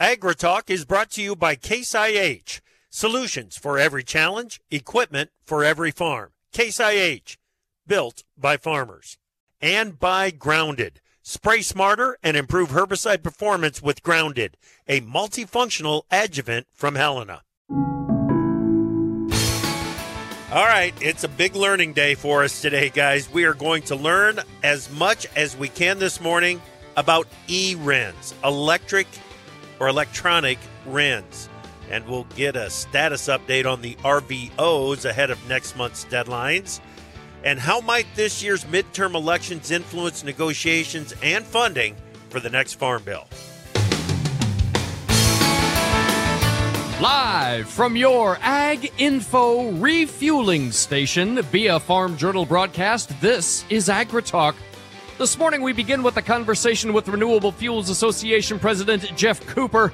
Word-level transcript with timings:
AgriTalk 0.00 0.70
is 0.70 0.86
brought 0.86 1.10
to 1.10 1.20
you 1.22 1.36
by 1.36 1.54
Case 1.54 1.94
IH. 1.94 2.62
Solutions 2.88 3.58
for 3.58 3.78
every 3.78 4.02
challenge, 4.02 4.58
equipment 4.70 5.28
for 5.42 5.62
every 5.62 5.90
farm. 5.90 6.30
Case 6.54 6.80
IH, 6.80 7.36
built 7.86 8.24
by 8.34 8.56
farmers. 8.56 9.18
And 9.60 9.98
by 9.98 10.30
Grounded. 10.30 11.02
Spray 11.22 11.60
smarter 11.60 12.16
and 12.22 12.34
improve 12.34 12.70
herbicide 12.70 13.22
performance 13.22 13.82
with 13.82 14.02
Grounded, 14.02 14.56
a 14.88 15.02
multifunctional 15.02 16.04
adjuvant 16.10 16.66
from 16.72 16.94
Helena. 16.94 17.42
All 20.50 20.64
right, 20.64 20.94
it's 21.02 21.24
a 21.24 21.28
big 21.28 21.54
learning 21.54 21.92
day 21.92 22.14
for 22.14 22.42
us 22.42 22.62
today, 22.62 22.88
guys. 22.88 23.30
We 23.30 23.44
are 23.44 23.52
going 23.52 23.82
to 23.82 23.96
learn 23.96 24.40
as 24.62 24.90
much 24.92 25.26
as 25.36 25.58
we 25.58 25.68
can 25.68 25.98
this 25.98 26.22
morning 26.22 26.62
about 26.96 27.28
e 27.48 27.76
RINs, 27.78 28.32
electric 28.42 29.06
or 29.80 29.88
electronic 29.88 30.58
RINs. 30.86 31.48
And 31.90 32.06
we'll 32.06 32.26
get 32.36 32.54
a 32.54 32.70
status 32.70 33.26
update 33.26 33.66
on 33.66 33.82
the 33.82 33.96
RVOs 33.96 35.04
ahead 35.04 35.30
of 35.30 35.48
next 35.48 35.76
month's 35.76 36.04
deadlines. 36.04 36.78
And 37.42 37.58
how 37.58 37.80
might 37.80 38.06
this 38.14 38.42
year's 38.42 38.64
midterm 38.66 39.14
elections 39.14 39.70
influence 39.72 40.22
negotiations 40.22 41.14
and 41.22 41.44
funding 41.44 41.96
for 42.28 42.38
the 42.38 42.50
next 42.50 42.74
Farm 42.74 43.02
Bill? 43.02 43.26
Live 47.00 47.66
from 47.66 47.96
your 47.96 48.36
Ag 48.42 48.92
Info 48.98 49.70
refueling 49.72 50.70
station 50.70 51.40
via 51.44 51.80
Farm 51.80 52.14
Journal 52.18 52.44
broadcast, 52.44 53.18
this 53.22 53.64
is 53.70 53.88
AgriTalk. 53.88 54.54
This 55.20 55.36
morning 55.36 55.60
we 55.60 55.74
begin 55.74 56.02
with 56.02 56.16
a 56.16 56.22
conversation 56.22 56.94
with 56.94 57.06
Renewable 57.06 57.52
Fuels 57.52 57.90
Association 57.90 58.58
President 58.58 59.02
Jeff 59.16 59.46
Cooper. 59.48 59.92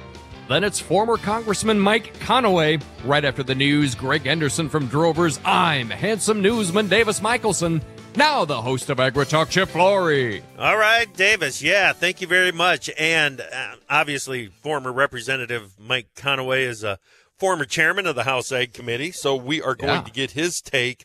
Then 0.49 0.63
it's 0.63 0.79
former 0.79 1.17
Congressman 1.17 1.81
Mike 1.81 2.17
Conaway. 2.21 2.81
Right 3.05 3.25
after 3.25 3.43
the 3.43 3.57
news, 3.57 3.97
Greg 3.97 4.23
Henderson 4.23 4.69
from 4.69 4.87
Drovers. 4.87 5.41
I'm 5.45 5.91
handsome 5.91 6.43
newsman 6.43 6.87
Davis 6.87 7.21
Michaelsen. 7.21 7.83
Now 8.15 8.45
the 8.45 8.63
host 8.63 8.89
of 8.89 8.99
AgriTalk, 8.99 9.51
Chip 9.51 9.69
Flory. 9.71 10.45
All 10.61 10.77
right, 10.77 11.13
Davis. 11.17 11.61
Yeah, 11.61 11.93
thank 11.93 12.21
you 12.21 12.29
very 12.29 12.53
much. 12.53 12.89
And 12.97 13.41
uh, 13.41 13.75
obviously, 13.91 14.47
former 14.47 14.93
Representative 14.93 15.75
Mike 15.77 16.07
Conaway 16.15 16.61
is 16.69 16.85
a 16.85 17.01
former 17.37 17.65
chairman 17.65 18.07
of 18.07 18.15
the 18.15 18.23
House 18.23 18.53
Ag 18.53 18.73
Committee, 18.73 19.11
so 19.11 19.35
we 19.35 19.61
are 19.61 19.75
going 19.75 19.93
Yeah. 19.93 20.03
to 20.03 20.13
get 20.13 20.31
his 20.31 20.61
take 20.61 21.05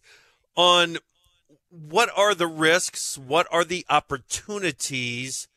on 0.56 1.00
what 1.72 2.10
are 2.16 2.36
the 2.36 2.48
risks, 2.48 3.18
what 3.18 3.48
are 3.52 3.64
the 3.64 3.86
opportunities 3.90 5.48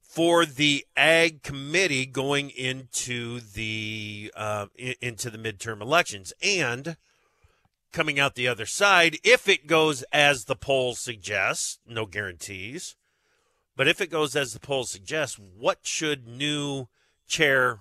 for 0.00 0.44
the 0.44 0.84
Ag 0.96 1.42
Committee 1.42 2.04
going 2.04 2.50
into 2.50 3.38
the 3.40 4.32
uh, 4.36 4.66
into 4.76 5.30
the 5.30 5.38
midterm 5.38 5.80
elections, 5.80 6.32
and 6.42 6.96
coming 7.92 8.18
out 8.18 8.34
the 8.34 8.48
other 8.48 8.66
side 8.66 9.18
if 9.24 9.48
it 9.48 9.66
goes 9.66 10.02
as 10.12 10.44
the 10.44 10.56
polls 10.56 11.00
suggest 11.00 11.80
no 11.84 12.06
guarantees 12.06 12.94
but 13.76 13.88
if 13.88 14.00
it 14.00 14.08
goes 14.08 14.36
as 14.36 14.52
the 14.52 14.60
polls 14.60 14.92
suggest 14.92 15.40
what 15.40 15.78
should 15.82 16.28
new 16.28 16.86
chair 17.26 17.80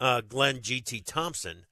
uh, 0.00 0.22
glenn 0.22 0.60
gt 0.60 1.04
thompson 1.04 1.66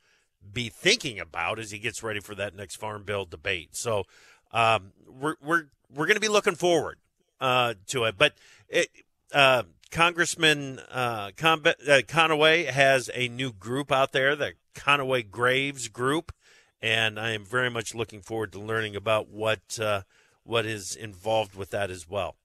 be 0.52 0.68
thinking 0.68 1.18
about 1.18 1.58
as 1.58 1.70
he 1.70 1.78
gets 1.78 2.02
ready 2.02 2.20
for 2.20 2.34
that 2.34 2.54
next 2.54 2.76
farm 2.76 3.04
bill 3.04 3.24
debate? 3.24 3.76
So 3.76 4.04
um, 4.52 4.92
we're 5.06 5.36
we're 5.42 5.64
we're 5.94 6.06
going 6.06 6.16
to 6.16 6.20
be 6.20 6.28
looking 6.28 6.54
forward 6.54 6.98
uh, 7.40 7.74
to 7.86 8.04
it 8.04 8.16
but 8.18 8.34
it, 8.68 8.88
uh, 9.32 9.62
congressman 9.90 10.80
uh, 10.90 11.30
Con- 11.36 11.62
uh, 11.66 11.72
conaway 12.06 12.66
has 12.66 13.10
a 13.14 13.28
new 13.28 13.52
group 13.52 13.90
out 13.92 14.12
there 14.12 14.34
the 14.36 14.52
conaway 14.74 15.28
graves 15.28 15.88
group 15.88 16.32
and 16.80 17.18
I 17.18 17.30
am 17.32 17.44
very 17.44 17.70
much 17.70 17.94
looking 17.94 18.20
forward 18.20 18.52
to 18.52 18.60
learning 18.60 18.94
about 18.96 19.28
what 19.28 19.78
uh, 19.80 20.02
what 20.44 20.64
is 20.64 20.94
involved 20.94 21.54
with 21.56 21.70
that 21.70 21.90
as 21.90 22.08
well. 22.08 22.36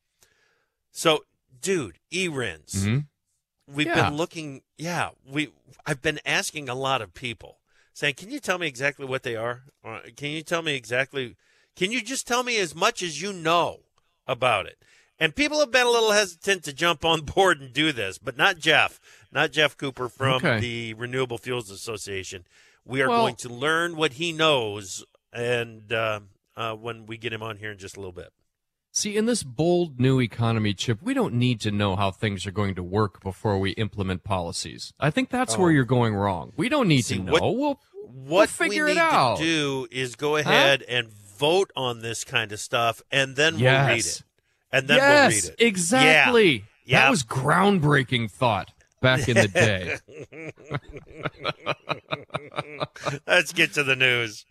So, 0.91 1.23
dude, 1.61 1.99
E-RINs. 2.11 2.85
Mhm. 2.85 3.05
We've 3.67 3.87
Yeah. 3.87 4.09
been 4.09 4.17
looking. 4.17 4.63
Yeah, 4.77 5.11
we. 5.25 5.53
I've 5.85 6.01
been 6.01 6.19
asking 6.25 6.67
a 6.67 6.75
lot 6.75 7.01
of 7.01 7.13
people, 7.13 7.59
saying, 7.93 8.15
"Can 8.15 8.29
you 8.29 8.39
tell 8.39 8.57
me 8.57 8.67
exactly 8.67 9.05
what 9.05 9.23
they 9.23 9.35
are? 9.35 9.63
Or 9.83 10.01
can 10.17 10.31
you 10.31 10.41
tell 10.43 10.61
me 10.61 10.75
exactly? 10.75 11.35
Can 11.75 11.91
you 11.91 12.01
just 12.01 12.27
tell 12.27 12.43
me 12.43 12.57
as 12.57 12.75
much 12.75 13.01
as 13.01 13.21
you 13.21 13.33
know 13.33 13.79
about 14.27 14.65
it?" 14.65 14.77
And 15.19 15.35
people 15.35 15.59
have 15.59 15.71
been 15.71 15.85
a 15.85 15.91
little 15.91 16.11
hesitant 16.11 16.63
to 16.65 16.73
jump 16.73 17.05
on 17.05 17.21
board 17.35 17.61
and 17.61 17.71
do 17.73 17.91
this, 17.91 18.17
but 18.17 18.35
not 18.37 18.57
Jeff, 18.59 18.99
not 19.31 19.51
Jeff 19.51 19.77
Cooper 19.77 20.09
from 20.09 20.35
Okay. 20.35 20.59
the 20.59 20.93
Renewable 20.95 21.37
Fuels 21.37 21.69
Association. 21.69 22.45
We 22.85 23.01
are 23.01 23.09
Well- 23.09 23.21
going 23.21 23.35
to 23.37 23.49
learn 23.49 23.95
what 23.95 24.13
he 24.13 24.31
knows, 24.33 25.05
and 25.31 25.91
uh, 25.93 26.21
uh, 26.57 26.73
when 26.75 27.05
we 27.05 27.17
get 27.17 27.31
him 27.33 27.41
on 27.43 27.57
here 27.57 27.71
in 27.71 27.77
just 27.77 27.95
a 27.95 27.99
little 27.99 28.11
bit. 28.11 28.31
See, 28.95 29.15
in 29.17 29.25
this 29.25 29.41
bold 29.41 29.99
new 29.99 30.19
economy, 30.21 30.75
Chip, 30.75 31.01
we 31.01 31.15
don't 31.15 31.33
need 31.33 31.59
to 31.61 31.71
know 31.71 31.95
how 31.95 32.11
things 32.11 32.45
are 32.45 32.51
going 32.51 32.75
to 32.75 32.83
work 32.83 33.23
before 33.23 33.57
we 33.57 33.71
implement 33.71 34.23
policies. 34.23 34.93
I 34.99 35.09
think 35.09 35.29
that's 35.31 35.57
where 35.57 35.69
Oh. 35.69 35.73
you're 35.73 35.83
going 35.83 36.13
wrong. 36.13 36.53
We 36.55 36.69
don't 36.69 36.87
need 36.87 37.01
See, 37.05 37.15
to 37.17 37.23
know. 37.23 37.31
what- 37.31 37.55
we'll, 37.55 37.79
What 38.03 38.49
figure 38.49 38.85
we 38.85 38.91
it 38.91 38.95
need 38.95 38.99
out. 39.01 39.37
to 39.39 39.43
do 39.43 39.87
is 39.89 40.15
go 40.15 40.35
ahead 40.35 40.83
and 40.83 41.11
vote 41.43 41.71
on 41.75 41.99
this 41.99 42.23
kind 42.23 42.53
of 42.53 42.59
stuff, 42.61 43.01
and 43.11 43.35
then 43.35 43.55
we'll 43.55 43.85
read 43.85 43.99
it. 43.99 44.21
And 44.71 44.87
then 44.87 44.95
yes, 44.95 45.11
we'll 45.11 45.51
read 45.51 45.59
it. 45.59 45.65
exactly. 45.65 46.63
Yeah. 46.85 47.01
That 47.01 47.09
was 47.09 47.23
groundbreaking 47.23 48.31
thought 48.31 48.71
back 49.01 49.27
in 49.27 49.35
the 49.35 49.49
day. 49.49 49.97
Let's 53.27 53.51
get 53.51 53.73
to 53.73 53.83
the 53.83 53.97
news. 53.97 54.45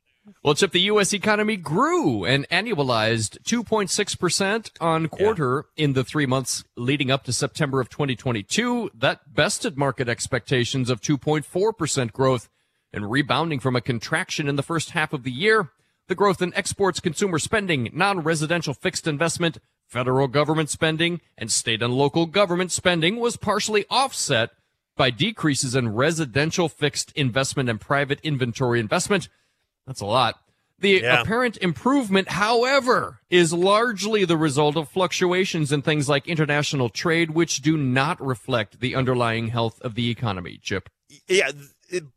Well, 0.45 0.55
Chip, 0.55 0.73
the 0.73 0.81
U.S. 0.83 1.15
economy 1.15 1.57
grew 1.57 2.27
and 2.27 2.47
annualized 2.51 3.39
2.6% 3.43 4.71
on 4.79 5.09
quarter 5.09 5.65
in 5.79 5.95
the 5.95 6.05
three 6.05 6.27
months 6.27 6.63
leading 6.77 7.11
up 7.11 7.25
to 7.25 7.33
September 7.33 7.81
of 7.81 7.89
2022. 7.89 8.91
That 8.95 9.35
bested 9.35 9.79
market 9.79 10.11
expectations 10.11 10.91
of 10.91 11.01
2.4% 11.01 12.13
growth 12.13 12.51
and 12.93 13.11
rebounding 13.11 13.61
from 13.61 13.77
a 13.77 13.81
contraction 13.81 14.47
in 14.47 14.57
the 14.57 14.63
first 14.63 14.91
half 14.91 15.15
of 15.15 15.23
the 15.23 15.33
year. 15.33 15.71
The 16.09 16.15
growth 16.15 16.43
in 16.43 16.53
exports, 16.55 17.01
consumer 17.01 17.39
spending, 17.39 17.91
non-residential 17.93 18.75
fixed 18.75 19.07
investment, 19.07 19.59
federal 19.87 20.29
government 20.29 20.69
spending, 20.71 21.21
and 21.39 21.51
state 21.51 21.83
and 21.83 21.95
local 21.95 22.27
government 22.27 22.73
spending 22.73 23.17
was 23.17 23.37
partially 23.37 23.85
offset 23.89 24.51
by 24.97 25.11
decreases 25.11 25.75
in 25.75 25.95
residential 25.95 26.69
fixed 26.69 27.13
investment 27.13 27.69
and 27.69 27.81
private 27.81 28.21
inventory 28.23 28.81
investment. 28.81 29.29
That's 29.87 30.01
a 30.01 30.07
lot. 30.07 30.39
The 30.79 31.01
Yeah. 31.01 31.21
apparent 31.23 31.57
improvement, 31.59 32.31
however, 32.31 33.21
is 33.31 33.53
largely 33.53 34.25
the 34.25 34.37
result 34.37 34.77
of 34.77 34.89
fluctuations 34.89 35.71
in 35.71 35.81
things 35.83 36.09
like 36.09 36.27
international 36.27 36.89
trade, 36.89 37.31
which 37.31 37.63
do 37.63 37.77
not 37.77 38.21
reflect 38.21 38.81
the 38.81 38.97
underlying 38.97 39.49
health 39.49 39.81
of 39.83 39.95
the 39.95 40.11
economy, 40.11 40.59
Chip. 40.61 40.89
Yeah, 41.29 41.53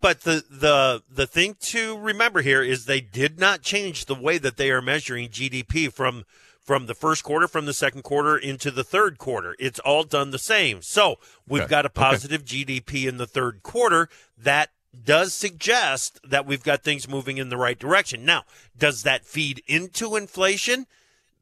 but 0.01 0.21
the 0.21 0.43
the 0.49 1.03
the 1.09 1.27
thing 1.27 1.55
to 1.61 1.97
remember 1.97 2.41
here 2.41 2.61
is 2.61 2.85
they 2.85 3.01
did 3.01 3.39
not 3.39 3.61
change 3.61 4.05
the 4.05 4.15
way 4.15 4.37
that 4.37 4.57
they 4.57 4.71
are 4.71 4.81
measuring 4.81 5.29
GDP 5.29 5.91
from 5.91 6.25
from 6.61 6.87
the 6.87 6.95
first 6.95 7.23
quarter, 7.23 7.47
from 7.47 7.65
the 7.65 7.73
second 7.73 8.01
quarter 8.03 8.35
into 8.35 8.71
the 8.71 8.83
third 8.83 9.17
quarter. 9.19 9.55
It's 9.59 9.77
all 9.79 10.03
done 10.03 10.31
the 10.31 10.39
same. 10.39 10.81
So 10.81 11.19
we've 11.47 11.63
Okay. 11.63 11.69
got 11.69 11.85
a 11.85 11.89
positive 11.89 12.43
GDP 12.43 13.07
in 13.07 13.17
the 13.17 13.27
third 13.27 13.61
quarter 13.61 14.09
that 14.37 14.71
does 15.03 15.33
suggest 15.33 16.19
that 16.23 16.45
we've 16.45 16.63
got 16.63 16.81
things 16.81 17.07
moving 17.07 17.37
in 17.37 17.49
the 17.49 17.57
right 17.57 17.77
direction. 17.77 18.25
Now, 18.25 18.45
does 18.77 19.03
that 19.03 19.25
feed 19.25 19.61
into 19.67 20.15
inflation? 20.15 20.87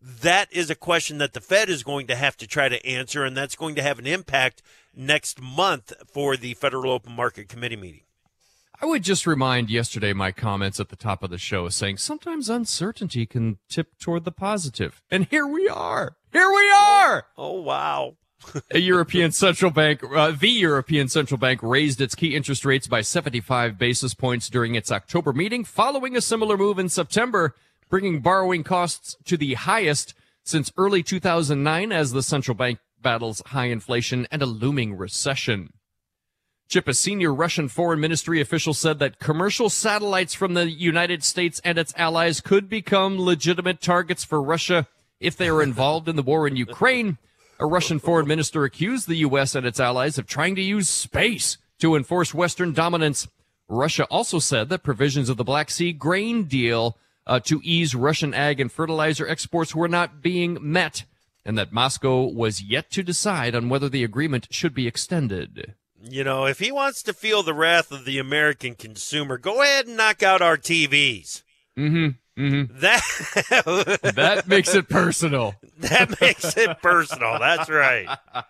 That 0.01 0.51
is 0.51 0.69
a 0.69 0.75
question 0.75 1.19
that 1.19 1.31
the 1.33 1.39
Fed 1.39 1.69
is 1.69 1.83
going 1.83 2.07
to 2.07 2.15
have 2.15 2.35
to 2.37 2.47
try 2.47 2.67
to 2.67 2.85
answer, 2.85 3.23
and 3.23 3.37
that's 3.37 3.55
going 3.55 3.75
to 3.75 3.81
have 3.81 3.99
an 3.99 4.07
impact 4.07 4.61
next 4.93 5.39
month 5.41 5.93
for 6.11 6.35
the 6.35 6.55
Federal 6.55 6.91
Open 6.91 7.13
Market 7.13 7.47
Committee 7.47 7.77
meeting. 7.77 8.01
I 8.83 8.85
would 8.85 9.03
just 9.03 9.25
remind 9.25 9.69
yesterday 9.69 10.11
my 10.11 10.33
comments 10.33 10.77
at 10.77 10.89
the 10.89 10.97
top 10.97 11.23
of 11.23 11.29
the 11.29 11.37
show 11.37 11.69
saying 11.69 11.99
sometimes 11.99 12.49
uncertainty 12.49 13.25
can 13.25 13.57
tip 13.69 13.97
toward 13.97 14.25
the 14.25 14.31
positive. 14.33 15.01
And 15.09 15.25
here 15.27 15.47
we 15.47 15.69
are. 15.69 16.17
Here 16.33 16.49
we 16.49 16.69
are. 16.69 17.27
Oh, 17.37 17.61
wow. 17.61 18.17
A 18.71 18.79
European 18.81 19.31
central 19.31 19.71
bank, 19.71 20.01
uh, 20.03 20.31
the 20.31 20.49
European 20.49 21.07
central 21.07 21.37
bank 21.37 21.63
raised 21.63 22.01
its 22.01 22.13
key 22.13 22.35
interest 22.35 22.65
rates 22.65 22.85
by 22.85 22.99
75 22.99 23.77
basis 23.77 24.13
points 24.13 24.49
during 24.49 24.75
its 24.75 24.91
October 24.91 25.31
meeting, 25.31 25.63
following 25.63 26.17
a 26.17 26.21
similar 26.21 26.57
move 26.57 26.77
in 26.77 26.89
September, 26.89 27.55
bringing 27.89 28.19
borrowing 28.19 28.65
costs 28.65 29.15
to 29.23 29.37
the 29.37 29.53
highest 29.53 30.13
since 30.43 30.73
early 30.75 31.01
2009 31.01 31.93
as 31.93 32.11
the 32.11 32.21
central 32.21 32.53
bank 32.53 32.79
battles 33.01 33.41
high 33.45 33.67
inflation 33.67 34.27
and 34.29 34.41
a 34.41 34.45
looming 34.45 34.93
recession. 34.97 35.71
Chip, 36.73 36.87
a 36.87 36.95
senior 36.95 37.31
Russian 37.31 37.67
foreign 37.67 37.99
ministry 37.99 38.41
official 38.41 38.73
said 38.73 38.97
that 38.97 39.19
commercial 39.19 39.69
satellites 39.69 40.33
from 40.33 40.55
the 40.55 40.71
United 40.71 41.23
States 41.23 41.61
and 41.63 41.77
its 41.77 41.93
allies 41.97 42.41
could 42.41 42.67
become 42.67 43.21
legitimate 43.21 43.79
targets 43.79 44.23
for 44.23 44.41
Russia 44.41 44.87
if 45.19 45.37
they 45.37 45.49
are 45.49 45.61
involved 45.61 46.09
in 46.09 46.15
the 46.15 46.23
war 46.23 46.47
in 46.47 46.55
Ukraine. 46.55 47.19
A 47.59 47.67
Russian 47.67 47.99
foreign 47.99 48.27
minister 48.27 48.63
accused 48.63 49.07
the 49.07 49.17
U.S. 49.17 49.53
and 49.53 49.67
its 49.67 49.79
allies 49.79 50.17
of 50.17 50.25
trying 50.25 50.55
to 50.55 50.63
use 50.63 50.89
space 50.89 51.59
to 51.77 51.95
enforce 51.95 52.33
Western 52.33 52.73
dominance. 52.73 53.27
Russia 53.69 54.05
also 54.05 54.39
said 54.39 54.69
that 54.69 54.81
provisions 54.81 55.29
of 55.29 55.37
the 55.37 55.43
Black 55.43 55.69
Sea 55.69 55.93
grain 55.93 56.45
deal 56.45 56.97
uh, 57.27 57.39
to 57.41 57.61
ease 57.63 57.93
Russian 57.93 58.33
ag 58.33 58.59
and 58.59 58.71
fertilizer 58.71 59.27
exports 59.27 59.75
were 59.75 59.87
not 59.87 60.23
being 60.23 60.57
met, 60.59 61.03
and 61.45 61.55
that 61.55 61.71
Moscow 61.71 62.23
was 62.23 62.63
yet 62.63 62.89
to 62.89 63.03
decide 63.03 63.53
on 63.53 63.69
whether 63.69 63.89
the 63.89 64.03
agreement 64.03 64.47
should 64.49 64.73
be 64.73 64.87
extended. 64.87 65.75
You 66.05 66.23
know, 66.25 66.45
if 66.45 66.59
he 66.59 66.71
wants 66.71 67.01
to 67.03 67.13
feel 67.13 67.43
the 67.43 67.53
wrath 67.53 67.91
of 67.91 68.03
the 68.03 68.19
American 68.19 68.75
consumer, 68.75 69.37
go 69.37 69.61
ahead 69.61 69.87
and 69.87 69.95
knock 69.95 70.21
out 70.21 70.41
our 70.41 70.57
TVs. 70.57 71.43
Mm-hmm. 71.77 72.41
Mm-hmm. 72.41 72.79
That 72.79 74.01
that 74.15 74.47
makes 74.47 74.75
it 74.75 74.89
personal. 74.89 75.55
That 75.77 76.19
makes 76.19 76.57
it 76.57 76.81
personal. 76.81 77.39
That's 77.39 77.69
right. 77.69 78.07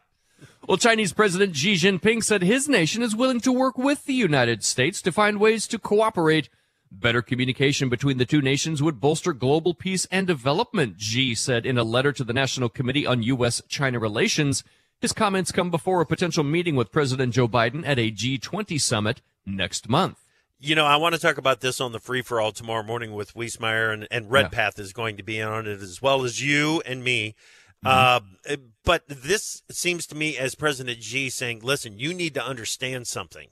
Well, 0.66 0.78
Chinese 0.78 1.12
President 1.12 1.58
Xi 1.58 1.74
Jinping 1.74 2.24
said 2.24 2.42
his 2.42 2.70
nation 2.70 3.04
is 3.04 3.14
willing 3.14 3.42
to 3.42 3.52
work 3.52 3.78
with 3.78 4.06
the 4.06 4.14
United 4.14 4.64
States 4.64 5.02
to 5.02 5.12
find 5.12 5.38
ways 5.38 5.68
to 5.68 5.78
cooperate. 5.78 6.48
Better 6.90 7.22
communication 7.22 7.90
between 7.90 8.18
the 8.18 8.26
two 8.26 8.42
nations 8.42 8.82
would 8.82 9.02
bolster 9.02 9.34
global 9.34 9.74
peace 9.74 10.08
and 10.10 10.26
development, 10.26 11.02
Xi 11.02 11.36
said 11.36 11.66
in 11.66 11.78
a 11.78 11.84
letter 11.84 12.14
to 12.14 12.24
the 12.24 12.32
National 12.32 12.70
Committee 12.70 13.06
on 13.06 13.24
U.S. 13.24 13.62
China 13.68 14.00
Relations. 14.00 14.64
His 15.04 15.12
comments 15.12 15.52
come 15.52 15.70
before 15.70 16.00
a 16.00 16.06
potential 16.06 16.46
meeting 16.46 16.78
with 16.78 16.90
President 16.90 17.34
Joe 17.34 17.50
Biden 17.50 17.86
at 17.86 18.00
a 18.00 18.10
G20 18.10 18.80
summit 18.80 19.20
next 19.46 19.90
month. 19.90 20.18
You 20.62 20.76
know, 20.76 20.86
I 20.86 20.96
want 20.96 21.14
to 21.14 21.20
talk 21.20 21.38
about 21.38 21.60
this 21.60 21.82
on 21.82 21.92
the 21.92 22.00
free 22.00 22.22
for 22.22 22.40
all 22.40 22.54
tomorrow 22.54 22.84
morning 22.84 23.12
with 23.12 23.34
Wiesemeyer, 23.34 23.92
and, 23.92 24.08
and 24.10 24.32
Redpath 24.32 24.78
yeah. 24.78 24.84
is 24.86 24.94
going 24.94 25.18
to 25.18 25.24
be 25.24 25.42
on 25.42 25.68
it 25.68 25.82
as 25.82 26.02
well 26.02 26.24
as 26.24 26.42
you 26.42 26.82
and 26.86 27.04
me. 27.04 27.36
Mm-hmm. 27.84 28.54
Uh, 28.54 28.56
but 28.86 29.04
this 29.10 29.64
seems 29.70 30.08
to 30.08 30.16
me 30.16 30.38
as 30.38 30.56
President 30.56 31.04
Xi 31.04 31.30
saying, 31.30 31.60
listen, 31.64 32.00
you 32.00 32.14
need 32.14 32.34
to 32.36 32.46
understand 32.46 33.06
something. 33.06 33.50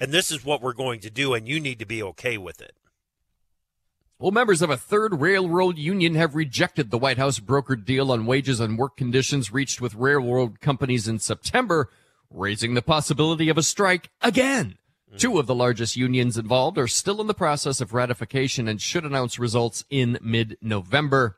And 0.00 0.12
this 0.12 0.30
is 0.30 0.46
what 0.46 0.62
we're 0.62 0.72
going 0.72 1.00
to 1.00 1.10
do, 1.10 1.34
and 1.34 1.46
you 1.46 1.60
need 1.60 1.78
to 1.78 1.86
be 1.86 2.02
okay 2.02 2.38
with 2.38 2.62
it. 2.62 2.74
Well, 4.18 4.30
members 4.30 4.62
of 4.62 4.70
a 4.70 4.78
third 4.78 5.20
railroad 5.20 5.76
union 5.76 6.14
have 6.14 6.34
rejected 6.34 6.90
the 6.90 6.96
White 6.96 7.18
House 7.18 7.38
brokered 7.38 7.84
deal 7.84 8.10
on 8.10 8.24
wages 8.24 8.60
and 8.60 8.78
work 8.78 8.96
conditions 8.96 9.52
reached 9.52 9.82
with 9.82 9.94
railroad 9.94 10.58
companies 10.62 11.06
in 11.06 11.18
September, 11.18 11.90
raising 12.30 12.72
the 12.72 12.80
possibility 12.80 13.50
of 13.50 13.58
a 13.58 13.62
strike 13.62 14.08
again. 14.22 14.78
Mm-hmm. 15.06 15.18
Two 15.18 15.38
of 15.38 15.46
the 15.46 15.54
largest 15.54 15.96
unions 15.96 16.38
involved 16.38 16.78
are 16.78 16.88
still 16.88 17.20
in 17.20 17.26
the 17.26 17.34
process 17.34 17.82
of 17.82 17.92
ratification 17.92 18.68
and 18.68 18.80
should 18.80 19.04
announce 19.04 19.38
results 19.38 19.84
in 19.90 20.18
mid-November. 20.22 21.36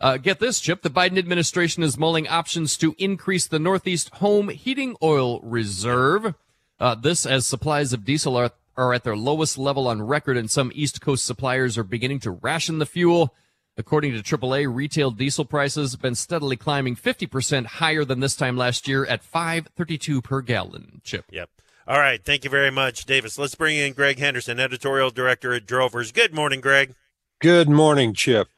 Uh, 0.00 0.16
get 0.16 0.40
this, 0.40 0.60
Chip. 0.60 0.80
The 0.80 0.88
Biden 0.88 1.18
administration 1.18 1.82
is 1.82 1.98
mulling 1.98 2.26
options 2.26 2.78
to 2.78 2.94
increase 2.96 3.46
the 3.46 3.58
Northeast 3.58 4.14
home 4.14 4.48
heating 4.48 4.96
oil 5.02 5.40
reserve. 5.42 6.34
Uh, 6.80 6.94
this 6.94 7.26
as 7.26 7.44
supplies 7.44 7.92
of 7.92 8.06
diesel 8.06 8.34
are, 8.34 8.52
are 8.78 8.94
at 8.94 9.04
their 9.04 9.16
lowest 9.16 9.58
level 9.58 9.88
on 9.88 10.00
record, 10.00 10.36
and 10.36 10.50
some 10.50 10.72
East 10.74 11.00
Coast 11.00 11.26
suppliers 11.26 11.76
are 11.76 11.84
beginning 11.84 12.20
to 12.20 12.30
ration 12.30 12.78
the 12.78 12.86
fuel. 12.86 13.34
According 13.76 14.12
to 14.12 14.22
AAA, 14.22 14.72
retail 14.72 15.10
diesel 15.10 15.44
prices 15.44 15.92
have 15.92 16.00
been 16.00 16.14
steadily 16.14 16.56
climbing 16.56 16.96
50% 16.96 17.66
higher 17.66 18.04
than 18.04 18.20
this 18.20 18.36
time 18.36 18.56
last 18.56 18.88
year 18.88 19.04
at 19.04 19.22
5.32 19.22 20.22
per 20.22 20.40
gallon. 20.40 21.00
Chip. 21.04 21.26
Yep. 21.30 21.50
All 21.86 21.98
right. 21.98 22.24
Thank 22.24 22.44
you 22.44 22.50
very 22.50 22.70
much, 22.70 23.04
Davis. 23.04 23.38
Let's 23.38 23.54
bring 23.54 23.76
in 23.76 23.92
Greg 23.92 24.18
Henderson, 24.18 24.58
editorial 24.60 25.10
director 25.10 25.52
at 25.52 25.66
Drovers. 25.66 26.12
Good 26.12 26.34
morning, 26.34 26.60
Greg. 26.60 26.94
Good 27.40 27.68
morning, 27.68 28.14
Chip. 28.14 28.48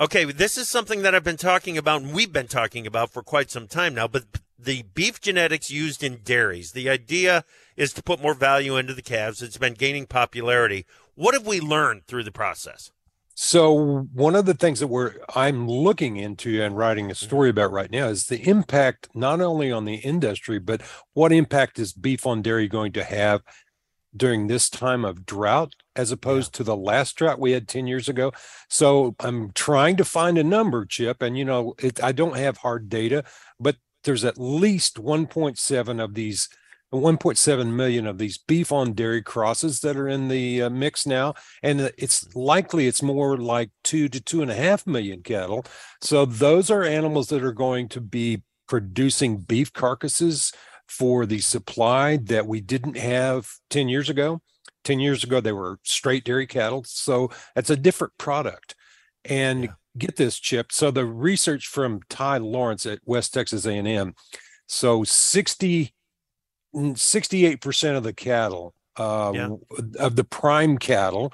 Okay, 0.00 0.24
this 0.24 0.58
is 0.58 0.68
something 0.68 1.02
that 1.02 1.14
I've 1.14 1.22
been 1.22 1.36
talking 1.36 1.78
about 1.78 2.02
and 2.02 2.12
we've 2.12 2.32
been 2.32 2.48
talking 2.48 2.84
about 2.84 3.12
for 3.12 3.22
quite 3.22 3.50
some 3.50 3.68
time 3.68 3.94
now, 3.94 4.08
but 4.08 4.24
the 4.58 4.82
beef 4.94 5.20
genetics 5.20 5.70
used 5.70 6.02
in 6.02 6.20
dairies, 6.24 6.72
the 6.72 6.88
idea 6.88 7.44
is 7.76 7.92
to 7.94 8.02
put 8.02 8.22
more 8.22 8.34
value 8.34 8.76
into 8.76 8.94
the 8.94 9.02
calves. 9.02 9.42
It's 9.42 9.58
been 9.58 9.74
gaining 9.74 10.06
popularity. 10.06 10.86
What 11.14 11.34
have 11.34 11.46
we 11.46 11.60
learned 11.60 12.06
through 12.06 12.24
the 12.24 12.32
process? 12.32 12.90
So 13.36 14.06
one 14.12 14.36
of 14.36 14.46
the 14.46 14.54
things 14.54 14.78
that 14.78 14.86
we're 14.86 15.14
I'm 15.34 15.68
looking 15.68 16.16
into 16.16 16.62
and 16.62 16.76
writing 16.76 17.10
a 17.10 17.16
story 17.16 17.50
about 17.50 17.72
right 17.72 17.90
now 17.90 18.06
is 18.06 18.26
the 18.26 18.48
impact 18.48 19.08
not 19.12 19.40
only 19.40 19.72
on 19.72 19.84
the 19.84 19.96
industry, 19.96 20.60
but 20.60 20.82
what 21.14 21.32
impact 21.32 21.80
is 21.80 21.92
beef 21.92 22.26
on 22.26 22.42
dairy 22.42 22.68
going 22.68 22.92
to 22.92 23.02
have 23.02 23.42
during 24.16 24.46
this 24.46 24.70
time 24.70 25.04
of 25.04 25.26
drought 25.26 25.72
as 25.96 26.12
opposed 26.12 26.54
yeah. 26.54 26.58
to 26.58 26.64
the 26.64 26.76
last 26.76 27.16
drought 27.16 27.40
we 27.40 27.50
had 27.50 27.66
10 27.66 27.88
years 27.88 28.08
ago. 28.08 28.32
So 28.68 29.16
I'm 29.18 29.50
trying 29.52 29.96
to 29.96 30.04
find 30.04 30.38
a 30.38 30.44
number, 30.44 30.86
Chip, 30.86 31.20
and 31.20 31.36
you 31.36 31.44
know, 31.44 31.74
it, 31.80 32.02
I 32.02 32.12
don't 32.12 32.36
have 32.36 32.58
hard 32.58 32.88
data, 32.88 33.24
but 33.58 33.76
there's 34.04 34.24
at 34.24 34.38
least 34.38 34.96
1.7 34.96 36.02
of 36.02 36.14
these 36.14 36.48
1.7 36.94 37.72
million 37.72 38.06
of 38.06 38.18
these 38.18 38.38
beef 38.38 38.72
on 38.72 38.92
dairy 38.92 39.22
crosses 39.22 39.80
that 39.80 39.96
are 39.96 40.08
in 40.08 40.28
the 40.28 40.62
uh, 40.62 40.70
mix 40.70 41.06
now 41.06 41.34
and 41.62 41.92
it's 41.98 42.34
likely 42.34 42.86
it's 42.86 43.02
more 43.02 43.36
like 43.36 43.70
two 43.82 44.08
to 44.08 44.20
two 44.20 44.42
and 44.42 44.50
a 44.50 44.54
half 44.54 44.86
million 44.86 45.22
cattle 45.22 45.64
so 46.00 46.24
those 46.24 46.70
are 46.70 46.82
animals 46.84 47.28
that 47.28 47.42
are 47.42 47.52
going 47.52 47.88
to 47.88 48.00
be 48.00 48.42
producing 48.66 49.38
beef 49.38 49.72
carcasses 49.72 50.52
for 50.88 51.26
the 51.26 51.40
supply 51.40 52.16
that 52.16 52.46
we 52.46 52.60
didn't 52.60 52.96
have 52.96 53.48
10 53.70 53.88
years 53.88 54.10
ago. 54.10 54.40
10 54.84 55.00
years 55.00 55.24
ago, 55.24 55.40
they 55.40 55.52
were 55.52 55.78
straight 55.82 56.24
dairy 56.24 56.46
cattle. 56.46 56.84
So 56.86 57.30
it's 57.56 57.70
a 57.70 57.76
different 57.76 58.12
product. 58.18 58.74
And 59.24 59.64
yeah. 59.64 59.70
get 59.96 60.16
this, 60.16 60.38
Chip. 60.38 60.72
So 60.72 60.90
the 60.90 61.06
research 61.06 61.66
from 61.66 62.00
Ty 62.08 62.38
Lawrence 62.38 62.84
at 62.84 63.00
West 63.04 63.32
Texas 63.32 63.64
A&M. 63.64 64.14
So 64.66 65.04
60, 65.04 65.94
68% 66.74 67.96
of 67.96 68.02
the 68.02 68.12
cattle, 68.12 68.74
uh, 68.96 69.32
yeah. 69.34 69.48
of 69.98 70.16
the 70.16 70.24
prime 70.24 70.78
cattle 70.78 71.32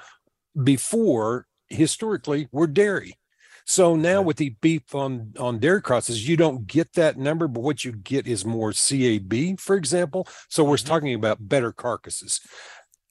before 0.61 1.47
historically 1.69 2.47
were 2.51 2.67
dairy. 2.67 3.17
So 3.65 3.95
now 3.95 4.21
with 4.21 4.37
the 4.37 4.55
beef 4.61 4.93
on 4.95 5.33
on 5.39 5.59
dairy 5.59 5.81
crosses, 5.81 6.27
you 6.27 6.35
don't 6.35 6.67
get 6.67 6.93
that 6.93 7.17
number, 7.17 7.47
but 7.47 7.61
what 7.61 7.85
you 7.85 7.91
get 7.91 8.27
is 8.27 8.43
more 8.43 8.73
CAB, 8.73 9.59
for 9.59 9.75
example. 9.75 10.27
So 10.49 10.63
we're 10.63 10.75
mm-hmm. 10.75 10.87
talking 10.87 11.13
about 11.13 11.47
better 11.47 11.71
carcasses. 11.71 12.41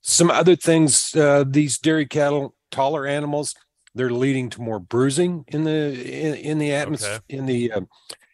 Some 0.02 0.30
other 0.30 0.56
things, 0.56 1.14
uh, 1.14 1.44
these 1.46 1.78
dairy 1.78 2.06
cattle, 2.06 2.54
taller 2.70 3.06
animals, 3.06 3.54
they're 3.94 4.10
leading 4.10 4.50
to 4.50 4.62
more 4.62 4.78
bruising 4.78 5.44
in 5.48 5.64
the 5.64 5.92
in, 5.92 6.34
in 6.34 6.58
the 6.58 6.72
atmosphere 6.72 7.20
okay. 7.28 7.36
in 7.36 7.46
the 7.46 7.72
uh, 7.72 7.80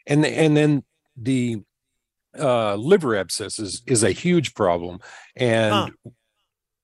and 0.07 0.25
the, 0.25 0.29
and 0.29 0.57
then 0.57 0.85
the 1.17 1.63
uh, 2.39 2.75
liver 2.77 3.17
abscesses 3.17 3.83
is 3.87 4.03
a 4.03 4.11
huge 4.11 4.55
problem. 4.55 5.01
And 5.35 5.73
huh. 5.73 6.11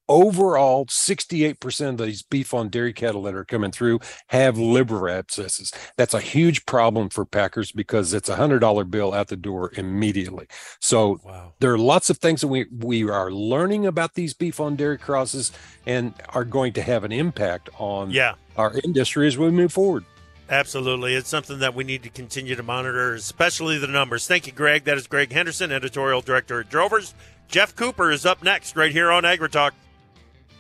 overall 0.09 0.87
68% 0.87 1.89
of 1.89 1.99
these 1.99 2.23
beef 2.23 2.53
on 2.53 2.69
dairy 2.69 2.93
cattle 2.93 3.23
that 3.23 3.35
are 3.35 3.45
coming 3.45 3.71
through 3.71 4.01
have 4.29 4.59
liver 4.59 5.09
abscesses. 5.09 5.73
That's 5.97 6.15
a 6.15 6.21
huge 6.21 6.67
problem 6.67 7.09
for 7.09 7.25
packers 7.25 7.73
because 7.73 8.13
it's 8.13 8.29
a 8.29 8.37
hundred 8.37 8.61
dollar 8.61 8.85
bill 8.85 9.15
out 9.15 9.29
the 9.29 9.37
door 9.37 9.73
immediately. 9.75 10.47
So 10.81 11.21
wow. 11.25 11.55
there 11.61 11.73
are 11.73 11.79
lots 11.79 12.11
of 12.11 12.19
things 12.19 12.41
that 12.43 12.49
we 12.49 12.67
we 12.71 13.09
are 13.09 13.31
learning 13.31 13.87
about 13.87 14.15
these 14.15 14.35
beef 14.35 14.61
on 14.61 14.77
dairy 14.77 14.99
crosses 14.99 15.53
and 15.87 16.15
are 16.31 16.45
going 16.45 16.73
to 16.75 16.83
have 16.83 17.05
an 17.05 17.13
impact 17.13 17.71
on 17.79 18.11
yeah. 18.11 18.35
our 18.57 18.79
industry 18.85 19.27
as 19.27 19.39
we 19.39 19.51
move 19.51 19.73
forward 19.73 20.05
Absolutely. 20.53 21.15
It's 21.15 21.31
something 21.31 21.61
that 21.61 21.75
we 21.75 21.83
need 21.83 22.03
to 22.03 22.11
continue 22.11 22.55
to 22.55 22.63
monitor, 22.63 23.15
especially 23.15 23.79
the 23.79 23.87
numbers. 23.87 24.27
Thank 24.27 24.47
you, 24.47 24.53
Greg. 24.53 24.85
That 24.85 24.99
is 24.99 25.07
Greg 25.07 25.33
Henderson, 25.33 25.73
editorial 25.73 26.21
director 26.21 26.61
at 26.61 26.69
Drovers. 26.69 27.15
Jeff 27.49 27.75
Cooper 27.75 28.11
is 28.11 28.27
up 28.27 28.43
next 28.43 28.77
right 28.77 28.93
here 28.93 29.11
on 29.11 29.23
AgriTalk. 29.23 29.71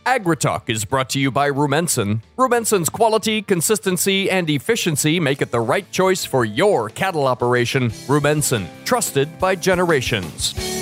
AgriTalk 0.06 0.70
is 0.70 0.86
brought 0.86 1.10
to 1.10 1.20
you 1.20 1.30
by 1.30 1.50
Rumensin. 1.50 2.22
Rumensin's 2.38 2.88
quality, 2.88 3.42
consistency, 3.42 4.30
and 4.30 4.48
efficiency 4.48 5.20
make 5.20 5.42
it 5.42 5.50
the 5.50 5.60
right 5.60 5.88
choice 5.92 6.24
for 6.24 6.46
your 6.46 6.88
cattle 6.88 7.26
operation. 7.26 7.90
Rumensin, 8.08 8.66
trusted 8.86 9.38
by 9.38 9.54
generations. 9.54 10.81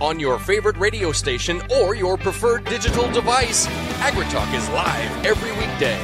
On 0.00 0.20
your 0.20 0.38
favorite 0.38 0.76
radio 0.76 1.12
station 1.12 1.60
or 1.80 1.94
your 1.94 2.16
preferred 2.16 2.64
digital 2.64 3.10
device. 3.12 3.66
AgriTalk 3.98 4.52
is 4.54 4.68
live 4.70 5.24
every 5.24 5.52
weekday. 5.52 6.00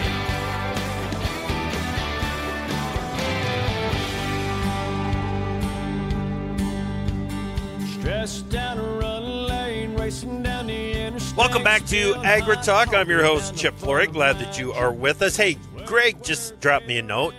Welcome 11.37 11.63
back 11.65 11.87
to 11.87 12.13
AgriTalk. 12.15 12.95
I'm 12.95 13.09
your 13.09 13.25
host, 13.25 13.57
Chip 13.57 13.75
Flory. 13.77 14.07
Glad 14.07 14.39
that 14.39 14.59
you 14.59 14.73
are 14.73 14.93
with 14.93 15.23
us. 15.23 15.37
Hey, 15.37 15.57
Greg 15.87 16.23
just 16.23 16.61
dropped 16.61 16.87
me 16.87 16.99
a 16.99 17.03
note. 17.03 17.35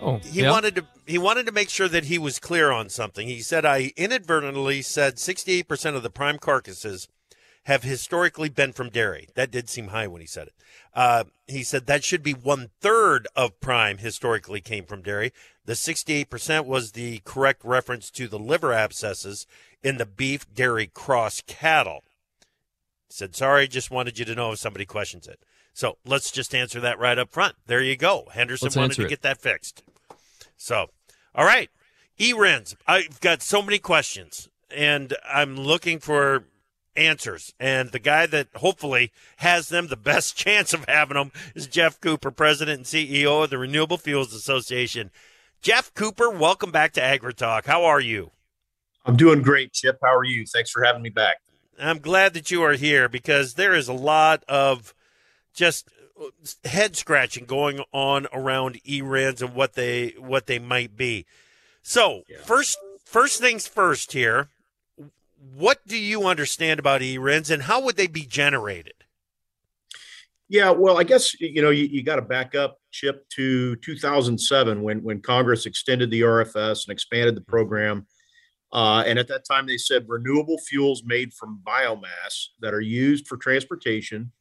Oh, 0.00 0.18
he 0.18 0.42
yeah? 0.42 0.50
wanted 0.50 0.76
to 0.76 0.86
he 1.06 1.18
wanted 1.18 1.46
to 1.46 1.52
make 1.52 1.70
sure 1.70 1.88
that 1.88 2.04
he 2.04 2.18
was 2.18 2.38
clear 2.38 2.70
on 2.70 2.88
something. 2.88 3.28
He 3.28 3.40
said 3.40 3.64
I 3.64 3.92
inadvertently 3.96 4.82
said 4.82 5.16
68% 5.16 5.94
of 5.96 6.02
the 6.02 6.10
prime 6.10 6.38
carcasses 6.38 7.08
have 7.64 7.82
historically 7.82 8.48
been 8.48 8.72
from 8.72 8.90
dairy. 8.90 9.28
That 9.34 9.50
did 9.50 9.68
seem 9.68 9.88
high 9.88 10.06
when 10.06 10.20
he 10.20 10.26
said 10.26 10.48
it. 10.48 10.54
Uh, 10.92 11.24
he 11.46 11.62
said 11.62 11.86
that 11.86 12.04
should 12.04 12.22
be 12.22 12.32
one 12.32 12.70
third 12.80 13.26
of 13.34 13.60
prime 13.60 13.98
historically 13.98 14.60
came 14.60 14.84
from 14.84 15.02
dairy. 15.02 15.32
The 15.64 15.72
68% 15.72 16.66
was 16.66 16.92
the 16.92 17.20
correct 17.24 17.62
reference 17.64 18.10
to 18.12 18.28
the 18.28 18.38
liver 18.38 18.72
abscesses 18.72 19.46
in 19.82 19.96
the 19.96 20.06
beef 20.06 20.52
dairy 20.52 20.86
cross 20.86 21.42
cattle. 21.46 22.04
He 23.08 23.14
said, 23.14 23.34
sorry, 23.34 23.66
just 23.66 23.90
wanted 23.90 24.18
you 24.18 24.24
to 24.26 24.34
know 24.34 24.52
if 24.52 24.58
somebody 24.58 24.84
questions 24.84 25.26
it. 25.26 25.40
So 25.72 25.98
let's 26.04 26.30
just 26.30 26.54
answer 26.54 26.80
that 26.80 26.98
right 26.98 27.18
up 27.18 27.30
front. 27.32 27.56
There 27.66 27.82
you 27.82 27.96
go. 27.96 28.28
Henderson 28.32 28.66
Let's 28.66 28.76
wanted 28.76 28.94
to 28.96 29.06
it. 29.06 29.08
get 29.08 29.22
that 29.22 29.40
fixed. 29.40 29.82
So, 30.56 30.86
all 31.34 31.44
right. 31.44 31.70
E-RINs. 32.18 32.76
I've 32.86 33.20
got 33.20 33.42
so 33.42 33.60
many 33.60 33.78
questions 33.78 34.48
and 34.70 35.14
I'm 35.28 35.56
looking 35.56 35.98
for 35.98 36.44
answers. 36.96 37.54
And 37.58 37.90
the 37.90 37.98
guy 37.98 38.26
that 38.26 38.48
hopefully 38.56 39.12
has 39.38 39.68
them, 39.68 39.88
the 39.88 39.96
best 39.96 40.36
chance 40.36 40.72
of 40.72 40.84
having 40.86 41.16
them, 41.16 41.32
is 41.54 41.66
Jeff 41.66 42.00
Cooper, 42.00 42.30
President 42.30 42.78
and 42.78 42.86
CEO 42.86 43.44
of 43.44 43.50
the 43.50 43.58
Renewable 43.58 43.98
Fuels 43.98 44.34
Association. 44.34 45.10
Jeff 45.60 45.92
Cooper, 45.94 46.30
welcome 46.30 46.70
back 46.70 46.92
to 46.92 47.00
AgriTalk. 47.00 47.64
How 47.66 47.84
are 47.84 48.00
you? 48.00 48.30
I'm 49.06 49.16
doing 49.16 49.42
great, 49.42 49.72
Chip. 49.72 49.98
How 50.02 50.14
are 50.16 50.24
you? 50.24 50.46
Thanks 50.46 50.70
for 50.70 50.82
having 50.82 51.02
me 51.02 51.10
back. 51.10 51.38
I'm 51.78 51.98
glad 51.98 52.34
that 52.34 52.50
you 52.50 52.62
are 52.62 52.74
here 52.74 53.08
because 53.08 53.54
there 53.54 53.74
is 53.74 53.88
a 53.88 53.92
lot 53.92 54.44
of 54.48 54.94
just 55.54 55.88
head 56.64 56.96
scratching 56.96 57.44
going 57.44 57.82
on 57.92 58.26
around 58.32 58.80
E-RINs 58.84 59.42
and 59.42 59.54
what 59.54 59.74
they 59.74 60.14
what 60.18 60.46
they 60.46 60.58
might 60.58 60.96
be. 60.96 61.26
So 61.82 62.22
Yeah. 62.28 62.38
first 62.44 62.78
first 63.04 63.40
things 63.40 63.66
first 63.66 64.12
here. 64.12 64.48
What 65.54 65.86
do 65.86 65.98
you 65.98 66.26
understand 66.26 66.80
about 66.80 67.02
E-RINs 67.02 67.50
and 67.50 67.64
how 67.64 67.80
would 67.82 67.96
they 67.96 68.06
be 68.06 68.22
generated? 68.22 68.94
Yeah, 70.48 70.70
well, 70.70 70.98
I 70.98 71.04
guess 71.04 71.38
you 71.40 71.62
know 71.62 71.70
you, 71.70 71.84
you 71.84 72.02
got 72.02 72.16
to 72.16 72.22
back 72.22 72.54
up, 72.54 72.78
Chip, 72.90 73.28
to 73.30 73.76
2007 73.76 74.82
when 74.82 75.02
when 75.02 75.20
Congress 75.20 75.66
extended 75.66 76.10
the 76.10 76.20
RFS 76.20 76.86
and 76.86 76.92
expanded 76.92 77.34
the 77.34 77.40
program. 77.40 78.06
Uh, 78.72 79.04
and 79.06 79.18
at 79.18 79.28
that 79.28 79.44
time, 79.48 79.66
they 79.66 79.76
said 79.76 80.04
renewable 80.08 80.58
fuels 80.58 81.02
made 81.04 81.32
from 81.32 81.60
biomass 81.64 82.48
that 82.60 82.74
are 82.74 82.80
used 82.80 83.26
for 83.28 83.36
transportation 83.36 84.32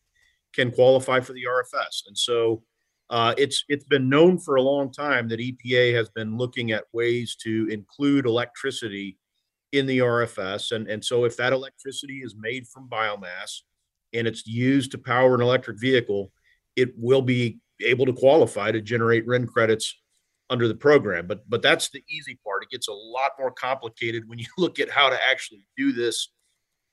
can 0.54 0.72
qualify 0.72 1.20
for 1.20 1.34
the 1.34 1.44
RFS. 1.44 2.08
And 2.08 2.18
so 2.18 2.64
uh, 3.10 3.34
it's 3.38 3.66
it's 3.70 3.84
been 3.86 4.10
known 4.10 4.40
for 4.40 4.56
a 4.56 4.62
long 4.62 4.92
time 4.92 5.28
that 5.28 5.40
EPA 5.40 5.94
has 5.94 6.10
been 6.10 6.38
looking 6.38 6.72
at 6.72 6.86
ways 6.94 7.36
to 7.44 7.68
include 7.70 8.26
electricity 8.26 9.18
in 9.72 9.86
the 9.86 10.00
RFS. 10.00 10.72
And, 10.72 10.88
and 10.88 11.04
so 11.04 11.26
if 11.26 11.36
that 11.38 11.52
electricity 11.52 12.22
is 12.24 12.36
made 12.40 12.68
from 12.68 12.88
biomass 12.88 13.62
and 14.14 14.28
it's 14.28 14.48
used 14.48 14.92
to 14.92 14.98
power 14.98 15.34
an 15.36 15.42
electric 15.42 15.80
vehicle, 15.80 16.32
it 16.76 16.94
will 16.96 17.24
be 17.24 17.60
able 17.84 18.06
to 18.06 18.14
qualify 18.14 18.72
to 18.72 18.82
generate 18.82 19.26
RIN 19.26 19.48
credits 19.48 20.00
under 20.50 20.68
the 20.68 20.76
program. 20.76 21.28
But 21.28 21.48
but 21.50 21.62
that's 21.62 21.90
the 21.90 22.04
easy 22.10 22.40
part. 22.44 22.64
It 22.64 22.70
gets 22.70 22.88
a 22.88 22.94
lot 22.94 23.32
more 23.40 23.52
complicated 23.52 24.24
when 24.28 24.40
you 24.40 24.46
look 24.58 24.80
at 24.80 24.90
how 24.90 25.10
to 25.10 25.18
actually 25.30 25.66
do 25.76 25.92
this 25.92 26.30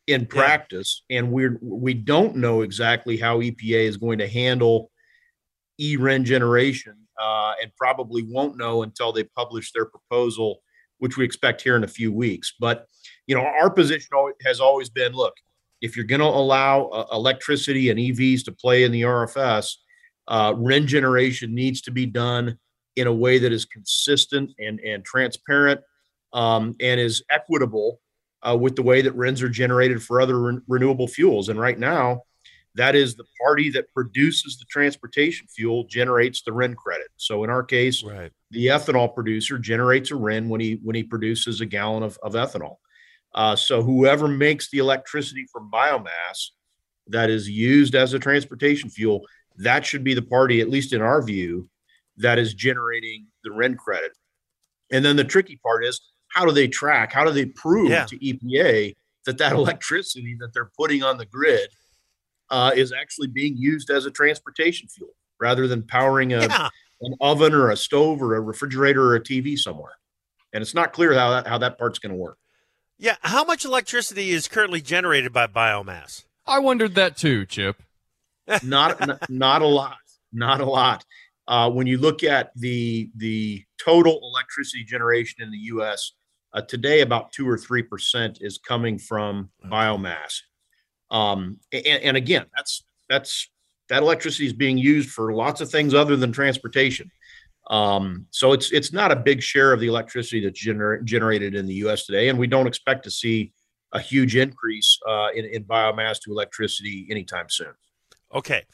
in 0.07 0.27
practice. 0.27 1.03
And 1.11 1.31
we're 1.31 1.59
we 1.63 1.95
don't 1.95 2.37
know 2.37 2.63
exactly 2.63 3.17
how 3.17 3.41
EPA 3.41 3.85
is 3.85 3.97
going 3.97 4.19
to 4.19 4.29
handle 4.29 4.91
e-RIN 5.79 6.25
generation, 6.25 6.95
uh, 7.21 7.53
and 7.63 7.75
probably 7.77 8.23
won't 8.29 8.57
know 8.57 8.83
until 8.83 9.13
they 9.13 9.25
publish 9.25 9.73
their 9.73 9.87
proposal, 9.87 10.63
which 10.99 11.17
we 11.17 11.25
expect 11.25 11.63
here 11.63 11.77
in 11.77 11.85
a 11.85 11.89
few 11.89 12.13
weeks. 12.13 12.55
But 12.59 12.87
you 13.27 13.35
know, 13.35 13.43
our 13.43 13.71
position 13.71 14.09
has 14.45 14.61
always 14.61 14.91
been: 14.91 15.13
look, 15.13 15.35
if 15.81 15.97
you're 15.97 16.07
going 16.07 16.21
to 16.21 16.27
allow 16.27 16.87
uh, 16.87 17.07
electricity 17.13 17.91
and 17.91 17.99
EVs 17.99 18.45
to 18.45 18.53
play 18.53 18.85
in 18.85 18.93
the 18.93 19.03
RFS, 19.03 19.75
uh, 20.29 20.55
RIN 20.57 20.87
generation 20.87 21.55
needs 21.55 21.81
to 21.83 21.91
be 21.91 22.07
done 22.07 22.59
in 22.97 23.07
a 23.07 23.13
way 23.13 23.39
that 23.39 23.53
is 23.53 23.65
consistent 23.65 24.51
and 24.59 24.81
and 24.81 25.05
transparent 25.05 25.81
um, 26.33 26.75
and 26.81 27.01
is 27.01 27.23
equitable 27.31 28.01
uh, 28.43 28.57
with 28.57 28.77
the 28.77 28.83
way 28.83 29.03
that 29.03 29.13
RINs 29.13 29.43
are 29.43 29.49
generated 29.49 30.03
for 30.03 30.21
other 30.21 30.41
ren- 30.41 30.63
renewable 30.69 31.09
fuels. 31.09 31.49
And 31.49 31.59
right 31.59 31.79
now, 31.79 32.23
that 32.77 32.95
is 32.95 33.15
the 33.15 33.25
party 33.43 33.69
that 33.71 33.93
produces 33.93 34.57
the 34.57 34.65
transportation 34.67 35.47
fuel 35.49 35.85
generates 35.85 36.43
the 36.43 36.53
RIN 36.53 36.75
credit. 36.75 37.09
So 37.17 37.43
in 37.45 37.51
our 37.51 37.65
case, 37.65 38.03
Right. 38.05 38.31
the 38.51 38.67
ethanol 38.67 39.13
producer 39.15 39.59
generates 39.59 40.11
a 40.11 40.17
RIN 40.17 40.49
when 40.49 40.61
he 40.61 40.79
when 40.83 40.95
he 40.95 41.03
produces 41.03 41.61
a 41.61 41.67
gallon 41.67 42.03
of, 42.03 42.19
of 42.23 42.35
ethanol. 42.35 42.77
Uh, 43.35 43.57
so 43.57 43.83
whoever 43.83 44.29
makes 44.29 44.71
the 44.71 44.79
electricity 44.79 45.47
from 45.53 45.71
biomass 45.71 46.51
that 47.09 47.29
is 47.31 47.49
used 47.51 47.95
as 47.95 48.13
a 48.13 48.19
transportation 48.19 48.89
fuel, 48.89 49.21
that 49.57 49.85
should 49.85 50.05
be 50.05 50.15
the 50.15 50.23
party, 50.23 50.61
at 50.61 50.69
least 50.71 50.93
in 50.93 51.03
our 51.03 51.23
view, 51.23 51.69
that 52.17 52.39
is 52.39 52.55
generating 52.55 53.27
the 53.45 53.51
RIN 53.51 53.77
credit. 53.77 54.13
And 54.93 55.05
then 55.05 55.17
the 55.17 55.25
tricky 55.25 55.57
part 55.63 55.85
is 55.85 56.01
how 56.31 56.45
do 56.47 56.53
they 56.53 56.69
track? 56.69 57.13
How 57.13 57.25
do 57.25 57.33
they 57.33 57.47
prove 57.47 57.91
Yeah. 57.91 58.07
to 58.07 58.19
EPA 58.19 58.97
that 59.27 59.39
that 59.39 59.53
electricity 59.63 60.37
that 60.41 60.53
they're 60.55 60.71
putting 60.77 61.03
on 61.03 61.19
the 61.19 61.27
grid 61.27 61.69
uh, 62.51 62.73
is 62.75 62.93
actually 62.93 63.29
being 63.29 63.57
used 63.57 63.91
as 63.91 64.07
a 64.07 64.11
transportation 64.11 64.89
fuel 64.89 65.11
rather 65.41 65.67
than 65.69 65.83
powering 65.83 66.33
a, 66.33 66.41
Yeah. 66.43 66.69
an 67.03 67.15
oven 67.21 67.55
or 67.55 67.71
a 67.71 67.77
stove 67.77 68.21
or 68.23 68.35
a 68.35 68.41
refrigerator 68.41 69.03
or 69.05 69.15
a 69.17 69.21
TV 69.21 69.57
somewhere. 69.59 69.93
And 70.53 70.63
it's 70.63 70.75
not 70.75 70.93
clear 70.93 71.15
how 71.15 71.31
that, 71.31 71.47
how 71.47 71.59
that 71.59 71.79
part's 71.79 71.99
going 72.01 72.11
to 72.13 72.19
work. 72.19 72.37
Yeah. 72.99 73.17
How 73.23 73.45
much 73.45 73.65
electricity 73.65 74.31
is 74.31 74.49
currently 74.49 74.81
generated 74.81 75.33
by 75.33 75.47
biomass? 75.47 76.25
I 76.47 76.59
wondered 76.59 76.95
that 76.97 77.17
too, 77.17 77.47
Chip. 77.47 77.83
Not 78.65 79.01
n- 79.01 79.19
not 79.29 79.63
a 79.63 79.67
lot, 79.67 79.99
not 80.33 80.61
a 80.61 80.65
lot. 80.65 81.05
Uh, 81.47 81.71
when 81.71 81.87
you 81.87 81.99
look 81.99 82.25
at 82.25 82.51
the 82.57 83.09
the 83.15 83.63
total 83.79 84.19
electricity 84.25 84.83
generation 84.83 85.41
in 85.43 85.53
the 85.53 85.59
U.S. 85.59 86.13
Uh, 86.53 86.61
today, 86.63 87.01
about 87.01 87.33
two 87.33 87.49
or 87.49 87.57
three 87.57 87.83
percent 87.83 88.39
is 88.41 88.59
coming 88.59 88.99
from 88.99 89.51
biomass. 89.67 90.41
Um, 91.11 91.59
and, 91.73 91.87
and 91.87 92.17
again, 92.17 92.47
that's 92.55 92.85
that's 93.09 93.51
that 93.89 94.03
electricity 94.03 94.47
is 94.47 94.53
being 94.53 94.79
used 94.79 95.11
for 95.11 95.33
lots 95.33 95.61
of 95.61 95.71
things 95.71 95.95
other 95.95 96.17
than 96.17 96.33
transportation. 96.33 97.11
Um, 97.69 98.27
so 98.31 98.53
it's 98.53 98.73
it's 98.73 98.93
not 98.93 99.13
a 99.13 99.17
big 99.17 99.43
share 99.43 99.73
of 99.73 99.81
the 99.81 99.87
electricity 99.87 100.41
that's 100.45 100.65
gener- 100.65 101.05
generated 101.05 101.55
in 101.55 101.67
the 101.67 101.75
U.S. 101.75 102.07
today, 102.07 102.29
and 102.29 102.39
we 102.39 102.47
don't 102.47 102.67
expect 102.67 103.05
to 103.05 103.11
see 103.11 103.53
a 103.93 104.01
huge 104.01 104.37
increase 104.37 104.99
uh, 105.09 105.29
in, 105.35 105.45
in 105.45 105.65
biomass 105.65 106.21
to 106.23 106.31
electricity 106.31 107.07
anytime 107.11 107.47
soon. 107.49 107.73
Okay. 108.35 108.65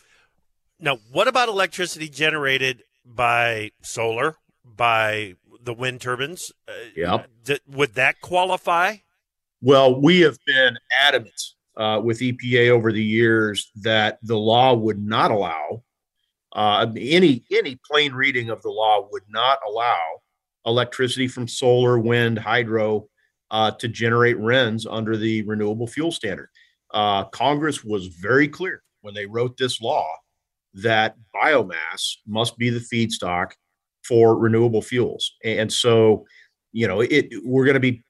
Now, 0.79 0.99
what 1.11 1.27
about 1.27 1.49
electricity 1.49 2.09
generated 2.09 2.83
by 3.05 3.71
solar, 3.83 4.37
by 4.65 5.37
the 5.67 5.75
wind 5.75 6.01
turbines? 6.01 6.51
Uh, 6.67 6.73
Yep. 6.97 7.29
would 7.69 7.95
that 7.95 8.21
qualify? 8.23 8.97
Well, 9.61 10.01
we 10.01 10.21
have 10.21 10.39
been 10.47 10.79
adamant 10.91 11.41
uh, 11.77 12.01
with 12.03 12.21
EPA 12.21 12.71
over 12.71 12.93
the 12.93 13.03
years 13.03 13.71
that 13.77 14.19
the 14.23 14.39
law 14.39 14.73
would 14.75 14.99
not 14.99 15.31
allow 15.31 15.83
uh, 16.53 16.87
any 16.97 17.45
any 17.51 17.79
plain 17.85 18.15
reading 18.15 18.49
of 18.49 18.63
the 18.63 18.71
law 18.71 19.07
would 19.13 19.25
not 19.29 19.59
allow 19.69 19.99
electricity 20.65 21.29
from 21.29 21.47
solar, 21.47 21.99
wind, 21.99 22.39
hydro 22.39 23.07
uh, 23.51 23.71
to 23.73 23.89
generate 23.89 24.39
RINs 24.39 24.87
under 24.87 25.17
the 25.17 25.43
renewable 25.43 25.87
fuel 25.87 26.11
standard. 26.11 26.49
Uh, 26.93 27.25
Congress 27.25 27.85
was 27.85 28.07
very 28.07 28.49
clear 28.49 28.83
when 29.03 29.13
they 29.15 29.27
wrote 29.27 29.57
this 29.57 29.81
law 29.83 30.09
that 30.75 31.17
biomass 31.35 32.17
must 32.27 32.57
be 32.57 32.71
the 32.71 32.81
feedstock 32.81 33.53
for 34.07 34.37
renewable 34.37 34.83
fuels. 34.83 35.33
And 35.45 35.73
so, 35.73 36.25
you 36.73 36.87
know, 36.87 37.01
it 37.01 37.33
we're 37.45 37.65
going 37.65 37.75
to 37.75 37.81
be 37.81 38.05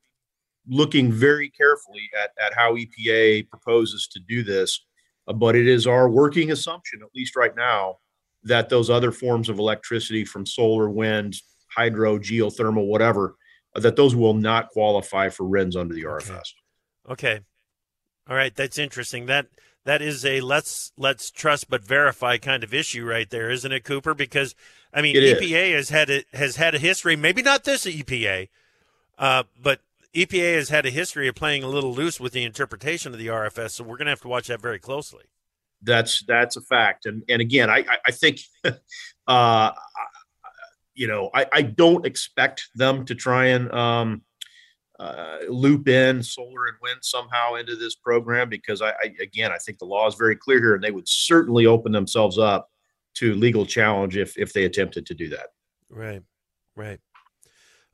looking 0.68 1.12
very 1.12 1.50
carefully 1.50 2.08
at, 2.22 2.30
at 2.44 2.54
how 2.54 2.74
EPA 2.74 3.48
proposes 3.48 4.08
to 4.08 4.20
do 4.28 4.42
this. 4.42 4.84
But 5.26 5.56
it 5.56 5.66
is 5.66 5.86
our 5.86 6.08
working 6.08 6.52
assumption, 6.52 7.00
at 7.02 7.08
least 7.14 7.34
right 7.36 7.54
now, 7.56 7.96
that 8.44 8.68
those 8.68 8.90
other 8.90 9.10
forms 9.10 9.48
of 9.48 9.58
electricity 9.58 10.24
from 10.24 10.46
solar, 10.46 10.88
wind, 10.88 11.36
hydro, 11.74 12.18
geothermal, 12.18 12.86
whatever, 12.86 13.36
that 13.74 13.96
those 13.96 14.14
will 14.14 14.34
not 14.34 14.68
qualify 14.68 15.28
for 15.28 15.46
RINs 15.46 15.76
under 15.76 15.94
the 15.94 16.04
RFS. 16.04 16.30
Okay. 17.08 17.34
okay. 17.34 17.40
All 18.28 18.36
right, 18.36 18.54
that's 18.54 18.78
interesting. 18.78 19.26
That 19.26 19.46
that 19.86 20.02
is 20.02 20.24
a 20.24 20.40
let's 20.40 20.92
let's 20.98 21.30
trust 21.30 21.70
but 21.70 21.82
verify 21.82 22.38
kind 22.38 22.64
of 22.64 22.74
issue 22.74 23.06
right 23.06 23.30
there, 23.30 23.50
isn't 23.50 23.70
it, 23.70 23.84
Cooper? 23.84 24.14
Because 24.14 24.54
I 24.92 25.00
mean, 25.00 25.14
it 25.16 25.38
EPA 25.38 25.70
is. 25.70 25.88
has 25.88 25.90
had 25.90 26.10
a, 26.10 26.24
has 26.36 26.56
had 26.56 26.74
a 26.74 26.78
history, 26.78 27.14
maybe 27.14 27.40
not 27.40 27.62
this 27.62 27.86
EPA, 27.86 28.48
uh, 29.16 29.44
but 29.62 29.80
EPA 30.12 30.56
has 30.56 30.70
had 30.70 30.86
a 30.86 30.90
history 30.90 31.28
of 31.28 31.36
playing 31.36 31.62
a 31.62 31.68
little 31.68 31.94
loose 31.94 32.18
with 32.18 32.32
the 32.32 32.42
interpretation 32.42 33.12
of 33.12 33.18
the 33.18 33.28
RFS. 33.28 33.70
So 33.70 33.84
we're 33.84 33.96
going 33.96 34.06
to 34.06 34.10
have 34.12 34.22
to 34.22 34.28
watch 34.28 34.48
that 34.48 34.60
very 34.60 34.80
closely. 34.80 35.24
That's 35.82 36.24
that's 36.26 36.56
a 36.56 36.62
fact, 36.62 37.06
and 37.06 37.22
and 37.28 37.40
again, 37.40 37.70
I 37.70 37.78
I, 37.78 37.98
I 38.08 38.10
think. 38.10 38.40
uh, 39.26 39.70
you 40.98 41.06
know, 41.06 41.28
I, 41.34 41.44
I 41.52 41.60
don't 41.60 42.06
expect 42.06 42.70
them 42.74 43.04
to 43.04 43.14
try 43.14 43.48
and 43.48 43.70
um, 43.70 44.22
uh, 44.98 45.38
loop 45.48 45.88
in 45.88 46.22
solar 46.22 46.66
and 46.66 46.76
wind 46.80 46.98
somehow 47.02 47.54
into 47.54 47.76
this 47.76 47.94
program 47.94 48.48
because 48.48 48.80
I, 48.80 48.90
I, 48.90 49.14
again 49.20 49.52
I 49.52 49.58
think 49.58 49.78
the 49.78 49.84
law 49.84 50.06
is 50.06 50.14
very 50.14 50.36
clear 50.36 50.58
here 50.58 50.74
and 50.74 50.82
they 50.82 50.90
would 50.90 51.08
certainly 51.08 51.66
open 51.66 51.92
themselves 51.92 52.38
up 52.38 52.70
to 53.16 53.34
legal 53.34 53.66
challenge 53.66 54.16
if 54.16 54.38
if 54.38 54.52
they 54.52 54.64
attempted 54.64 55.06
to 55.06 55.14
do 55.14 55.28
that. 55.30 55.48
Right. 55.90 56.22
Right. 56.74 57.00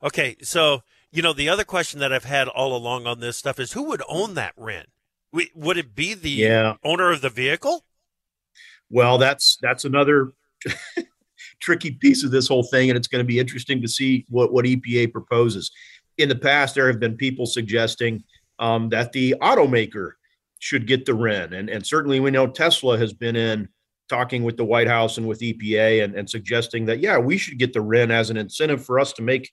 Okay, 0.01 0.35
so 0.41 0.83
you 1.11 1.21
know 1.21 1.33
the 1.33 1.49
other 1.49 1.63
question 1.63 1.99
that 2.01 2.11
I've 2.11 2.25
had 2.25 2.47
all 2.47 2.75
along 2.75 3.07
on 3.07 3.19
this 3.19 3.37
stuff 3.37 3.59
is 3.59 3.71
who 3.71 3.83
would 3.83 4.03
own 4.07 4.33
that 4.35 4.53
RIN? 4.57 4.85
Would 5.55 5.77
it 5.77 5.95
be 5.95 6.13
the 6.13 6.29
yeah. 6.29 6.75
owner 6.83 7.11
of 7.11 7.21
the 7.21 7.29
vehicle? 7.29 7.85
Well, 8.89 9.17
that's 9.17 9.57
that's 9.61 9.85
another 9.85 10.33
tricky 11.59 11.91
piece 11.91 12.23
of 12.23 12.31
this 12.31 12.47
whole 12.47 12.63
thing, 12.63 12.89
and 12.89 12.97
it's 12.97 13.07
going 13.07 13.23
to 13.23 13.27
be 13.27 13.39
interesting 13.39 13.81
to 13.81 13.87
see 13.87 14.25
what 14.29 14.51
what 14.51 14.65
EPA 14.65 15.11
proposes 15.11 15.71
in 16.17 16.29
the 16.29 16.35
past, 16.35 16.75
there 16.75 16.87
have 16.87 16.99
been 16.99 17.17
people 17.17 17.45
suggesting 17.45 18.23
um, 18.59 18.89
that 18.89 19.11
the 19.11 19.35
automaker 19.41 20.11
should 20.59 20.87
get 20.87 21.05
the 21.05 21.13
RIN. 21.13 21.53
And, 21.53 21.69
and 21.69 21.85
certainly 21.85 22.19
we 22.19 22.31
know 22.31 22.47
Tesla 22.47 22.97
has 22.97 23.13
been 23.13 23.35
in 23.35 23.67
talking 24.09 24.43
with 24.43 24.57
the 24.57 24.65
White 24.65 24.87
House 24.87 25.17
and 25.17 25.27
with 25.27 25.39
EPA 25.39 26.03
and, 26.03 26.15
and 26.15 26.29
suggesting 26.29 26.85
that, 26.85 26.99
yeah, 26.99 27.17
we 27.17 27.37
should 27.37 27.57
get 27.57 27.73
the 27.73 27.81
RIN 27.81 28.11
as 28.11 28.29
an 28.29 28.37
incentive 28.37 28.85
for 28.85 28.99
us 28.99 29.11
to 29.13 29.21
make 29.21 29.51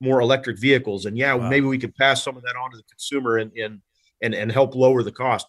more 0.00 0.20
electric 0.20 0.58
vehicles. 0.58 1.06
And 1.06 1.16
yeah, 1.16 1.34
wow. 1.34 1.48
maybe 1.48 1.66
we 1.66 1.78
could 1.78 1.94
pass 1.94 2.22
some 2.22 2.36
of 2.36 2.42
that 2.42 2.56
on 2.56 2.70
to 2.72 2.76
the 2.76 2.82
consumer 2.84 3.38
and, 3.38 3.52
and, 3.52 3.80
and, 4.22 4.34
and 4.34 4.50
help 4.50 4.74
lower 4.74 5.02
the 5.02 5.12
cost. 5.12 5.46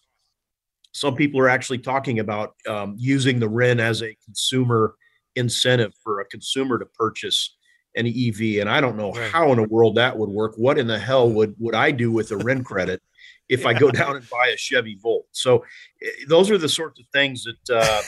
Some 0.92 1.16
people 1.16 1.40
are 1.40 1.48
actually 1.48 1.78
talking 1.78 2.18
about 2.18 2.54
um, 2.68 2.94
using 2.98 3.40
the 3.40 3.48
RIN 3.48 3.80
as 3.80 4.02
a 4.02 4.16
consumer 4.24 4.94
incentive 5.36 5.92
for 6.04 6.20
a 6.20 6.24
consumer 6.26 6.78
to 6.78 6.86
purchase 6.86 7.56
an 7.96 8.06
EV, 8.06 8.60
and 8.60 8.68
I 8.68 8.80
don't 8.80 8.96
know 8.96 9.12
right. 9.12 9.30
how 9.30 9.50
in 9.52 9.56
the 9.56 9.68
world 9.68 9.96
that 9.96 10.16
would 10.16 10.30
work. 10.30 10.54
What 10.56 10.78
in 10.78 10.86
the 10.86 10.98
hell 10.98 11.30
would 11.30 11.54
would 11.58 11.74
I 11.74 11.90
do 11.90 12.10
with 12.10 12.30
a 12.30 12.36
RIN 12.36 12.64
credit 12.70 13.02
if 13.48 13.62
yeah. 13.62 13.68
I 13.68 13.74
go 13.74 13.90
down 13.90 14.16
and 14.16 14.28
buy 14.30 14.48
a 14.48 14.56
Chevy 14.56 14.98
Volt? 15.00 15.26
So 15.32 15.64
eh, 16.02 16.08
those 16.28 16.50
are 16.50 16.58
the 16.58 16.68
sorts 16.68 17.00
of 17.00 17.06
things 17.12 17.44
that 17.44 17.76
uh, 17.76 18.02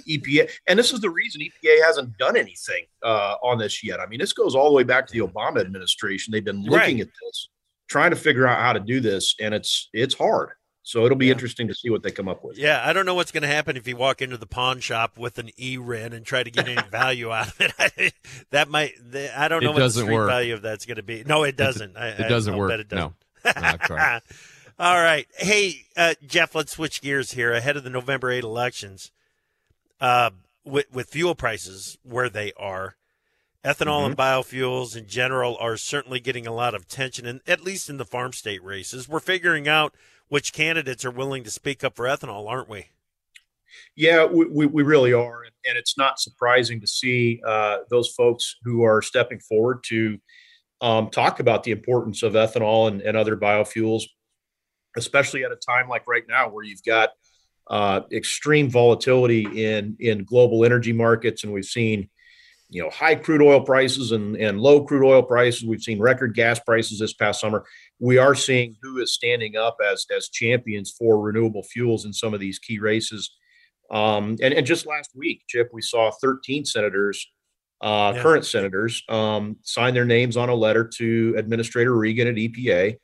EPA, 0.08 0.50
and 0.66 0.78
this 0.78 0.92
is 0.92 1.00
the 1.00 1.10
reason 1.10 1.40
EPA 1.40 1.82
hasn't 1.84 2.16
done 2.18 2.36
anything 2.36 2.84
uh, 3.02 3.36
on 3.42 3.58
this 3.58 3.84
yet. 3.84 4.00
I 4.00 4.06
mean, 4.06 4.20
this 4.20 4.32
goes 4.32 4.54
all 4.54 4.68
the 4.68 4.74
way 4.74 4.84
back 4.84 5.06
to 5.06 5.12
the 5.12 5.26
Obama 5.26 5.60
administration. 5.60 6.32
They've 6.32 6.44
been 6.44 6.62
looking 6.62 6.98
right. 6.98 7.00
at 7.00 7.08
this, 7.22 7.48
trying 7.88 8.10
to 8.10 8.16
figure 8.16 8.46
out 8.46 8.60
how 8.60 8.72
to 8.72 8.80
do 8.80 9.00
this, 9.00 9.34
and 9.40 9.54
it's 9.54 9.88
it's 9.92 10.14
hard. 10.14 10.50
So 10.88 11.04
it'll 11.04 11.18
be 11.18 11.26
yeah. 11.26 11.32
interesting 11.32 11.68
to 11.68 11.74
see 11.74 11.90
what 11.90 12.02
they 12.02 12.10
come 12.10 12.28
up 12.28 12.42
with. 12.42 12.56
Yeah, 12.56 12.80
I 12.82 12.94
don't 12.94 13.04
know 13.04 13.14
what's 13.14 13.30
going 13.30 13.42
to 13.42 13.46
happen 13.46 13.76
if 13.76 13.86
you 13.86 13.94
walk 13.94 14.22
into 14.22 14.38
the 14.38 14.46
pawn 14.46 14.80
shop 14.80 15.18
with 15.18 15.36
an 15.36 15.50
E-RIN 15.58 16.14
and 16.14 16.24
try 16.24 16.42
to 16.42 16.50
get 16.50 16.66
any 16.66 16.80
value 16.90 17.30
out 17.30 17.48
of 17.48 17.60
it. 17.98 18.14
that 18.52 18.70
might, 18.70 18.94
I 19.36 19.48
don't 19.48 19.62
know 19.62 19.72
it 19.72 19.74
what 19.74 19.80
the 19.80 19.90
street 19.90 20.14
work. 20.14 20.30
value 20.30 20.54
of 20.54 20.62
that's 20.62 20.86
going 20.86 20.96
to 20.96 21.02
be. 21.02 21.24
No, 21.24 21.42
it 21.42 21.58
doesn't. 21.58 21.94
It, 21.94 22.20
it 22.20 22.28
doesn't 22.30 22.56
work. 22.56 22.70
It 22.70 22.88
doesn't. 22.88 23.12
No. 23.44 24.20
All 24.78 24.94
right. 24.94 25.26
Hey, 25.36 25.84
uh, 25.94 26.14
Jeff, 26.26 26.54
let's 26.54 26.72
switch 26.72 27.02
gears 27.02 27.32
here 27.32 27.52
ahead 27.52 27.76
of 27.76 27.84
the 27.84 27.90
November 27.90 28.30
8 28.30 28.42
elections. 28.42 29.12
Uh, 30.00 30.30
with, 30.64 30.90
with 30.90 31.10
fuel 31.10 31.34
prices 31.34 31.98
where 32.02 32.30
they 32.30 32.54
are, 32.56 32.96
ethanol 33.62 33.98
mm-hmm. 33.98 34.06
and 34.06 34.16
biofuels 34.16 34.96
in 34.96 35.06
general 35.06 35.58
are 35.60 35.76
certainly 35.76 36.18
getting 36.18 36.46
a 36.46 36.54
lot 36.54 36.74
of 36.74 36.84
attention, 36.84 37.26
and 37.26 37.42
at 37.46 37.60
least 37.60 37.90
in 37.90 37.98
the 37.98 38.06
farm 38.06 38.32
state 38.32 38.64
races. 38.64 39.06
We're 39.06 39.20
figuring 39.20 39.68
out– 39.68 39.94
which 40.28 40.52
candidates 40.52 41.04
are 41.04 41.10
willing 41.10 41.44
to 41.44 41.50
speak 41.50 41.82
up 41.82 41.96
for 41.96 42.06
ethanol, 42.06 42.48
aren't 42.48 42.68
we? 42.68 42.86
Yeah, 43.96 44.24
we, 44.24 44.66
we, 44.66 44.82
really 44.82 45.12
are. 45.12 45.42
And 45.66 45.76
it's 45.76 45.98
not 45.98 46.18
surprising 46.18 46.80
to 46.80 46.86
see 46.86 47.40
uh, 47.46 47.78
those 47.90 48.08
folks 48.08 48.56
who 48.64 48.82
are 48.82 49.02
stepping 49.02 49.40
forward 49.40 49.82
to 49.88 50.18
um, 50.80 51.10
talk 51.10 51.40
about 51.40 51.64
the 51.64 51.72
importance 51.72 52.22
of 52.22 52.34
ethanol 52.34 52.88
and, 52.88 53.00
and, 53.02 53.16
other 53.16 53.36
biofuels, 53.36 54.04
especially 54.96 55.44
at 55.44 55.50
a 55.50 55.56
time 55.56 55.88
like 55.88 56.06
right 56.06 56.22
now 56.28 56.48
where 56.48 56.64
you've 56.64 56.84
got 56.84 57.10
uh, 57.68 58.02
extreme 58.12 58.70
volatility 58.70 59.64
in, 59.64 59.96
in 59.98 60.24
global 60.24 60.64
energy 60.64 60.92
markets. 60.92 61.42
And 61.42 61.52
we've 61.52 61.64
seen, 61.64 62.08
you 62.70 62.82
know, 62.82 62.90
high 62.90 63.16
crude 63.16 63.42
oil 63.42 63.60
prices 63.60 64.12
and, 64.12 64.36
and 64.36 64.60
low 64.60 64.84
crude 64.84 65.04
oil 65.04 65.22
prices. 65.22 65.64
We've 65.64 65.82
seen 65.82 65.98
record 65.98 66.34
gas 66.34 66.60
prices 66.60 67.00
this 67.00 67.12
past 67.12 67.40
summer 67.40 67.64
we 68.00 68.18
are 68.18 68.34
seeing 68.34 68.76
who 68.82 68.98
is 68.98 69.12
standing 69.12 69.56
up 69.56 69.76
as 69.84 70.06
as 70.14 70.28
champions 70.28 70.90
for 70.90 71.20
renewable 71.20 71.62
fuels 71.62 72.04
in 72.04 72.12
some 72.12 72.34
of 72.34 72.40
these 72.40 72.58
key 72.58 72.78
races. 72.78 73.36
Um, 73.90 74.36
and, 74.42 74.52
and 74.54 74.66
just 74.66 74.86
last 74.86 75.10
week, 75.14 75.44
Chip, 75.48 75.70
we 75.72 75.80
saw 75.80 76.10
13 76.10 76.64
senators, 76.64 77.26
uh, 77.80 78.12
yeah. 78.14 78.22
current 78.22 78.44
senators, 78.44 79.02
um, 79.08 79.56
sign 79.62 79.94
their 79.94 80.04
names 80.04 80.36
on 80.36 80.50
a 80.50 80.54
letter 80.54 80.86
to 80.96 81.34
Administrator 81.38 81.96
Regan 81.96 82.28
at 82.28 82.34
EPA, 82.34 82.96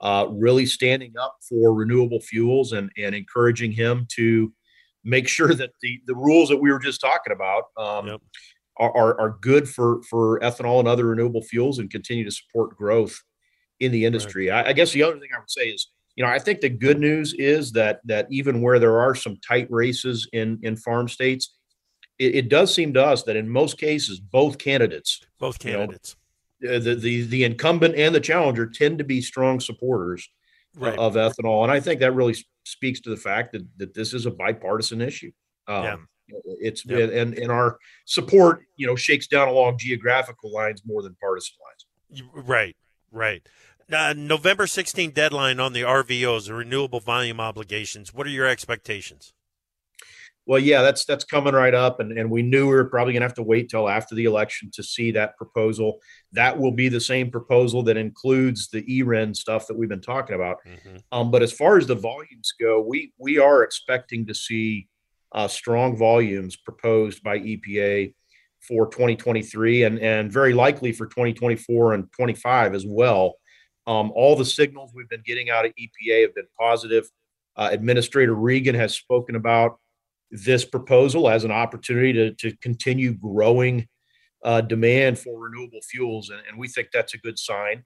uh, 0.00 0.26
really 0.30 0.64
standing 0.64 1.12
up 1.20 1.36
for 1.48 1.74
renewable 1.74 2.20
fuels 2.20 2.72
and, 2.72 2.90
and 2.96 3.16
encouraging 3.16 3.72
him 3.72 4.06
to 4.12 4.52
make 5.04 5.26
sure 5.26 5.54
that 5.54 5.70
the, 5.82 6.00
the 6.06 6.14
rules 6.14 6.48
that 6.50 6.56
we 6.56 6.70
were 6.70 6.78
just 6.78 7.00
talking 7.00 7.32
about 7.32 7.64
um, 7.76 8.06
yep. 8.06 8.20
are, 8.76 8.96
are, 8.96 9.20
are 9.20 9.38
good 9.40 9.68
for, 9.68 10.02
for 10.04 10.38
ethanol 10.40 10.78
and 10.78 10.86
other 10.86 11.06
renewable 11.06 11.42
fuels 11.42 11.80
and 11.80 11.90
continue 11.90 12.24
to 12.24 12.30
support 12.30 12.76
growth 12.76 13.20
in 13.80 13.92
the 13.92 14.04
industry. 14.04 14.48
Right. 14.48 14.66
I, 14.66 14.70
I, 14.70 14.72
guess 14.72 14.92
the 14.92 15.02
other 15.02 15.18
thing 15.18 15.28
I 15.34 15.38
would 15.38 15.50
say 15.50 15.68
is, 15.68 15.88
you 16.16 16.24
know, 16.24 16.30
I 16.30 16.38
think 16.38 16.60
the 16.60 16.68
good 16.68 16.98
news 16.98 17.32
is 17.34 17.72
that 17.72 18.00
that 18.06 18.26
even 18.30 18.60
where 18.60 18.78
there 18.78 18.98
are 18.98 19.14
some 19.14 19.36
tight 19.36 19.68
races 19.70 20.28
in 20.32 20.58
in 20.62 20.76
farm 20.76 21.08
states, 21.08 21.56
it, 22.18 22.34
it 22.34 22.48
does 22.48 22.74
seem 22.74 22.92
to 22.94 23.04
us 23.04 23.22
that 23.24 23.36
in 23.36 23.48
most 23.48 23.78
cases, 23.78 24.18
both 24.18 24.58
candidates, 24.58 25.20
both 25.38 25.58
candidates, 25.58 26.16
you 26.60 26.70
know, 26.70 26.78
the, 26.80 26.94
the 26.96 27.22
the 27.22 27.44
incumbent 27.44 27.94
and 27.94 28.14
the 28.14 28.20
challenger 28.20 28.66
tend 28.66 28.98
to 28.98 29.04
be 29.04 29.20
strong 29.20 29.60
supporters 29.60 30.28
right. 30.76 30.98
of 30.98 31.14
ethanol, 31.14 31.62
and 31.62 31.70
I 31.70 31.78
think 31.78 32.00
that 32.00 32.12
really 32.12 32.34
speaks 32.64 33.00
to 33.02 33.10
the 33.10 33.16
fact 33.16 33.52
that 33.52 33.62
that 33.76 33.94
this 33.94 34.12
is 34.12 34.26
a 34.26 34.30
bipartisan 34.30 35.00
issue. 35.00 35.30
Um, 35.68 35.84
yeah. 35.84 35.96
It's 36.60 36.84
yep. 36.84 37.10
and 37.12 37.38
and 37.38 37.50
our 37.50 37.78
support, 38.06 38.64
you 38.76 38.86
know, 38.86 38.96
shakes 38.96 39.28
down 39.28 39.48
along 39.48 39.78
geographical 39.78 40.52
lines 40.52 40.82
more 40.84 41.02
than 41.02 41.16
partisan 41.20 41.56
lines. 41.64 42.22
Right, 42.34 42.76
right 43.12 43.48
uh, 43.92 44.14
November 44.16 44.66
16th 44.66 45.14
deadline 45.14 45.60
on 45.60 45.72
the 45.72 45.82
RVOs, 45.82 46.46
the 46.46 46.54
renewable 46.54 47.00
volume 47.00 47.40
obligations. 47.40 48.12
What 48.12 48.26
are 48.26 48.30
your 48.30 48.46
expectations? 48.46 49.32
Well, 50.48 50.58
yeah, 50.58 50.80
that's 50.80 51.04
that's 51.04 51.24
coming 51.24 51.52
right 51.52 51.74
up, 51.74 52.00
and, 52.00 52.10
and 52.18 52.30
we 52.30 52.40
knew 52.40 52.66
we 52.66 52.74
were 52.74 52.86
probably 52.86 53.12
going 53.12 53.20
to 53.20 53.26
have 53.26 53.34
to 53.34 53.42
wait 53.42 53.68
till 53.68 53.86
after 53.86 54.14
the 54.14 54.24
election 54.24 54.70
to 54.72 54.82
see 54.82 55.10
that 55.10 55.36
proposal. 55.36 55.98
That 56.32 56.58
will 56.58 56.72
be 56.72 56.88
the 56.88 57.02
same 57.02 57.30
proposal 57.30 57.82
that 57.82 57.98
includes 57.98 58.68
the 58.68 58.82
ERIN 58.90 59.34
stuff 59.34 59.66
that 59.66 59.76
we've 59.76 59.90
been 59.90 60.00
talking 60.00 60.36
about. 60.36 60.56
Mm-hmm. 60.66 60.96
Um, 61.12 61.30
but 61.30 61.42
as 61.42 61.52
far 61.52 61.76
as 61.76 61.86
the 61.86 61.94
volumes 61.94 62.54
go, 62.58 62.80
we 62.80 63.12
we 63.18 63.38
are 63.38 63.62
expecting 63.62 64.24
to 64.24 64.34
see 64.34 64.88
uh, 65.32 65.48
strong 65.48 65.98
volumes 65.98 66.56
proposed 66.56 67.22
by 67.22 67.38
EPA 67.38 68.14
for 68.60 68.86
2023, 68.86 69.82
and 69.82 69.98
and 69.98 70.32
very 70.32 70.54
likely 70.54 70.92
for 70.92 71.06
2024 71.08 71.92
and 71.92 72.10
25 72.12 72.74
as 72.74 72.86
well. 72.86 73.34
Um, 73.88 74.12
all 74.14 74.36
the 74.36 74.44
signals 74.44 74.92
we've 74.94 75.08
been 75.08 75.22
getting 75.24 75.48
out 75.48 75.64
of 75.64 75.72
EPA 75.72 76.22
have 76.22 76.34
been 76.34 76.46
positive. 76.60 77.08
Uh, 77.56 77.70
Administrator 77.72 78.34
Regan 78.34 78.74
has 78.74 78.94
spoken 78.94 79.34
about 79.34 79.80
this 80.30 80.66
proposal 80.66 81.26
as 81.26 81.44
an 81.44 81.50
opportunity 81.50 82.12
to, 82.12 82.34
to 82.34 82.54
continue 82.58 83.14
growing 83.14 83.88
uh, 84.44 84.60
demand 84.60 85.18
for 85.18 85.40
renewable 85.40 85.80
fuels, 85.90 86.28
and, 86.28 86.40
and, 86.48 86.58
we 86.58 86.68
think 86.68 86.88
that's 86.92 87.14
a 87.14 87.18
good 87.18 87.38
sign. 87.38 87.82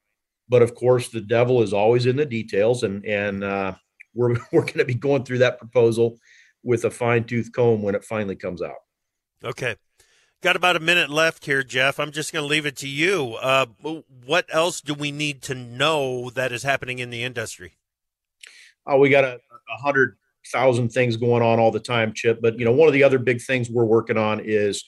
But 0.49 0.61
of 0.61 0.75
course, 0.75 1.09
the 1.09 1.21
devil 1.21 1.62
is 1.62 1.73
always 1.73 2.05
in 2.05 2.17
the 2.17 2.27
details, 2.27 2.83
and 2.83 3.05
and 3.07 3.45
uh, 3.45 3.75
we're 4.12 4.35
we're 4.53 4.65
going 4.65 4.79
to 4.79 4.85
be 4.85 4.95
going 4.95 5.25
through 5.25 5.38
that 5.38 5.59
proposal 5.59 6.19
with 6.65 6.85
a 6.85 6.91
fine 6.91 7.25
tooth 7.25 7.53
comb 7.53 7.81
when 7.81 7.95
it 7.95 8.05
finally 8.05 8.37
comes 8.37 8.61
out. 8.61 8.77
Okay. 9.45 9.77
Got 10.42 10.57
about 10.57 10.74
a 10.74 10.81
minute 10.81 11.09
left 11.09 11.44
here, 11.44 11.62
Jeff. 11.62 12.00
I'm 12.00 12.11
just 12.11 12.33
going 12.33 12.42
to 12.42 12.48
leave 12.48 12.66
it 12.66 12.76
to 12.78 12.88
you. 12.88 13.37
Uh, 13.40 13.66
what 14.26 14.44
else 14.52 14.81
do 14.81 14.92
we 14.92 15.12
need 15.12 15.40
to 15.42 15.55
know 15.55 16.31
that 16.31 16.50
is 16.50 16.64
happening 16.64 16.98
in 16.98 17.11
the 17.11 17.22
industry? 17.22 17.76
Oh, 18.85 18.98
we 18.98 19.09
got 19.09 19.22
a, 19.22 19.35
a 19.37 19.81
hundred 19.81 20.16
thousand 20.50 20.88
things 20.88 21.16
going 21.16 21.44
on 21.44 21.61
all 21.61 21.70
the 21.70 21.78
time, 21.78 22.12
Chip. 22.12 22.40
But 22.42 22.59
you 22.59 22.64
know, 22.64 22.72
one 22.72 22.88
of 22.88 22.92
the 22.92 23.05
other 23.05 23.20
big 23.20 23.40
things 23.40 23.70
we're 23.70 23.85
working 23.85 24.16
on 24.16 24.40
is, 24.44 24.85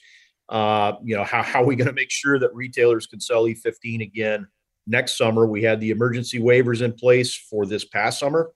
uh, 0.49 0.93
you 1.01 1.15
know, 1.15 1.23
how 1.23 1.41
how 1.41 1.63
are 1.63 1.65
we 1.65 1.77
going 1.77 1.87
to 1.87 1.93
make 1.93 2.11
sure 2.11 2.37
that 2.37 2.53
retailers 2.53 3.07
can 3.07 3.21
sell 3.21 3.45
E15 3.45 4.01
again 4.01 4.47
next 4.85 5.17
summer? 5.17 5.47
We 5.47 5.63
had 5.63 5.79
the 5.79 5.91
emergency 5.91 6.37
waivers 6.37 6.81
in 6.81 6.91
place 6.91 7.33
for 7.33 7.65
this 7.65 7.85
past 7.85 8.19
summer. 8.19 8.51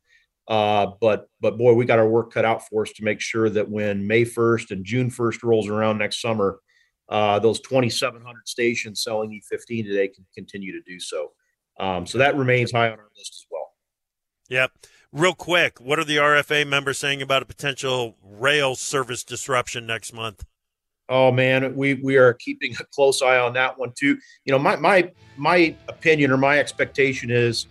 Uh, 0.49 0.87
but 0.99 1.29
but 1.39 1.57
boy, 1.57 1.75
we 1.75 1.85
got 1.85 1.99
our 1.99 2.09
work 2.09 2.33
cut 2.33 2.43
out 2.43 2.67
for 2.67 2.81
us 2.81 2.91
to 2.97 3.05
make 3.05 3.21
sure 3.21 3.49
that 3.49 3.69
when 3.69 4.05
May 4.05 4.25
1st 4.25 4.71
and 4.71 4.83
June 4.83 5.09
1st 5.09 5.43
rolls 5.43 5.69
around 5.69 5.97
next 5.97 6.21
summer, 6.21 6.59
uh, 7.09 7.39
those 7.39 7.59
2,700 7.61 8.47
stations 8.47 9.03
selling 9.03 9.31
E15 9.31 9.85
today 9.85 10.07
can 10.07 10.25
continue 10.33 10.71
to 10.71 10.81
do 10.81 10.99
so. 10.99 11.31
Um, 11.79 12.05
so 12.05 12.17
that 12.17 12.35
remains 12.35 12.71
high 12.71 12.87
on 12.87 12.99
our 12.99 13.09
list 13.17 13.33
as 13.33 13.45
well. 13.49 13.71
Yep. 14.49 14.71
Real 15.11 15.33
quick, 15.33 15.79
what 15.79 15.97
are 15.97 16.03
the 16.03 16.17
RFA 16.17 16.67
members 16.67 16.99
saying 16.99 17.21
about 17.21 17.41
a 17.41 17.45
potential 17.45 18.15
rail 18.23 18.75
service 18.75 19.23
disruption 19.23 19.87
next 19.87 20.13
month? 20.13 20.45
Oh 21.07 21.31
man, 21.31 21.75
we 21.75 21.95
we 21.95 22.17
are 22.17 22.33
keeping 22.33 22.75
a 22.79 22.83
close 22.83 23.23
eye 23.23 23.39
on 23.39 23.53
that 23.53 23.79
one 23.79 23.91
too. 23.97 24.15
You 24.45 24.53
know, 24.53 24.59
my 24.59 24.75
my 24.75 25.11
my 25.37 25.75
opinion 25.87 26.29
or 26.29 26.37
my 26.37 26.59
expectation 26.59 27.31
is 27.31 27.65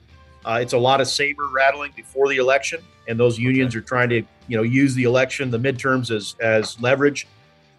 uh, 0.45 0.59
it's 0.61 0.73
a 0.73 0.79
lot 0.79 1.01
of 1.01 1.07
saber 1.07 1.47
rattling 1.55 1.93
before 1.95 2.29
the 2.29 2.39
election, 2.39 2.81
and 3.07 3.21
those 3.21 3.39
unions 3.39 3.77
okay. 3.77 3.79
are 3.79 3.87
trying 3.87 4.09
to 4.09 4.23
you 4.49 4.57
know 4.57 4.65
use 4.65 4.95
the 4.95 5.05
election, 5.05 5.53
the 5.53 5.59
midterms 5.59 6.11
as 6.11 6.35
as 6.41 6.81
leverage. 6.81 7.29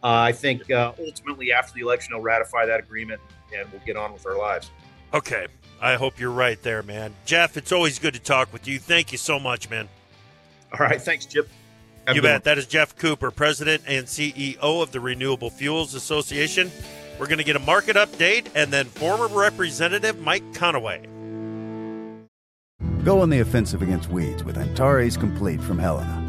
Uh, 0.03 0.07
I 0.07 0.31
think 0.31 0.71
uh, 0.71 0.93
ultimately 0.99 1.51
after 1.51 1.73
the 1.73 1.81
election, 1.81 2.13
they'll 2.13 2.21
ratify 2.21 2.65
that 2.65 2.79
agreement, 2.79 3.21
and 3.55 3.69
we'll 3.71 3.81
get 3.85 3.97
on 3.97 4.13
with 4.13 4.25
our 4.25 4.37
lives. 4.37 4.71
Okay, 5.13 5.47
I 5.81 5.95
hope 5.95 6.19
you're 6.19 6.31
right 6.31 6.61
there, 6.61 6.83
man. 6.83 7.13
Jeff, 7.25 7.57
it's 7.57 7.71
always 7.71 7.99
good 7.99 8.13
to 8.13 8.19
talk 8.19 8.51
with 8.53 8.67
you. 8.67 8.79
Thank 8.79 9.11
you 9.11 9.17
so 9.17 9.39
much, 9.39 9.69
man. 9.69 9.87
All 10.71 10.85
right. 10.85 11.01
Thanks, 11.01 11.25
Chip. 11.25 11.49
Have 12.05 12.15
you 12.15 12.21
bet. 12.21 12.35
One. 12.35 12.41
That 12.43 12.57
is 12.57 12.65
Jeff 12.65 12.95
Cooper, 12.95 13.31
President 13.31 13.83
and 13.87 14.05
CEO 14.05 14.57
of 14.59 14.91
the 14.91 14.99
Renewable 14.99 15.49
Fuels 15.49 15.95
Association. 15.95 16.71
We're 17.19 17.27
going 17.27 17.39
to 17.39 17.43
get 17.43 17.55
a 17.55 17.59
market 17.59 17.95
update 17.95 18.47
and 18.55 18.71
then 18.71 18.85
former 18.85 19.27
Representative 19.27 20.19
Mike 20.21 20.43
Conaway. 20.53 21.05
Go 23.03 23.21
on 23.21 23.29
the 23.29 23.39
offensive 23.39 23.81
against 23.81 24.09
weeds 24.09 24.43
with 24.43 24.57
Antares 24.57 25.17
Complete 25.17 25.61
from 25.61 25.79
Helena. 25.79 26.28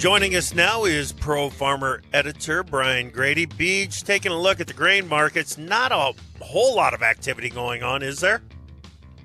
Joining 0.00 0.34
us 0.34 0.54
now 0.54 0.86
is 0.86 1.12
Pro 1.12 1.50
Farmer 1.50 2.00
editor 2.14 2.62
Brian 2.62 3.10
Grete. 3.10 3.54
Beach 3.58 4.02
taking 4.02 4.32
a 4.32 4.40
look 4.40 4.58
at 4.58 4.66
the 4.66 4.72
grain 4.72 5.06
markets. 5.06 5.58
Not 5.58 5.92
a 5.92 6.14
whole 6.42 6.74
lot 6.74 6.94
of 6.94 7.02
activity 7.02 7.50
going 7.50 7.82
on, 7.82 8.02
is 8.02 8.18
there? 8.18 8.40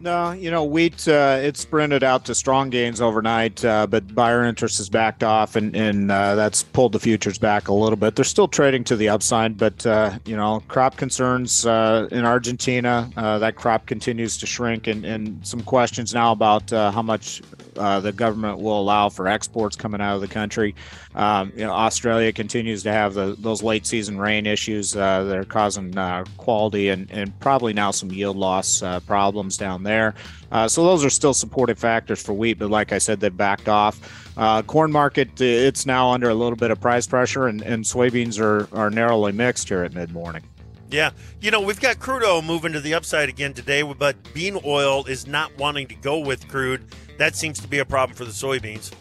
No, 0.02 0.34
you 0.34 0.52
know, 0.52 0.66
wheat, 0.66 1.08
uh, 1.08 1.38
it's 1.40 1.62
sprinted 1.62 2.04
out 2.04 2.26
to 2.26 2.36
strong 2.36 2.70
gains 2.70 3.00
overnight, 3.00 3.64
uh, 3.64 3.88
but 3.88 4.14
buyer 4.14 4.44
interest 4.44 4.78
has 4.80 4.90
backed 4.90 5.24
off, 5.24 5.56
and, 5.56 5.74
and 5.78 6.12
uh, 6.12 6.36
that's 6.36 6.64
pulled 6.64 6.92
the 6.92 7.00
futures 7.00 7.38
back 7.38 7.70
a 7.70 7.74
little 7.74 7.96
bit. 7.96 8.18
They're 8.18 8.26
still 8.26 8.50
trading 8.50 8.84
to 8.84 8.98
the 8.98 9.08
upside, 9.08 9.58
but, 9.58 9.86
uh, 9.86 10.20
you 10.26 10.36
know, 10.36 10.62
crop 10.68 10.98
concerns 10.98 11.66
uh, 11.66 12.10
in 12.12 12.26
Argentina, 12.26 13.10
uh, 13.16 13.40
that 13.40 13.56
crop 13.56 13.86
continues 13.86 14.38
to 14.40 14.46
shrink, 14.46 14.88
and, 14.88 15.06
and 15.06 15.48
some 15.48 15.62
questions 15.62 16.14
now 16.14 16.34
about 16.34 16.70
how 16.72 17.02
much 17.02 17.42
the 17.76 18.12
government 18.12 18.60
will 18.60 18.80
allow 18.80 19.10
for 19.10 19.28
exports 19.28 19.76
coming 19.76 20.02
out 20.02 20.16
of 20.16 20.22
the 20.22 20.28
country. 20.28 20.76
Um, 21.14 21.54
you 21.56 21.64
know, 21.64 21.72
Australia 21.72 22.34
continues 22.34 22.84
to 22.84 22.92
have 22.92 23.14
the, 23.14 23.36
those 23.38 23.62
late 23.62 23.86
season 23.86 24.18
rain 24.18 24.46
issues 24.46 24.92
that 24.92 25.28
are 25.28 25.46
causing 25.46 25.94
quality 26.38 26.90
and, 26.90 27.10
and 27.12 27.38
probably 27.40 27.74
now 27.74 27.92
some 27.92 28.12
yield 28.12 28.38
loss 28.38 28.82
problems 29.06 29.58
down 29.58 29.84
there. 29.84 30.16
Uh, 30.52 30.68
so 30.68 30.84
those 30.84 31.04
are 31.04 31.10
still 31.10 31.34
supportive 31.34 31.78
factors 31.78 32.22
for 32.22 32.34
wheat, 32.34 32.58
but 32.58 32.70
like 32.70 32.94
I 32.94 32.98
said, 32.98 33.20
they've 33.20 33.36
backed 33.36 33.68
off. 33.68 34.32
Uh, 34.38 34.62
corn 34.62 34.92
market, 34.92 35.40
it's 35.42 35.86
now 35.86 36.12
under 36.12 36.30
a 36.30 36.34
little 36.34 36.56
bit 36.56 36.72
of 36.72 36.80
price 36.80 37.08
pressure, 37.08 37.48
and, 37.48 37.62
and 37.62 37.84
soybeans 37.84 38.40
are, 38.40 38.68
are 38.74 38.90
narrowly 38.90 39.32
mixed 39.32 39.68
here 39.70 39.84
at 39.84 39.94
mid 39.94 40.12
morning. 40.12 40.44
Yeah. 40.92 41.12
You 41.42 41.52
know, 41.52 41.62
we've 41.62 41.80
got 41.80 42.00
crude 42.00 42.24
oil 42.24 42.42
moving 42.42 42.72
to 42.74 42.80
the 42.80 42.94
upside 42.94 43.28
again 43.28 43.54
today, 43.54 43.82
but 43.82 44.16
bean 44.34 44.60
oil 44.64 45.06
is 45.06 45.26
not 45.28 45.58
wanting 45.58 45.88
to 45.88 45.96
go 45.96 46.20
with 46.20 46.48
crude. 46.48 46.86
That 47.18 47.36
seems 47.36 47.60
to 47.60 47.68
be 47.68 47.80
a 47.80 47.86
problem 47.86 48.16
for 48.16 48.26
the 48.26 48.32
soybeans. 48.32 48.92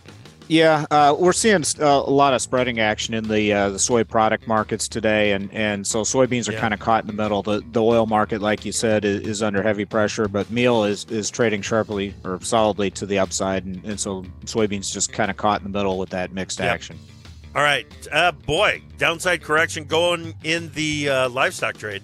Yeah, 0.47 0.85
uh, 0.91 1.17
we're 1.19 1.33
seeing 1.33 1.65
uh, 1.81 1.87
a 1.87 2.11
lot 2.11 2.35
of 2.35 2.43
spreading 2.43 2.79
action 2.79 3.15
in 3.15 3.29
the 3.29 3.53
uh, 3.53 3.71
the 3.71 3.79
soy 3.79 4.05
product 4.05 4.47
markets 4.47 4.89
today, 4.89 5.33
and, 5.33 5.51
and 5.55 5.87
so 5.87 6.03
soybeans 6.03 6.49
are 6.49 6.53
yeah. 6.53 6.61
kind 6.61 6.75
of 6.75 6.81
caught 6.81 7.03
in 7.03 7.07
the 7.07 7.15
middle. 7.15 7.43
The 7.43 7.65
the 7.73 7.83
oil 7.83 8.05
market, 8.05 8.43
like 8.43 8.65
you 8.65 8.73
said, 8.73 9.07
is, 9.07 9.23
is, 9.23 9.43
under 9.43 9.63
heavy 9.63 9.87
pressure, 9.87 10.29
but 10.29 10.51
meal 10.51 10.85
is 10.85 11.07
is 11.07 11.31
trading 11.31 11.63
sharply 11.63 12.15
or 12.25 12.39
solidly 12.43 12.91
to 12.91 13.07
the 13.07 13.19
upside, 13.19 13.65
and, 13.65 13.83
and 13.87 13.99
so 13.99 14.23
soybeans 14.45 14.93
just 14.93 15.15
kind 15.15 15.31
of 15.31 15.39
caught 15.39 15.63
in 15.63 15.65
the 15.65 15.79
middle 15.79 15.97
with 15.97 16.11
that 16.11 16.33
mixed 16.33 16.59
yep. 16.59 16.75
action. 16.75 16.99
All 17.55 17.63
right, 17.63 17.87
uh, 18.13 18.33
boy, 18.33 18.83
downside 18.99 19.43
correction 19.43 19.85
going 19.85 20.35
in 20.45 20.71
the 20.73 21.09
uh, 21.09 21.29
livestock 21.31 21.79
trade. 21.79 22.03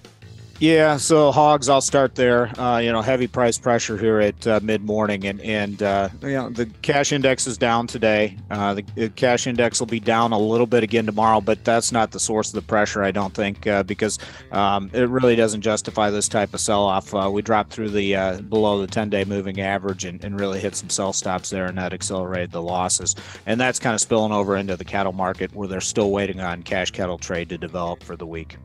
Yeah, 0.61 0.97
so 0.97 1.31
hogs, 1.31 1.69
I'll 1.69 1.81
start 1.81 2.13
there. 2.13 2.47
Uh, 2.59 2.77
you 2.77 2.91
know, 2.91 3.01
heavy 3.01 3.25
price 3.25 3.57
pressure 3.57 3.97
here 3.97 4.19
at 4.19 4.45
uh, 4.45 4.59
mid 4.61 4.83
morning, 4.83 5.25
and 5.25 5.41
and 5.41 5.81
uh, 5.81 6.09
you 6.21 6.33
know 6.33 6.51
the 6.51 6.67
cash 6.83 7.11
index 7.11 7.47
is 7.47 7.57
down 7.57 7.87
today. 7.87 8.37
Uh, 8.51 8.75
the, 8.75 8.85
the, 8.93 9.09
cash 9.09 9.47
index 9.47 9.79
will 9.79 9.87
be 9.87 9.99
down 9.99 10.33
a 10.33 10.37
little 10.37 10.67
bit 10.67 10.83
again 10.83 11.07
tomorrow, 11.07 11.41
but 11.41 11.65
that's 11.65 11.91
not 11.91 12.11
the 12.11 12.19
source 12.19 12.49
of 12.49 12.53
the 12.53 12.61
pressure, 12.61 13.01
I 13.01 13.09
don't 13.09 13.33
think, 13.33 13.65
uh, 13.65 13.81
because 13.81 14.19
um, 14.51 14.91
it 14.93 15.09
really 15.09 15.35
doesn't 15.35 15.61
justify 15.61 16.11
this 16.11 16.27
type 16.27 16.53
of 16.53 16.59
sell 16.59 16.83
off. 16.83 17.11
Uh, 17.11 17.27
we 17.33 17.41
dropped 17.41 17.73
through 17.73 17.89
the 17.89 18.39
below 18.47 18.81
the 18.81 18.85
10 18.85 19.09
day 19.09 19.23
moving 19.23 19.61
average 19.61 20.05
and, 20.05 20.23
and 20.23 20.39
really 20.39 20.59
hit 20.59 20.75
some 20.75 20.91
sell 20.91 21.11
stops 21.11 21.49
there, 21.49 21.65
and 21.65 21.79
that 21.79 21.91
accelerated 21.91 22.51
the 22.51 22.61
losses. 22.61 23.15
And 23.47 23.59
that's 23.59 23.79
kind 23.79 23.95
of 23.95 23.99
spilling 23.99 24.31
over 24.31 24.55
into 24.55 24.77
the 24.77 24.85
cattle 24.85 25.13
market 25.13 25.55
where 25.55 25.67
they're 25.67 25.81
still 25.81 26.11
waiting 26.11 26.39
on 26.39 26.61
cash 26.61 26.91
cattle 26.91 27.17
trade 27.17 27.49
to 27.49 27.57
develop 27.57 28.03
for 28.03 28.15
the 28.15 28.27
week. 28.27 28.57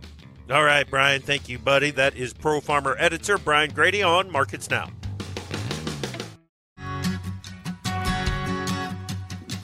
All 0.48 0.62
right, 0.62 0.88
Brian. 0.88 1.22
Thank 1.22 1.48
you, 1.48 1.58
buddy. 1.58 1.90
That 1.90 2.16
is 2.16 2.32
Pro 2.32 2.60
Farmer 2.60 2.96
editor 3.00 3.36
Brian 3.36 3.72
Grete 3.72 4.02
on 4.02 4.30
Markets 4.30 4.70
Now. 4.70 4.90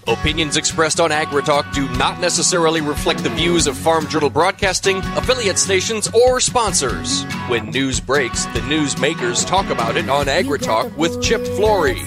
Opinions 0.08 0.56
expressed 0.56 0.98
on 0.98 1.10
AgriTalk 1.10 1.72
do 1.72 1.88
not 1.96 2.20
necessarily 2.20 2.80
reflect 2.80 3.22
the 3.22 3.30
views 3.30 3.68
of 3.68 3.76
Farm 3.76 4.08
Journal 4.08 4.30
Broadcasting, 4.30 4.98
affiliate 5.16 5.58
stations, 5.58 6.08
or 6.12 6.40
sponsors. 6.40 7.22
When 7.46 7.70
news 7.70 8.00
breaks, 8.00 8.46
the 8.46 8.62
news 8.62 8.98
makers 8.98 9.44
talk 9.44 9.70
about 9.70 9.96
it 9.96 10.08
on 10.08 10.26
AgriTalk 10.26 10.96
with 10.96 11.22
Chip 11.22 11.46
Flory. 11.46 12.02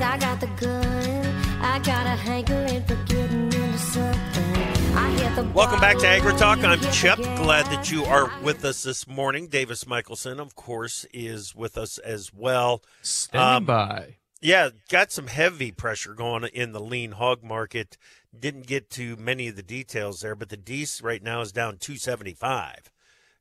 Welcome 5.36 5.82
back 5.82 5.98
to 5.98 6.08
Agri 6.08 6.34
Talk. 6.36 6.60
I'm 6.60 6.80
Chip. 6.94 7.18
Glad 7.18 7.66
that 7.66 7.92
you 7.92 8.06
are 8.06 8.32
with 8.42 8.64
us 8.64 8.84
this 8.84 9.06
morning. 9.06 9.48
Davis 9.48 9.86
Michaelsen, 9.86 10.40
of 10.40 10.56
course, 10.56 11.06
is 11.12 11.54
with 11.54 11.78
us 11.78 11.98
as 11.98 12.34
well. 12.34 12.82
Standing 13.02 13.58
um, 13.58 13.66
by. 13.66 14.16
Yeah, 14.40 14.70
got 14.90 15.12
some 15.12 15.28
heavy 15.28 15.74
pressure 15.74 16.14
going 16.14 16.46
in 16.46 16.72
the 16.72 16.80
lean 16.80 17.12
hog 17.12 17.44
market. 17.44 17.98
Didn't 18.38 18.66
get 18.66 18.90
to 18.92 19.18
many 19.18 19.50
of 19.50 19.58
the 19.58 19.62
details 19.62 20.22
there, 20.22 20.36
but 20.36 20.48
the 20.48 20.56
Dees 20.56 21.02
right 21.04 21.22
now 21.22 21.42
is 21.42 21.52
down 21.52 21.80
275. 21.80 22.90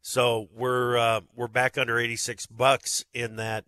So 0.03 0.49
we're 0.53 0.97
uh, 0.97 1.21
we're 1.37 1.47
back 1.47 1.79
under 1.79 2.01
86 2.01 2.47
bucks 2.47 3.05
in 3.15 3.37
that 3.37 3.67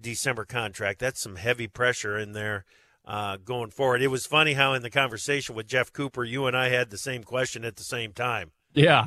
December 0.00 0.46
contract. 0.46 0.98
That's 0.98 1.20
some 1.20 1.36
heavy 1.36 1.68
pressure 1.68 2.16
in 2.16 2.32
there 2.32 2.64
uh, 3.06 3.36
going 3.36 3.70
forward. 3.70 4.02
It 4.02 4.08
was 4.08 4.26
funny 4.26 4.54
how 4.54 4.74
in 4.74 4.82
the 4.82 4.90
conversation 4.90 5.54
with 5.54 5.66
Jeff 5.66 5.92
Cooper, 5.92 6.24
you 6.24 6.46
and 6.46 6.56
I 6.56 6.68
had 6.68 6.90
the 6.90 6.98
same 6.98 7.22
question 7.22 7.64
at 7.64 7.76
the 7.76 7.84
same 7.84 8.12
time. 8.12 8.50
Yeah, 8.74 9.06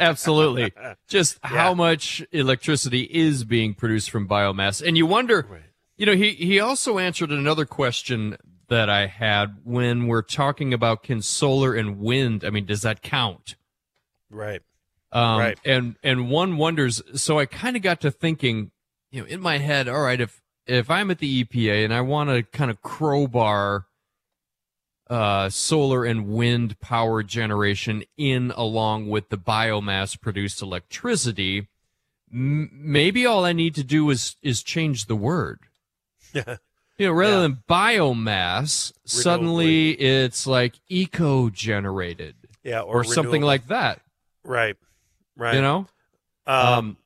absolutely. 0.00 0.72
Just 1.08 1.38
yeah. 1.42 1.50
how 1.50 1.74
much 1.74 2.24
electricity 2.32 3.02
is 3.02 3.44
being 3.44 3.74
produced 3.74 4.10
from 4.10 4.26
biomass, 4.28 4.86
and 4.86 4.96
you 4.96 5.06
wonder. 5.06 5.46
Right. 5.48 5.62
You 5.96 6.06
know, 6.06 6.16
he 6.16 6.32
he 6.32 6.58
also 6.58 6.98
answered 6.98 7.30
another 7.30 7.64
question 7.64 8.36
that 8.68 8.90
I 8.90 9.06
had 9.06 9.58
when 9.62 10.08
we're 10.08 10.22
talking 10.22 10.74
about 10.74 11.04
can 11.04 11.22
solar 11.22 11.74
and 11.74 11.98
wind. 11.98 12.44
I 12.44 12.50
mean, 12.50 12.66
does 12.66 12.82
that 12.82 13.02
count? 13.02 13.54
Right. 14.30 14.62
Um, 15.12 15.38
right. 15.38 15.58
And 15.64 15.96
and 16.02 16.28
one 16.28 16.56
wonders. 16.56 17.00
So 17.14 17.38
I 17.38 17.46
kind 17.46 17.76
of 17.76 17.82
got 17.82 18.00
to 18.00 18.10
thinking, 18.10 18.72
you 19.12 19.20
know, 19.20 19.26
in 19.28 19.40
my 19.40 19.58
head, 19.58 19.86
all 19.86 20.02
right, 20.02 20.20
if 20.20 20.42
if 20.66 20.90
I'm 20.90 21.10
at 21.10 21.18
the 21.18 21.44
EPA 21.44 21.84
and 21.84 21.92
I 21.92 22.00
want 22.00 22.30
to 22.30 22.42
kind 22.42 22.70
of 22.70 22.82
crowbar 22.82 23.86
uh, 25.08 25.48
solar 25.50 26.04
and 26.04 26.28
wind 26.28 26.80
power 26.80 27.22
generation 27.22 28.04
in 28.16 28.52
along 28.56 29.08
with 29.08 29.28
the 29.28 29.36
biomass 29.36 30.18
produced 30.18 30.62
electricity, 30.62 31.68
m- 32.32 32.70
maybe 32.72 33.26
all 33.26 33.44
I 33.44 33.52
need 33.52 33.74
to 33.76 33.84
do 33.84 34.08
is 34.10 34.36
is 34.42 34.62
change 34.62 35.06
the 35.06 35.16
word. 35.16 35.60
Yeah. 36.32 36.56
You 36.96 37.08
know, 37.08 37.12
rather 37.12 37.36
yeah. 37.36 37.42
than 37.42 37.62
biomass, 37.68 38.92
suddenly 39.04 39.90
it's 39.90 40.46
like 40.46 40.74
eco 40.88 41.50
generated. 41.50 42.34
Yeah, 42.62 42.80
or, 42.80 43.00
or 43.00 43.04
something 43.04 43.42
like 43.42 43.66
that. 43.68 44.00
Right. 44.44 44.76
Right. 45.36 45.54
You 45.54 45.62
know? 45.62 45.86
Um, 46.46 46.56
um 46.56 46.96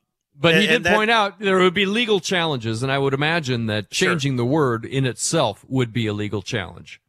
but 0.41 0.55
and, 0.55 0.63
he 0.63 0.69
did 0.69 0.85
that, 0.85 0.95
point 0.95 1.11
out 1.11 1.39
there 1.39 1.59
would 1.59 1.75
be 1.75 1.87
legal 1.87 2.21
challenges, 2.21 2.83
and 2.83 2.93
I 2.93 2.99
would 2.99 3.15
imagine 3.15 3.67
that 3.67 3.91
changing 3.91 4.33
sure. 4.33 4.37
the 4.39 4.45
word 4.45 4.85
in 4.85 5.05
itself 5.05 5.65
would 5.69 5.93
be 5.93 6.07
a 6.07 6.13
legal 6.13 6.43
challenge. 6.43 7.01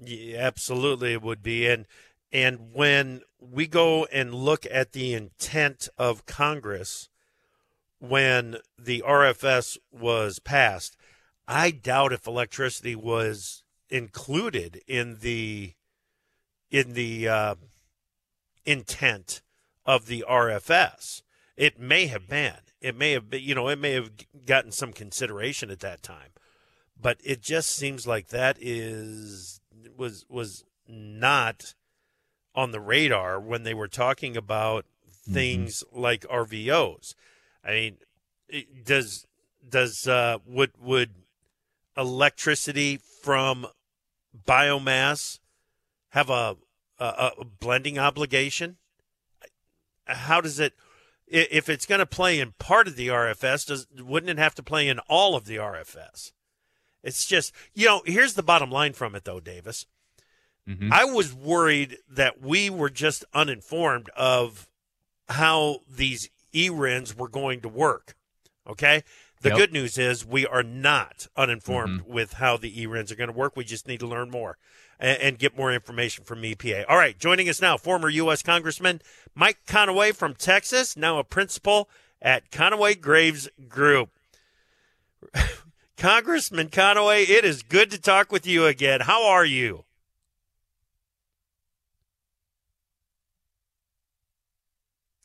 Yeah, 0.00 0.38
absolutely, 0.38 1.12
it 1.12 1.22
would 1.22 1.42
be. 1.42 1.66
And 1.66 1.86
and 2.32 2.72
when 2.72 3.22
we 3.40 3.66
go 3.66 4.06
and 4.06 4.34
look 4.34 4.66
at 4.70 4.92
the 4.92 5.14
intent 5.14 5.88
of 5.98 6.26
Congress 6.26 7.08
when 7.98 8.56
the 8.78 9.02
RFS 9.06 9.76
was 9.90 10.38
passed, 10.38 10.96
I 11.46 11.70
doubt 11.70 12.12
if 12.12 12.26
electricity 12.26 12.94
was 12.94 13.64
included 13.90 14.82
in 14.86 15.18
the 15.20 15.74
in 16.70 16.92
the 16.92 17.28
uh, 17.28 17.54
intent 18.64 19.42
of 19.86 20.06
the 20.06 20.24
RFS. 20.28 21.22
It 21.58 21.80
may 21.80 22.06
have 22.06 22.28
been, 22.28 22.54
it 22.80 22.96
may 22.96 23.10
have 23.10 23.28
been, 23.28 23.42
you 23.42 23.52
know, 23.52 23.68
it 23.68 23.80
may 23.80 23.90
have 23.92 24.12
gotten 24.46 24.70
some 24.70 24.92
consideration 24.92 25.70
at 25.70 25.80
that 25.80 26.04
time, 26.04 26.30
but 26.98 27.18
it 27.24 27.42
just 27.42 27.70
seems 27.70 28.06
like 28.06 28.28
that 28.28 28.56
is 28.60 29.60
was 29.96 30.24
was 30.28 30.64
not 30.86 31.74
on 32.54 32.70
the 32.70 32.80
radar 32.80 33.40
when 33.40 33.64
they 33.64 33.74
were 33.74 33.88
talking 33.88 34.36
about 34.36 34.84
mm-hmm. 34.84 35.32
things 35.32 35.82
mm-hmm. 35.82 36.00
like 36.00 36.22
RVOs. 36.28 37.14
I 37.64 37.70
mean, 37.72 37.96
does 38.84 39.26
does 39.68 40.06
uh, 40.06 40.38
would 40.46 40.70
would 40.80 41.10
electricity 41.96 43.00
from 43.22 43.66
biomass 44.46 45.40
have 46.10 46.30
a, 46.30 46.56
a, 47.00 47.32
a 47.40 47.44
blending 47.44 47.98
obligation? 47.98 48.76
How 50.04 50.40
does 50.40 50.60
it? 50.60 50.74
If 51.30 51.68
it's 51.68 51.86
going 51.86 52.00
to 52.00 52.06
play 52.06 52.40
in 52.40 52.52
part 52.58 52.88
of 52.88 52.96
the 52.96 53.08
RFS, 53.08 53.66
does 53.66 53.86
wouldn't 53.98 54.30
it 54.30 54.38
have 54.38 54.54
to 54.56 54.62
play 54.62 54.88
in 54.88 54.98
all 55.00 55.34
of 55.34 55.46
the 55.46 55.56
RFS? 55.56 56.32
It's 57.02 57.24
just 57.26 57.52
you 57.74 57.86
know. 57.86 58.02
Here's 58.04 58.34
the 58.34 58.42
bottom 58.42 58.70
line 58.70 58.92
from 58.92 59.14
it, 59.14 59.24
though, 59.24 59.40
Davis. 59.40 59.86
Mm-hmm. 60.68 60.92
I 60.92 61.04
was 61.04 61.32
worried 61.32 61.98
that 62.10 62.42
we 62.42 62.68
were 62.68 62.90
just 62.90 63.24
uninformed 63.32 64.10
of 64.16 64.68
how 65.28 65.80
these 65.88 66.28
e-RINs 66.52 67.16
were 67.16 67.28
going 67.28 67.60
to 67.62 67.68
work. 67.68 68.16
Okay. 68.66 69.02
The 69.40 69.50
yep. 69.50 69.58
good 69.58 69.72
news 69.72 69.96
is 69.96 70.26
we 70.26 70.46
are 70.46 70.64
not 70.64 71.28
uninformed 71.36 72.02
mm-hmm. 72.02 72.12
with 72.12 72.34
how 72.34 72.56
the 72.56 72.82
e-RINs 72.82 73.12
are 73.12 73.14
going 73.14 73.30
to 73.30 73.36
work. 73.36 73.56
We 73.56 73.64
just 73.64 73.86
need 73.86 74.00
to 74.00 74.06
learn 74.06 74.30
more 74.30 74.58
and, 74.98 75.20
and, 75.20 75.38
get 75.38 75.56
more 75.56 75.72
information 75.72 76.24
from 76.24 76.42
EPA. 76.42 76.84
All 76.88 76.96
right, 76.96 77.18
joining 77.18 77.48
us 77.48 77.60
now, 77.60 77.76
former 77.76 78.08
U.S. 78.08 78.42
Congressman 78.42 79.00
Mike 79.34 79.58
Conaway 79.66 80.14
from 80.14 80.34
Texas, 80.34 80.96
now 80.96 81.18
a 81.18 81.24
principal 81.24 81.88
at 82.20 82.50
Conaway 82.50 83.00
Graves 83.00 83.48
Group. 83.68 84.10
Congressman 85.96 86.68
Conaway, 86.68 87.28
it 87.28 87.44
is 87.44 87.62
good 87.62 87.90
to 87.90 88.00
talk 88.00 88.32
with 88.32 88.46
you 88.46 88.66
again. 88.66 89.00
How 89.00 89.26
are 89.26 89.44
you? 89.44 89.84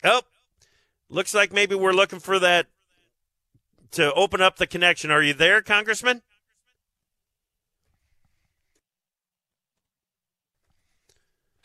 Oh, 0.04 0.22
looks 1.10 1.34
like 1.34 1.54
maybe 1.54 1.76
we're 1.76 1.94
looking 1.94 2.20
for 2.20 2.38
that 2.40 2.68
to 3.92 4.12
open 4.14 4.42
up 4.42 4.58
the 4.58 4.68
connection. 4.68 5.12
Are 5.12 5.22
you 5.22 5.34
there, 5.34 5.62
Congressman? 5.62 6.24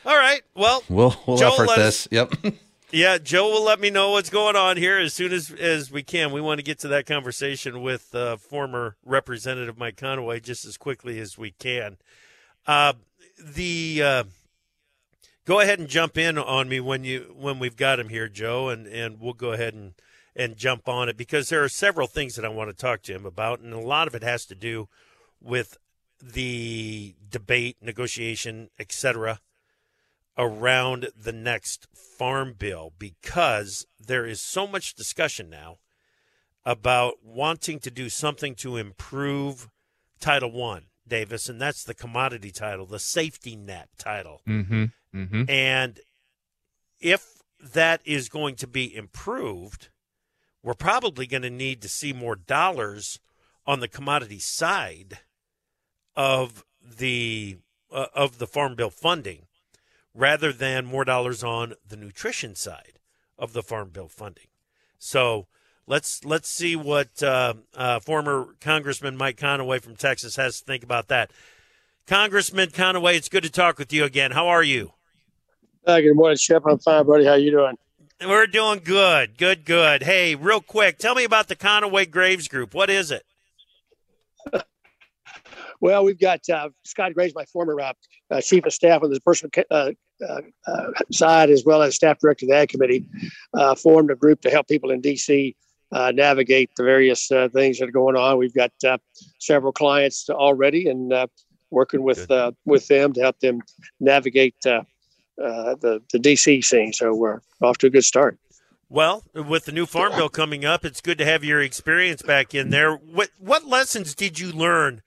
All 0.05 0.17
right. 0.17 0.43
Well, 0.55 0.83
we'll 0.89 1.17
we'll 1.27 1.39
Joe 1.39 1.55
effort 1.55 1.69
this. 1.77 2.07
Us, 2.07 2.09
yep. 2.11 2.33
yeah, 2.93 3.19
Joe 3.19 3.49
will 3.51 3.65
let 3.65 3.81
me 3.81 3.91
know 3.91 4.13
what's 4.13 4.31
going 4.31 4.55
on 4.55 4.77
here 4.77 4.97
as 4.99 5.13
soon 5.13 5.33
as 5.33 5.51
as 5.51 5.91
we 5.91 6.03
can. 6.03 6.31
We 6.31 6.41
want 6.41 6.59
to 6.59 6.65
get 6.65 6.79
to 6.81 6.89
that 6.89 7.07
conversation 7.07 7.83
with 7.83 8.15
uh, 8.15 8.37
former 8.37 8.97
Representative 9.05 9.77
Mike 9.77 9.97
Conway 9.97 10.41
just 10.41 10.65
as 10.65 10.77
quickly 10.77 11.19
as 11.19 11.37
we 11.37 11.51
can. 11.51 11.97
Uh, 12.67 12.93
the 13.45 14.03
uh, 14.03 14.25
go 15.45 15.59
ahead 15.59 15.81
and 15.81 15.89
jump 15.89 16.17
in 16.17 16.39
on 16.39 16.69
me 16.69 16.79
when 16.79 17.03
you 17.03 17.35
when 17.37 17.59
we've 17.59 17.77
got 17.77 17.99
him 17.99 18.09
here, 18.09 18.29
Joe, 18.29 18.69
and 18.69 18.87
and 18.87 19.21
we'll 19.21 19.33
go 19.33 19.53
ahead 19.53 19.75
and 19.75 19.95
and 20.37 20.57
jump 20.57 20.89
on 20.89 21.09
it 21.09 21.17
because 21.17 21.49
there 21.49 21.65
are 21.65 21.69
several 21.69 22.07
things 22.07 22.37
that 22.37 22.45
I 22.45 22.49
want 22.49 22.71
to 22.71 22.77
talk 22.77 23.03
to 23.03 23.15
him 23.15 23.27
about, 23.27 23.59
and 23.59 23.73
a 23.73 23.81
lot 23.81 24.07
of 24.07 24.15
it 24.15 24.23
has 24.23 24.47
to 24.47 24.55
do 24.55 24.89
with 25.41 25.77
the 26.23 27.17
debate, 27.31 27.79
negotiation, 27.83 28.71
etc 28.79 29.41
around 30.39 31.09
the 31.17 31.33
next 31.33 31.89
farm 31.93 32.55
bill 32.57 32.93
because 32.99 33.87
there 33.99 34.25
is 34.25 34.41
so 34.41 34.67
much 34.67 34.95
discussion 34.95 35.51
now 35.51 35.77
about 36.65 37.15
wanting 37.25 37.81
to 37.81 37.91
do 37.91 38.09
something 38.09 38.55
to 38.55 38.77
improve 38.77 39.69
Title 40.21 40.53
One, 40.53 40.85
Davis, 41.07 41.49
and 41.49 41.61
that's 41.61 41.83
the 41.83 41.95
commodity 41.95 42.53
title, 42.53 42.87
the 42.87 42.99
safety 43.01 43.57
net 43.57 43.89
title. 43.99 44.43
Mm-hmm. 44.49 44.85
Mm-hmm. 45.15 45.43
And 45.49 46.01
if 47.01 47.43
that 47.61 48.01
is 48.05 48.29
going 48.29 48.55
to 48.57 48.67
be 48.67 48.95
improved, 48.95 49.89
we're 50.63 50.75
probably 50.75 51.27
going 51.27 51.43
to 51.43 51.51
need 51.51 51.83
to 51.83 51.89
see 51.89 52.13
more 52.13 52.37
dollars 52.37 53.19
on 53.67 53.81
the 53.81 53.89
commodity 53.89 54.39
side 54.39 55.19
of 56.15 56.65
the 56.83 57.59
uh, 57.91 58.07
of 58.15 58.39
the 58.39 58.47
farm 58.47 58.75
bill 58.75 58.91
funding 58.91 59.48
rather 60.15 60.53
than 60.53 60.85
more 60.85 61.05
dollars 61.05 61.43
on 61.43 61.75
the 61.87 61.97
nutrition 61.97 62.55
side 62.55 62.99
of 63.39 63.53
the 63.53 63.63
farm 63.63 63.91
bill 63.91 64.09
funding. 64.09 64.49
So 64.99 65.47
let's 65.87 66.25
let's 66.25 66.49
see 66.49 66.77
what 66.77 67.23
uh, 67.23 67.55
uh, 67.75 68.01
former 68.01 68.55
Congressman 68.61 69.17
Mike 69.17 69.37
Conaway 69.37 69.81
from 69.81 69.97
Texas 69.97 70.37
has 70.37 70.61
to 70.61 70.65
think 70.65 70.83
about 70.83 71.09
that. 71.09 71.31
Congressman 72.07 72.71
Conaway, 72.71 73.17
it's 73.17 73.29
good 73.29 73.43
to 73.43 73.51
talk 73.51 73.79
with 73.79 73.93
you 73.93 74.05
again. 74.05 74.31
How 74.33 74.49
are 74.49 74.63
you? 74.63 74.93
Uh, 75.87 76.01
good 76.01 76.15
morning, 76.15 76.37
Chef. 76.37 76.63
I'm 76.67 76.79
fine, 76.79 77.07
buddy. 77.07 77.25
How 77.25 77.35
you 77.35 77.51
doing? 77.51 77.77
We're 78.27 78.47
doing 78.47 78.81
good, 78.83 79.39
good, 79.39 79.65
good. 79.65 80.03
Hey, 80.03 80.35
real 80.35 80.61
quick, 80.61 80.99
tell 80.99 81.15
me 81.15 81.25
about 81.25 81.49
the 81.49 81.55
Conaway 81.55 82.11
Graves 82.11 82.49
Group. 82.49 82.75
What 82.75 82.91
is 82.91 83.11
it? 83.11 83.25
well, 85.81 86.05
we've 86.05 86.19
got 86.19 86.41
uh, 86.49 86.71
Scott 86.85 87.15
Graves, 87.15 87.35
my 87.35 87.45
former 87.47 87.81
uh, 87.81 87.93
uh, 88.31 88.41
chief 88.41 88.65
of 88.67 88.73
staff 88.73 89.03
on 89.03 89.11
the 89.11 89.21
personal 89.21 89.51
uh, 89.71 89.93
uh, 90.27 90.41
uh, 90.67 90.91
side, 91.13 91.51
as 91.51 91.65
well 91.65 91.83
as 91.83 91.95
staff 91.95 92.19
director 92.19 92.47
of 92.47 92.51
the 92.51 92.57
Ag 92.57 92.69
Committee, 92.69 93.05
uh, 93.55 93.75
formed 93.75 94.11
a 94.11 94.17
group 94.17 94.41
to 94.41 94.51
help 94.51 94.67
people 94.67 94.91
in 94.91 95.01
D.C. 95.01 95.55
Uh, 95.93 96.13
navigate 96.13 96.71
the 96.77 96.83
various 96.83 97.31
uh, 97.31 97.49
things 97.49 97.79
that 97.79 97.89
are 97.89 97.93
going 97.93 98.17
on. 98.17 98.39
We've 98.39 98.55
got 98.55 98.73
several 99.39 99.73
clients 99.73 100.29
already, 100.29 100.89
and 100.89 101.13
working 101.71 102.03
with 102.03 102.29
with 102.65 102.89
them 102.89 103.13
to 103.13 103.21
help 103.21 103.39
them 103.41 103.63
navigate 104.01 104.57
the 104.63 104.85
the 105.37 106.19
D.C. 106.21 106.63
scene. 106.63 106.93
So 106.93 107.15
we're 107.15 107.41
off 107.63 107.79
to 107.79 107.87
a 107.87 107.91
good 107.91 108.05
start. 108.05 108.39
Well, 108.91 109.23
with 109.35 109.67
the 109.67 109.73
new 109.73 109.85
farm 109.85 110.13
bill 110.17 110.31
coming 110.31 110.65
up, 110.65 110.83
it's 110.83 111.03
good 111.03 111.19
to 111.19 111.25
have 111.27 111.45
your 111.45 111.61
experience 111.61 112.23
back 112.23 112.55
in 112.55 112.71
there. 112.71 112.95
What 112.95 113.31
what 113.39 113.67
lessons 113.67 114.15
did 114.15 114.41
you 114.41 114.51
learn 114.51 115.03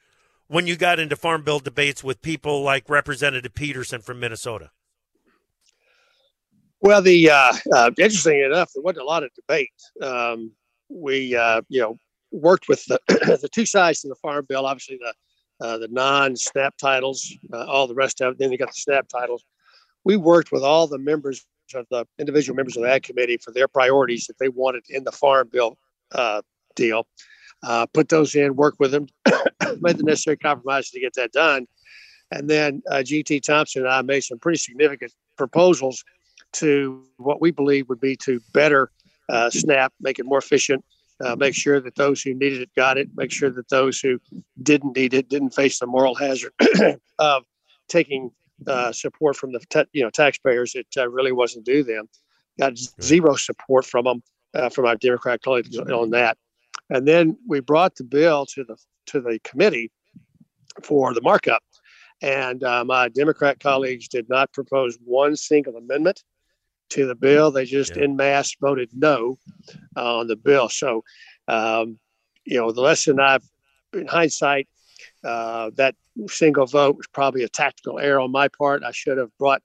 when 0.52 0.68
you 0.68 0.76
got 0.76 1.00
into 1.00 1.16
farm 1.16 1.44
bill 1.44 1.60
debates 1.60 2.04
with 2.04 2.22
people 2.22 2.62
like 2.62 2.90
Representative 2.90 3.54
Peterson 3.54 4.02
from 4.02 4.20
Minnesota? 4.20 4.70
Well, 6.82 7.02
the 7.02 7.30
uh, 7.30 7.54
uh, 7.74 7.92
interesting 7.98 8.42
enough, 8.42 8.72
there 8.74 8.84
wasn't 8.84 9.04
a 9.04 9.06
lot 9.06 9.24
of 9.24 9.34
debate. 9.34 9.72
Um, 10.02 10.52
we, 10.90 11.38
uh, 11.38 11.62
you 11.70 11.80
know, 11.80 11.98
worked 12.32 12.68
with 12.68 12.84
the, 12.86 13.00
the 13.42 13.50
two 13.50 13.66
sides 13.66 14.04
of 14.04 14.10
the 14.10 14.16
farm 14.16 14.46
bill. 14.50 14.66
Obviously, 14.66 15.00
the 15.00 15.14
uh, 15.66 15.78
the 15.78 15.88
non-SNAP 15.88 16.76
titles, 16.78 17.32
uh, 17.54 17.66
all 17.66 17.88
the 17.88 17.94
rest 17.94 18.20
of 18.20 18.34
it. 18.34 18.40
Then 18.40 18.52
you 18.52 18.58
got 18.58 18.70
the 18.70 18.82
SNAP 18.82 19.08
titles. 19.08 19.46
We 20.04 20.18
worked 20.18 20.52
with 20.52 20.64
all 20.64 20.86
the 20.86 20.98
members 20.98 21.46
of 21.76 21.86
the 21.92 22.06
individual 22.20 22.58
members 22.58 22.76
of 22.76 22.84
the 22.84 22.90
Ag 22.90 23.04
Committee 23.04 23.38
for 23.38 23.52
their 23.52 23.70
priorities 23.70 24.26
that 24.26 24.38
they 24.38 24.50
wanted 24.50 24.84
in 24.90 25.06
the 25.06 25.12
farm 25.14 25.50
bill 25.50 25.78
uh, 27.64 27.86
put 27.88 28.10
those 28.10 28.36
in, 28.36 28.56
work 28.56 28.76
with 28.80 28.92
them, 28.92 29.08
made 29.80 29.98
the 29.98 30.04
necessary 30.04 30.38
compromises 30.38 30.92
to 30.92 31.00
get 31.00 31.14
that 31.14 31.32
done. 31.32 31.68
And 32.32 32.50
then 32.50 32.82
GT 32.90 33.42
Thompson 33.42 33.84
and 33.84 33.92
I 33.92 34.02
made 34.02 34.22
some 34.22 34.40
pretty 34.40 34.58
significant 34.58 35.12
proposals 35.38 36.04
to 36.54 37.04
what 37.18 37.42
we 37.42 37.52
believe 37.52 37.90
would 37.90 38.00
be 38.00 38.16
to 38.18 38.40
better 38.54 38.92
uh, 39.30 39.50
SNAP, 39.50 39.94
make 40.00 40.20
it 40.20 40.26
more 40.26 40.40
efficient, 40.40 40.84
uh, 41.24 41.36
make 41.36 41.56
sure 41.56 41.80
that 41.80 41.96
those 41.96 42.22
who 42.22 42.34
needed 42.34 42.62
it 42.62 42.70
got 42.76 42.98
it, 42.98 43.10
make 43.16 43.32
sure 43.32 43.50
that 43.50 43.70
those 43.70 44.00
who 44.00 44.20
didn't 44.62 44.96
need 44.96 45.14
it 45.14 45.30
didn't 45.30 45.52
face 45.52 45.80
the 45.80 45.86
moral 45.86 46.16
hazard 46.16 46.54
of 47.20 47.44
taking 47.88 48.32
uh, 48.68 48.92
support 48.92 49.36
from 49.36 49.52
the 49.52 49.60
ta- 49.70 49.86
you 49.94 50.04
know 50.04 50.10
taxpayers. 50.10 50.76
It 50.76 50.88
uh, 50.98 51.10
really 51.10 51.32
wasn't 51.32 51.66
due 51.66 51.84
them. 51.84 52.08
Got 52.60 52.78
zero 53.02 53.36
support 53.36 53.86
from 53.86 54.06
them 54.06 54.24
uh, 54.54 54.70
from 54.70 54.86
our 54.86 54.96
Democrat 54.96 55.42
colleagues 55.42 55.78
on 55.78 56.10
that. 56.12 56.38
And 56.92 57.08
then 57.08 57.38
we 57.48 57.62
brought 57.62 57.96
the 57.96 58.04
bill 58.04 58.46
to 58.48 58.64
the 58.64 58.78
to 59.08 59.22
the 59.22 59.40
committee 59.44 59.92
for 60.84 61.14
the 61.14 61.22
markup. 61.22 61.64
And 62.22 62.64
uh, 62.64 62.84
my 62.86 63.10
Democrat 63.10 63.60
colleagues 63.60 64.08
did 64.08 64.30
not 64.30 64.54
propose 64.54 64.98
one 65.04 65.36
single 65.36 65.76
amendment 65.76 66.24
to 66.90 67.08
the 67.08 67.16
bill. 67.16 67.50
They 67.50 67.66
just 67.66 67.96
yeah. 67.96 68.04
in 68.04 68.16
mass 68.16 68.56
voted 68.62 68.90
no 68.94 69.40
uh, 69.98 70.20
on 70.20 70.28
the 70.28 70.36
bill. 70.36 70.70
So, 70.70 71.04
um, 71.48 71.98
you 72.46 72.60
know, 72.60 72.72
the 72.72 72.82
lesson 72.82 73.20
I've, 73.20 73.44
in 73.94 74.06
hindsight, 74.06 74.68
uh, 75.24 75.72
that 75.76 75.96
single 76.28 76.68
vote 76.68 76.98
was 76.98 77.08
probably 77.08 77.44
a 77.44 77.50
tactical 77.50 78.00
error 78.00 78.20
on 78.20 78.32
my 78.32 78.50
part. 78.50 78.84
I 78.84 78.92
should 78.92 79.18
have 79.18 79.36
brought 79.40 79.64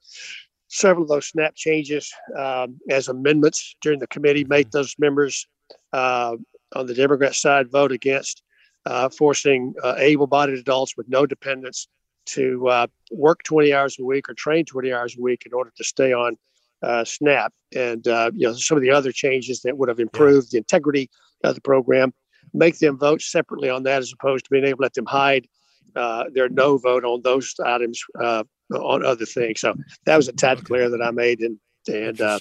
several 0.68 1.02
of 1.02 1.08
those 1.08 1.26
snap 1.26 1.54
changes 1.54 2.10
um, 2.38 2.78
as 2.88 3.08
amendments 3.08 3.76
during 3.82 3.98
the 3.98 4.06
committee, 4.06 4.44
mm-hmm. 4.44 4.52
made 4.52 4.72
those 4.72 4.94
members 4.98 5.46
uh, 5.92 6.36
on 6.76 6.86
the 6.86 6.94
Democrat 6.94 7.34
side 7.34 7.70
vote 7.70 7.92
against 7.92 8.42
uh, 8.86 9.08
forcing 9.08 9.74
uh, 9.82 9.94
able 9.98 10.26
bodied 10.26 10.58
adults 10.58 10.96
with 10.96 11.08
no 11.08 11.26
dependents 11.26 11.88
to 12.26 12.68
uh, 12.68 12.86
work 13.10 13.42
20 13.44 13.72
hours 13.72 13.96
a 13.98 14.04
week 14.04 14.28
or 14.28 14.34
train 14.34 14.64
20 14.64 14.92
hours 14.92 15.16
a 15.16 15.20
week 15.20 15.44
in 15.46 15.52
order 15.52 15.72
to 15.76 15.84
stay 15.84 16.12
on 16.12 16.36
uh, 16.82 17.04
SNAP, 17.04 17.52
and 17.74 18.06
uh, 18.06 18.30
you 18.34 18.46
know 18.46 18.52
some 18.54 18.76
of 18.76 18.82
the 18.82 18.90
other 18.90 19.12
changes 19.12 19.62
that 19.62 19.78
would 19.78 19.88
have 19.88 20.00
improved 20.00 20.52
the 20.52 20.58
integrity 20.58 21.08
of 21.42 21.54
the 21.54 21.60
program. 21.60 22.12
Make 22.52 22.78
them 22.78 22.98
vote 22.98 23.22
separately 23.22 23.70
on 23.70 23.82
that, 23.84 24.02
as 24.02 24.12
opposed 24.12 24.44
to 24.44 24.50
being 24.50 24.64
able 24.64 24.78
to 24.78 24.82
let 24.82 24.94
them 24.94 25.06
hide 25.06 25.48
uh, 25.96 26.24
their 26.32 26.48
no 26.48 26.76
vote 26.76 27.04
on 27.04 27.22
those 27.22 27.54
items 27.64 28.02
uh, 28.20 28.44
on 28.72 29.04
other 29.04 29.24
things. 29.24 29.60
So 29.60 29.74
that 30.04 30.16
was 30.16 30.28
a 30.28 30.32
tactical 30.32 30.76
okay. 30.76 30.82
error 30.82 30.90
that 30.90 31.02
I 31.02 31.10
made, 31.10 31.40
and 31.40 31.58
and 31.88 32.20
uh, 32.20 32.38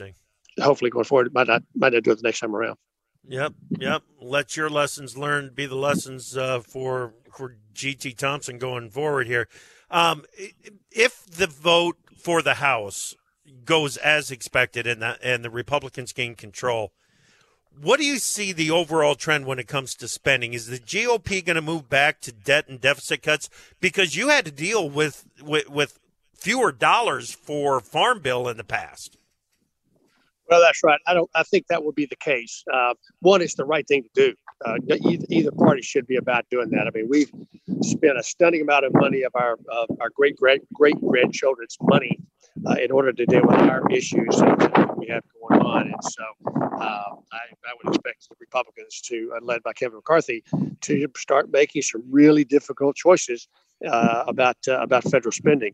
hopefully 0.62 0.92
going 0.92 1.06
forward, 1.06 1.34
might 1.34 1.48
not 1.48 1.64
might 1.74 1.94
not 1.94 2.04
do 2.04 2.12
it 2.12 2.18
the 2.18 2.24
next 2.24 2.42
time 2.42 2.56
around. 2.56 2.78
Yep, 3.28 3.54
yep. 3.80 4.04
Let 4.22 4.56
your 4.56 4.70
lessons 4.70 5.18
learned 5.18 5.56
be 5.56 5.66
the 5.66 5.76
lessons 5.76 6.38
uh, 6.38 6.60
for 6.60 7.14
for 7.34 7.58
GT 7.74 8.16
Thompson 8.18 8.58
going 8.58 8.90
forward 8.90 9.28
here. 9.28 9.48
Um, 9.90 10.26
if 10.92 11.26
the 11.26 11.48
vote 11.48 11.98
for 12.18 12.42
the 12.42 12.56
House 12.56 13.16
goes 13.66 13.98
as 13.98 14.32
expected 14.32 14.88
and 14.88 15.02
the, 15.02 15.18
and 15.22 15.44
the 15.44 15.50
Republicans 15.50 16.14
gain 16.14 16.36
control, 16.36 16.94
what 17.80 18.00
do 18.00 18.06
you 18.06 18.20
see 18.20 18.52
the 18.52 18.72
overall 18.72 19.16
trend 19.16 19.46
when 19.46 19.60
it 19.60 19.68
comes 19.68 19.96
to 19.96 20.08
spending? 20.08 20.54
Is 20.54 20.68
the 20.68 20.80
GOP 20.80 21.44
going 21.44 21.56
to 21.56 21.62
move 21.62 21.90
back 21.90 22.22
to 22.22 22.32
debt 22.32 22.68
and 22.68 22.80
deficit 22.80 23.22
cuts 23.22 23.50
because 23.82 24.16
you 24.16 24.30
had 24.30 24.46
to 24.46 24.52
deal 24.52 24.90
with, 24.90 25.26
with, 25.42 25.70
with 25.70 26.00
fewer 26.34 26.72
dollars 26.72 27.32
for 27.32 27.80
farm 27.80 28.20
bill 28.20 28.48
in 28.48 28.58
the 28.58 28.64
past? 28.64 29.18
Well, 30.50 30.62
that's 30.62 30.84
right. 30.84 31.00
I 31.08 31.14
don't. 31.14 31.30
I 31.34 31.44
think 31.44 31.68
that 31.68 31.84
will 31.84 31.92
be 31.92 32.06
the 32.06 32.16
case. 32.18 32.64
Uh, 32.72 32.94
one, 33.20 33.42
it's 33.42 33.56
the 33.56 33.66
right 33.66 33.88
thing 33.88 34.04
to 34.04 34.10
do. 34.14 34.36
Uh, 34.64 34.76
either, 35.06 35.26
either, 35.30 35.52
party 35.52 35.82
should 35.82 36.06
be 36.08 36.18
about 36.18 36.46
doing 36.50 36.70
that. 36.70 36.88
I 36.88 36.92
mean, 36.94 37.08
we've 37.10 37.32
spent 37.82 38.18
a 38.18 38.24
stunning 38.24 38.62
amount 38.62 38.86
of 38.86 38.94
money 38.94 39.24
of 39.24 39.32
our 39.36 39.58
of 39.70 39.90
our 40.00 40.10
great 40.10 40.38
great 40.38 40.62
great 40.74 41.00
grandchildren's 41.02 41.78
money 41.82 42.20
uh, 42.68 42.76
in 42.82 42.92
order 42.92 43.12
to 43.12 43.26
deal 43.26 43.42
with 43.44 43.60
our 43.60 43.90
issues 43.92 44.38
that 44.38 44.96
we 44.98 45.08
have 45.08 45.24
going 45.42 45.62
on. 45.62 45.82
And 45.88 46.04
so 46.04 46.24
uh, 46.56 47.16
I, 47.32 47.38
I, 47.38 47.74
would 47.84 47.96
expect 47.96 48.30
the 48.30 48.36
Republicans 48.40 49.02
to, 49.02 49.34
uh, 49.36 49.44
led 49.44 49.62
by 49.64 49.74
Kevin 49.74 49.98
McCarthy, 49.98 50.44
to 50.82 51.08
start 51.18 51.52
making 51.52 51.82
some 51.82 52.04
really 52.10 52.44
difficult 52.44 52.96
choices 52.96 53.48
about 53.82 54.58
about 54.68 55.04
federal 55.04 55.32
spending. 55.32 55.74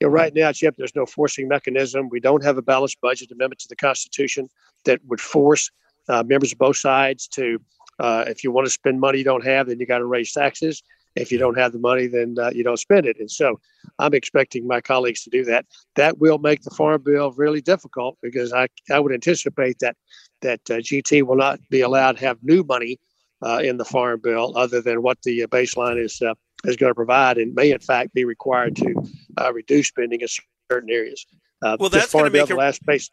You 0.00 0.06
know, 0.06 0.12
right 0.12 0.34
now, 0.34 0.50
Chip, 0.52 0.76
there's 0.76 0.96
no 0.96 1.06
forcing 1.06 1.48
mechanism. 1.48 2.08
We 2.08 2.20
don't 2.20 2.44
have 2.44 2.56
a 2.58 2.62
balanced 2.62 3.00
budget 3.00 3.30
amendment 3.30 3.60
to 3.60 3.68
the 3.68 3.76
Constitution 3.76 4.48
that 4.84 5.00
would 5.06 5.20
force 5.20 5.70
uh, 6.08 6.22
members 6.22 6.52
of 6.52 6.58
both 6.58 6.76
sides 6.76 7.28
to, 7.28 7.60
if 8.00 8.42
you 8.42 8.50
want 8.50 8.66
to 8.66 8.70
spend 8.70 8.98
money 8.98 9.18
you 9.18 9.24
don't 9.24 9.44
have, 9.44 9.68
then 9.68 9.78
you 9.78 9.86
got 9.86 9.98
to 9.98 10.06
raise 10.06 10.32
taxes 10.32 10.82
if 11.16 11.32
you 11.32 11.38
don't 11.38 11.58
have 11.58 11.72
the 11.72 11.78
money, 11.78 12.06
then 12.06 12.36
uh, 12.38 12.50
you 12.50 12.62
don't 12.62 12.78
spend 12.78 13.06
it. 13.06 13.16
And 13.18 13.30
so 13.30 13.60
I'm 13.98 14.14
expecting 14.14 14.66
my 14.66 14.80
colleagues 14.80 15.22
to 15.24 15.30
do 15.30 15.44
that. 15.44 15.66
That 15.96 16.18
will 16.18 16.38
make 16.38 16.62
the 16.62 16.70
farm 16.70 17.02
bill 17.02 17.32
really 17.32 17.60
difficult 17.60 18.18
because 18.22 18.52
I, 18.52 18.68
I 18.90 19.00
would 19.00 19.12
anticipate 19.12 19.78
that 19.80 19.96
that 20.42 20.60
uh, 20.70 20.74
GT 20.74 21.22
will 21.22 21.36
not 21.36 21.60
be 21.68 21.82
allowed 21.82 22.16
to 22.16 22.24
have 22.24 22.38
new 22.42 22.64
money 22.64 22.98
uh, 23.42 23.60
in 23.62 23.76
the 23.76 23.84
farm 23.84 24.20
bill 24.22 24.56
other 24.56 24.80
than 24.80 25.02
what 25.02 25.18
the 25.22 25.42
uh, 25.42 25.46
baseline 25.48 26.02
is 26.02 26.22
uh, 26.22 26.34
is 26.64 26.76
going 26.76 26.90
to 26.90 26.94
provide, 26.94 27.38
and 27.38 27.54
may 27.54 27.70
in 27.70 27.78
fact 27.78 28.14
be 28.14 28.24
required 28.24 28.76
to 28.76 28.94
uh, 29.40 29.52
reduce 29.52 29.88
spending 29.88 30.20
in 30.20 30.28
certain 30.70 30.90
areas. 30.90 31.24
well, 31.62 31.88
that's 31.88 32.12
going 32.12 32.24
to 32.24 32.30
make 32.30 32.48
the 32.48 32.56
last 32.56 32.84
base. 32.84 33.10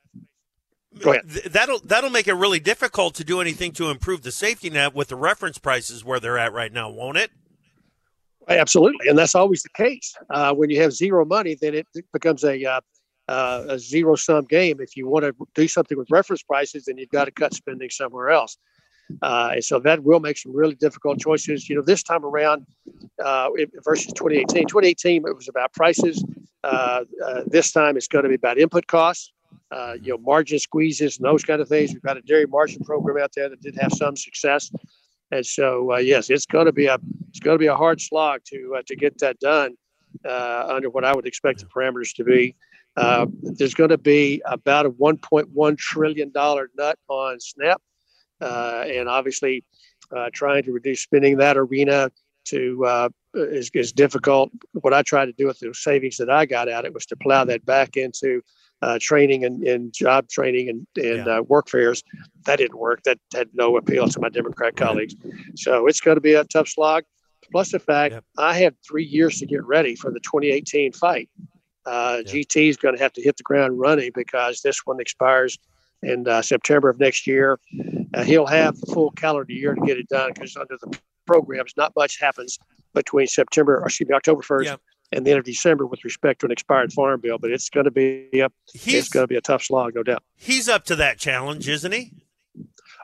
Go 0.99 1.11
ahead. 1.11 1.29
That'll 1.29 1.79
that'll 1.79 2.09
make 2.09 2.27
it 2.27 2.33
really 2.33 2.59
difficult 2.59 3.15
to 3.15 3.23
do 3.23 3.41
anything 3.41 3.71
to 3.73 3.89
improve 3.89 4.23
the 4.23 4.31
safety 4.31 4.69
net 4.69 4.95
with 4.95 5.09
the 5.09 5.15
reference 5.15 5.57
prices 5.57 6.03
where 6.03 6.19
they're 6.19 6.37
at 6.37 6.53
right 6.53 6.71
now, 6.71 6.89
won't 6.89 7.17
it? 7.17 7.31
Absolutely, 8.47 9.09
and 9.09 9.17
that's 9.17 9.35
always 9.35 9.61
the 9.63 9.69
case. 9.69 10.15
Uh, 10.29 10.53
when 10.53 10.69
you 10.69 10.81
have 10.81 10.93
zero 10.93 11.25
money, 11.25 11.57
then 11.59 11.75
it 11.75 11.85
becomes 12.13 12.43
a 12.43 12.63
uh, 12.63 12.81
uh, 13.27 13.65
a 13.69 13.79
zero 13.79 14.15
sum 14.15 14.45
game. 14.45 14.79
If 14.79 14.95
you 14.95 15.07
want 15.07 15.25
to 15.25 15.33
do 15.53 15.67
something 15.67 15.97
with 15.97 16.09
reference 16.09 16.43
prices, 16.43 16.85
then 16.85 16.97
you've 16.97 17.09
got 17.09 17.25
to 17.25 17.31
cut 17.31 17.53
spending 17.53 17.89
somewhere 17.89 18.29
else. 18.29 18.57
Uh, 19.21 19.51
and 19.53 19.63
so 19.63 19.79
that 19.79 20.03
will 20.03 20.19
make 20.19 20.37
some 20.37 20.55
really 20.55 20.75
difficult 20.75 21.19
choices. 21.19 21.69
You 21.69 21.75
know, 21.75 21.81
this 21.81 22.03
time 22.03 22.25
around 22.25 22.65
uh, 23.23 23.49
versus 23.83 24.13
2018. 24.13 24.67
2018 24.67 25.23
it 25.27 25.35
was 25.35 25.47
about 25.47 25.73
prices. 25.73 26.23
Uh, 26.63 27.03
this 27.45 27.71
time 27.71 27.97
it's 27.97 28.07
going 28.07 28.23
to 28.23 28.29
be 28.29 28.35
about 28.35 28.57
input 28.57 28.87
costs. 28.87 29.31
you 30.01 30.11
know, 30.11 30.17
margin 30.17 30.59
squeezes 30.59 31.17
and 31.17 31.25
those 31.25 31.43
kind 31.43 31.61
of 31.61 31.67
things. 31.67 31.93
We've 31.93 32.01
got 32.01 32.17
a 32.17 32.21
dairy 32.21 32.45
margin 32.45 32.83
program 32.83 33.21
out 33.23 33.31
there 33.35 33.49
that 33.49 33.61
did 33.61 33.75
have 33.79 33.93
some 33.93 34.15
success. 34.15 34.71
And 35.31 35.45
so, 35.45 35.93
uh, 35.93 35.97
yes, 35.97 36.29
it's 36.29 36.45
going 36.45 36.65
to 36.65 36.71
be 36.71 36.85
a 36.85 36.97
it's 37.29 37.39
going 37.39 37.55
to 37.55 37.59
be 37.59 37.67
a 37.67 37.75
hard 37.75 37.99
slog 37.99 38.41
to 38.47 38.75
uh, 38.77 38.81
to 38.87 38.95
get 38.95 39.17
that 39.19 39.39
done 39.39 39.75
uh, 40.25 40.65
under 40.69 40.89
what 40.89 41.03
I 41.03 41.13
would 41.13 41.27
expect 41.27 41.59
the 41.59 41.65
parameters 41.65 42.13
to 42.15 42.23
be. 42.23 42.55
Uh, 42.95 43.27
there's 43.41 43.75
going 43.75 43.89
to 43.91 43.97
be 43.97 44.41
about 44.45 44.85
a 44.85 44.89
1.1 44.89 45.77
trillion 45.77 46.31
dollar 46.31 46.69
nut 46.75 46.97
on 47.09 47.39
SNAP, 47.39 47.75
uh, 47.75 47.79
and 48.41 49.09
obviously, 49.09 49.63
uh, 50.15 50.29
trying 50.33 50.63
to 50.63 50.71
reduce 50.71 51.01
spending 51.01 51.33
in 51.33 51.39
that 51.39 51.57
arena 51.57 52.11
to 52.45 53.11
is, 53.33 53.69
is 53.73 53.91
difficult. 53.91 54.51
What 54.73 54.93
I 54.93 55.01
tried 55.01 55.25
to 55.25 55.33
do 55.33 55.47
with 55.47 55.59
the 55.59 55.73
savings 55.73 56.17
that 56.17 56.29
I 56.29 56.45
got 56.45 56.69
out 56.69 56.85
of 56.85 56.89
it 56.89 56.93
was 56.93 57.05
to 57.07 57.15
plow 57.15 57.43
that 57.45 57.65
back 57.65 57.97
into 57.97 58.41
uh, 58.81 58.99
training 59.01 59.45
and, 59.45 59.63
and, 59.63 59.93
job 59.93 60.27
training 60.29 60.69
and, 60.69 60.87
and 60.95 61.25
yeah. 61.25 61.37
uh, 61.37 61.41
work 61.41 61.69
fairs. 61.69 62.03
That 62.45 62.57
didn't 62.57 62.77
work. 62.77 63.03
That 63.03 63.19
had 63.33 63.49
no 63.53 63.77
appeal 63.77 64.07
to 64.07 64.19
my 64.19 64.29
Democrat 64.29 64.75
colleagues. 64.75 65.15
So 65.55 65.87
it's 65.87 65.99
going 65.99 66.15
to 66.15 66.21
be 66.21 66.33
a 66.33 66.43
tough 66.45 66.67
slog. 66.67 67.03
Plus 67.51 67.71
the 67.71 67.79
fact 67.79 68.13
yep. 68.13 68.23
I 68.37 68.57
had 68.57 68.75
three 68.87 69.05
years 69.05 69.39
to 69.39 69.45
get 69.45 69.63
ready 69.65 69.95
for 69.95 70.11
the 70.11 70.19
2018 70.19 70.91
fight. 70.93 71.29
Uh, 71.85 72.21
yep. 72.25 72.25
GT 72.25 72.69
is 72.69 72.77
going 72.77 72.95
to 72.95 73.01
have 73.01 73.13
to 73.13 73.21
hit 73.21 73.37
the 73.37 73.43
ground 73.43 73.79
running 73.79 74.11
because 74.13 74.61
this 74.61 74.85
one 74.85 74.99
expires 74.99 75.57
in 76.03 76.27
uh, 76.27 76.41
September 76.41 76.89
of 76.89 76.99
next 76.99 77.27
year. 77.27 77.59
Uh, 78.13 78.23
he'll 78.23 78.45
have 78.45 78.79
the 78.79 78.91
full 78.93 79.11
calendar 79.11 79.51
year 79.51 79.75
to 79.75 79.81
get 79.81 79.97
it 79.97 80.07
done 80.09 80.31
because 80.33 80.55
under 80.55 80.77
the 80.81 80.97
programs, 81.25 81.73
not 81.77 81.93
much 81.95 82.19
happens 82.19 82.59
between 82.93 83.27
September, 83.27 83.79
or 83.79 83.85
excuse 83.85 84.07
me, 84.09 84.15
October 84.15 84.41
1st 84.41 84.65
yep 84.65 84.81
and 85.11 85.25
the 85.25 85.31
end 85.31 85.39
of 85.39 85.45
December 85.45 85.85
with 85.85 86.03
respect 86.03 86.41
to 86.41 86.45
an 86.45 86.51
expired 86.51 86.91
farm 86.91 87.21
bill. 87.21 87.37
But 87.37 87.51
it's 87.51 87.69
going 87.69 87.85
to 87.85 87.91
be 87.91 88.29
a, 88.33 88.49
it's 88.73 89.09
going 89.09 89.23
to 89.23 89.27
be 89.27 89.35
a 89.35 89.41
tough 89.41 89.63
slog, 89.63 89.95
no 89.95 90.03
doubt. 90.03 90.23
He's 90.35 90.67
up 90.67 90.85
to 90.85 90.95
that 90.97 91.17
challenge, 91.17 91.69
isn't 91.69 91.91
he? 91.91 92.13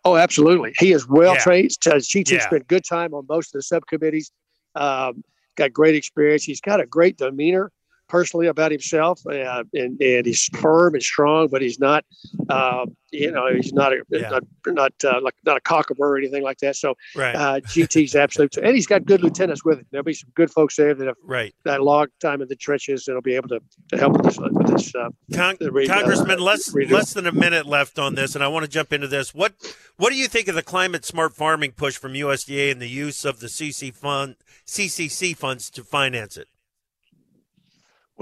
Oh, 0.06 0.18
absolutely. 0.18 0.74
He 0.80 0.92
is 0.92 1.08
well 1.08 1.36
yeah. 1.36 1.40
trained. 1.40 1.70
GT 1.70 2.32
yeah. 2.32 2.46
spent 2.46 2.68
good 2.68 2.84
time 2.84 3.14
on 3.14 3.26
most 3.30 3.56
of 3.56 3.60
the 3.60 3.64
subcommittees. 3.64 4.32
Um, 4.76 5.24
got 5.56 5.72
great 5.72 5.96
experience. 5.96 6.44
He's 6.44 6.60
got 6.60 6.82
a 6.82 6.86
great 6.86 7.18
demeanor 7.18 7.72
personally 8.08 8.48
about 8.48 8.72
himself, 8.72 9.22
uh, 9.26 9.64
and 9.74 10.00
and 10.02 10.26
he's 10.26 10.50
firm 10.54 10.94
and 10.94 11.04
strong, 11.04 11.48
but 11.48 11.62
he's 11.62 11.80
not, 11.80 12.06
uh, 12.50 12.86
you 13.12 13.32
know, 13.32 13.48
he's 13.54 13.74
not 13.74 13.94
a, 13.94 14.04
yeah. 14.10 14.30
not, 14.30 14.44
not 14.68 14.92
uh, 15.04 15.20
like 15.22 15.36
not 15.46 15.58
a 15.58 15.62
cockamore 15.62 16.00
or 16.00 16.18
anything 16.18 16.44
like 16.44 16.60
that. 16.60 16.76
So 16.76 16.96
right. 17.16 17.36
Uh, 17.36 17.60
GT's 17.62 18.16
absolute, 18.16 18.58
and 18.58 18.76
he's 18.76 18.88
got 18.88 19.06
good 19.06 19.22
lieutenants 19.22 19.64
with 19.66 19.80
him. 19.80 19.86
There'll 19.92 20.04
be 20.04 20.14
some 20.14 20.32
good 20.36 20.52
folks 20.52 20.76
there 20.76 20.94
that 20.94 21.08
have 21.08 21.18
right 21.24 21.54
that 21.64 21.82
long 21.82 22.08
time 22.20 22.42
in 22.42 22.48
the 22.48 22.56
trenches 22.56 23.06
that'll 23.06 23.22
be 23.22 23.36
able 23.36 23.50
to, 23.50 23.60
to 23.90 23.98
help 23.98 24.14
with 24.14 24.24
this. 24.26 24.38
With 24.38 24.68
this 24.68 24.94
uh, 24.96 25.10
Con- 25.34 25.58
re- 25.60 25.88
Congressman, 25.88 26.40
less 26.40 26.74
less 26.74 27.14
than 27.14 27.28
a 27.28 27.32
minute 27.32 27.66
left 27.66 27.98
on 28.00 28.16
this, 28.16 28.36
and 28.36 28.44
I 28.44 28.48
want 28.48 28.66
to 28.66 28.72
jump 28.72 28.94
into 28.94 29.08
this. 29.08 29.34
What 29.34 29.54
what 29.98 30.12
do 30.12 30.16
you 30.16 30.28
think 30.28 30.48
of 30.48 30.56
the 30.56 30.64
climate 30.64 31.06
smart 31.06 31.34
farming 31.34 31.74
push 31.74 31.98
from 31.98 32.14
USDA 32.14 32.72
and 32.72 32.82
the 32.82 32.90
use 32.90 33.26
of 33.26 33.40
the 33.40 33.48
CC 33.48 33.94
fund 33.94 34.36
CCC 34.66 35.36
funds 35.36 35.70
to 35.72 35.84
finance 35.84 36.38
it? 36.38 36.48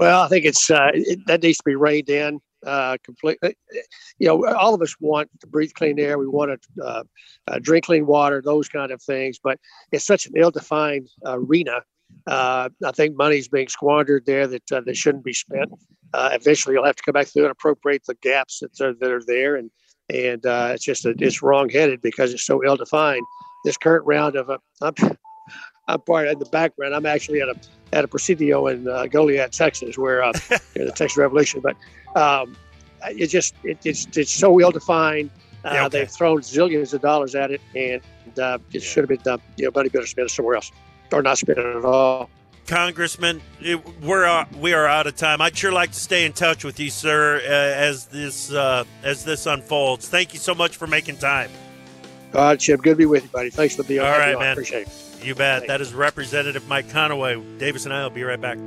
Well, 0.02 0.22
I 0.22 0.28
think 0.28 0.44
it's 0.44 0.68
uh, 0.68 0.90
it, 0.94 1.24
that 1.28 1.44
needs 1.44 1.58
to 1.58 1.64
be 1.64 1.76
reined 1.76 2.10
in 2.10 2.40
uh, 2.66 2.96
completely. 3.04 3.56
You 4.18 4.26
know, 4.26 4.46
all 4.48 4.74
of 4.74 4.82
us 4.82 4.96
want 4.98 5.30
to 5.42 5.46
breathe 5.46 5.70
clean 5.74 6.00
air. 6.00 6.18
We 6.18 6.26
want 6.26 6.60
to 6.60 6.84
uh, 6.84 7.02
uh, 7.46 7.58
drink 7.62 7.84
clean 7.84 8.04
water, 8.04 8.42
those 8.44 8.68
kind 8.68 8.90
of 8.90 9.00
things. 9.00 9.38
But 9.40 9.60
it's 9.92 10.04
such 10.04 10.26
an 10.26 10.32
ill-defined 10.34 11.08
arena. 11.24 11.82
Uh, 12.26 12.68
I 12.84 12.90
think 12.90 13.16
money's 13.16 13.46
being 13.46 13.68
squandered 13.68 14.26
there 14.26 14.48
that 14.48 14.72
uh, 14.72 14.80
that 14.80 14.96
shouldn't 14.96 15.22
be 15.22 15.34
spent. 15.34 15.70
Uh, 16.12 16.30
eventually, 16.32 16.74
you'll 16.74 16.84
have 16.84 16.96
to 16.96 17.02
come 17.04 17.12
back 17.12 17.28
through 17.28 17.44
and 17.44 17.52
appropriate 17.52 18.02
the 18.04 18.16
gaps 18.16 18.58
that 18.58 18.80
are 18.80 18.94
that 18.94 19.10
are 19.12 19.22
there, 19.24 19.54
and 19.54 19.70
and 20.12 20.44
uh, 20.44 20.72
it's 20.74 20.84
just 20.84 21.06
a, 21.06 21.14
it's 21.20 21.42
wrong-headed 21.42 22.02
because 22.02 22.34
it's 22.34 22.44
so 22.44 22.64
ill-defined. 22.64 23.24
This 23.64 23.76
current 23.76 24.04
round 24.04 24.34
of 24.34 24.50
a, 24.50 24.58
I'm, 24.80 24.94
I'm 25.86 26.00
part 26.00 26.26
in 26.26 26.40
the 26.40 26.46
background. 26.46 26.92
I'm 26.92 27.06
actually 27.06 27.40
at 27.40 27.48
a 27.48 27.54
at 27.92 28.04
a 28.04 28.08
Presidio 28.08 28.66
in 28.68 28.88
uh, 28.88 29.04
Goliad, 29.04 29.50
Texas, 29.50 29.98
where 29.98 30.22
uh, 30.22 30.32
the 30.74 30.92
Texas 30.94 31.16
Revolution. 31.16 31.60
But 31.60 31.76
um, 32.16 32.56
it 33.08 33.28
just 33.28 33.54
it, 33.64 33.78
it's 33.84 34.06
it's 34.16 34.32
so 34.32 34.50
well 34.52 34.70
defined. 34.70 35.30
Uh, 35.64 35.70
yeah, 35.74 35.86
okay. 35.86 35.98
They've 36.00 36.10
thrown 36.10 36.40
zillions 36.40 36.92
of 36.92 37.02
dollars 37.02 37.34
at 37.34 37.50
it, 37.50 37.60
and 37.76 38.02
uh, 38.38 38.58
it 38.72 38.74
yeah. 38.74 38.80
should 38.80 39.02
have 39.02 39.08
been 39.08 39.20
done. 39.20 39.40
You 39.56 39.66
know, 39.66 39.72
money 39.74 39.88
better 39.88 40.06
spent 40.06 40.26
it 40.26 40.30
somewhere 40.30 40.56
else, 40.56 40.72
or 41.12 41.22
not 41.22 41.38
spent 41.38 41.58
it 41.58 41.76
at 41.76 41.84
all. 41.84 42.28
Congressman, 42.66 43.42
it, 43.60 43.80
we're 44.00 44.24
uh, 44.24 44.46
we 44.60 44.72
are 44.72 44.86
out 44.86 45.06
of 45.06 45.16
time. 45.16 45.40
I'd 45.40 45.56
sure 45.56 45.72
like 45.72 45.92
to 45.92 45.98
stay 45.98 46.24
in 46.24 46.32
touch 46.32 46.64
with 46.64 46.78
you, 46.78 46.90
sir, 46.90 47.36
uh, 47.36 47.50
as 47.50 48.06
this 48.06 48.52
uh, 48.52 48.84
as 49.02 49.24
this 49.24 49.46
unfolds. 49.46 50.08
Thank 50.08 50.32
you 50.32 50.38
so 50.38 50.54
much 50.54 50.76
for 50.76 50.86
making 50.86 51.18
time. 51.18 51.50
All 52.34 52.40
right, 52.40 52.58
Chip. 52.58 52.80
Good 52.82 52.90
to 52.90 52.96
be 52.96 53.06
with 53.06 53.24
you, 53.24 53.28
buddy. 53.30 53.50
Thanks 53.50 53.76
for 53.76 53.82
being 53.82 54.00
All 54.00 54.10
right, 54.10 54.38
man. 54.38 54.52
Appreciate 54.52 54.86
it. 54.86 55.11
You 55.24 55.34
bet. 55.34 55.68
That 55.68 55.80
is 55.80 55.94
Representative 55.94 56.66
Mike 56.68 56.88
Conaway. 56.88 57.58
Davis 57.58 57.84
and 57.84 57.94
I 57.94 58.02
will 58.02 58.10
be 58.10 58.24
right 58.24 58.40
back. 58.40 58.58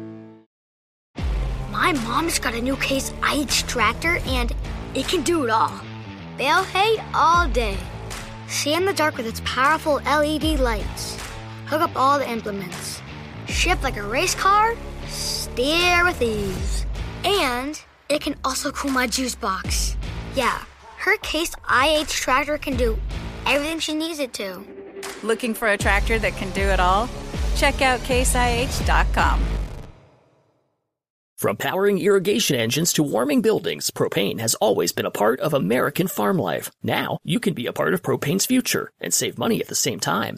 My 1.72 1.92
mom's 1.92 2.40
got 2.40 2.54
a 2.54 2.62
new 2.62 2.78
case 2.78 3.12
IH 3.22 3.68
tractor 3.68 4.20
and 4.26 4.54
it 4.94 5.08
can 5.08 5.24
do 5.24 5.44
it 5.44 5.50
all. 5.50 5.74
Bale 6.38 6.64
hay 6.64 7.04
all 7.14 7.48
day. 7.50 7.78
See 8.48 8.74
in 8.74 8.86
the 8.86 8.94
dark 8.94 9.18
with 9.18 9.28
its 9.28 9.42
powerful 9.44 9.96
LED 10.06 10.60
lights. 10.60 11.20
Hook 11.66 11.82
up 11.82 11.96
all 11.96 12.18
the 12.18 12.30
implements. 12.30 13.02
Shift 13.48 13.84
like 13.84 13.98
a 13.98 14.04
race 14.04 14.36
car. 14.36 14.76
Steer 15.08 16.06
with 16.06 16.22
ease. 16.22 16.86
And 17.26 17.82
it 18.08 18.22
can 18.22 18.36
also 18.46 18.72
cool 18.72 18.92
my 18.92 19.08
juice 19.08 19.36
box. 19.36 19.98
Yeah, 20.36 20.64
her 20.98 21.18
case 21.18 21.52
IH 21.70 22.06
tractor 22.06 22.58
can 22.58 22.78
do 22.78 22.98
everything 23.46 23.80
she 23.80 23.94
needs 23.94 24.20
it 24.20 24.32
to. 24.34 24.64
Looking 25.26 25.56
for 25.56 25.70
a 25.70 25.78
tractor 25.78 26.20
that 26.20 26.34
can 26.34 26.52
do 26.52 26.62
it 26.62 26.80
all? 26.80 27.10
Check 27.56 27.82
out 27.82 28.00
caseih.com. 28.02 29.44
From 31.38 31.58
powering 31.58 32.00
irrigation 32.00 32.56
engines 32.56 32.94
to 32.94 33.04
warming 33.04 33.42
buildings, 33.42 33.90
propane 33.92 34.40
has 34.40 34.56
always 34.56 34.94
been 34.94 35.06
a 35.06 35.12
part 35.12 35.40
of 35.40 35.54
American 35.54 36.08
farm 36.08 36.38
life. 36.38 36.72
Now, 36.82 37.18
you 37.24 37.40
can 37.40 37.54
be 37.54 37.66
a 37.66 37.74
part 37.74 37.94
of 37.94 38.04
propane's 38.04 38.46
future 38.46 38.92
and 39.02 39.14
save 39.14 39.38
money 39.38 39.60
at 39.60 39.68
the 39.68 39.76
same 39.76 40.00
time. 40.00 40.38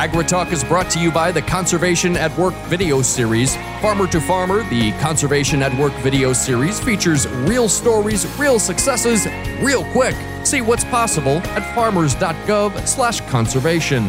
AgriTalk 0.00 0.50
is 0.50 0.64
brought 0.64 0.88
to 0.92 0.98
you 0.98 1.12
by 1.12 1.30
the 1.30 1.42
Conservation 1.42 2.16
at 2.16 2.34
Work 2.38 2.54
video 2.70 3.02
series. 3.02 3.54
Farmer 3.82 4.06
to 4.06 4.18
Farmer, 4.18 4.66
the 4.70 4.92
Conservation 4.92 5.62
at 5.62 5.78
Work 5.78 5.92
video 5.96 6.32
series 6.32 6.80
features 6.80 7.28
real 7.28 7.68
stories, 7.68 8.26
real 8.38 8.58
successes, 8.58 9.26
real 9.62 9.84
quick. 9.92 10.16
See 10.42 10.62
what's 10.62 10.84
possible 10.84 11.36
at 11.48 11.74
farmers.gov 11.74 13.28
conservation. 13.28 14.08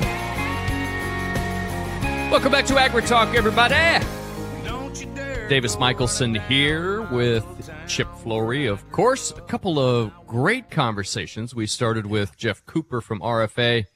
Welcome 2.31 2.53
back 2.53 2.65
to 2.67 2.75
AgriTalk, 2.75 3.35
everybody. 3.35 4.05
Davis 5.49 5.77
Michaelsen 5.77 6.35
here 6.35 7.01
with 7.01 7.45
Chip 7.85 8.07
Flory. 8.23 8.65
Of 8.65 8.89
course, 8.93 9.31
a 9.31 9.41
couple 9.41 9.77
of 9.77 10.13
great 10.25 10.71
conversations. 10.71 11.53
We 11.53 11.67
started 11.67 12.05
with 12.05 12.37
Geoff 12.37 12.65
Cooper 12.65 13.01
from 13.01 13.19
RFA 13.19 13.87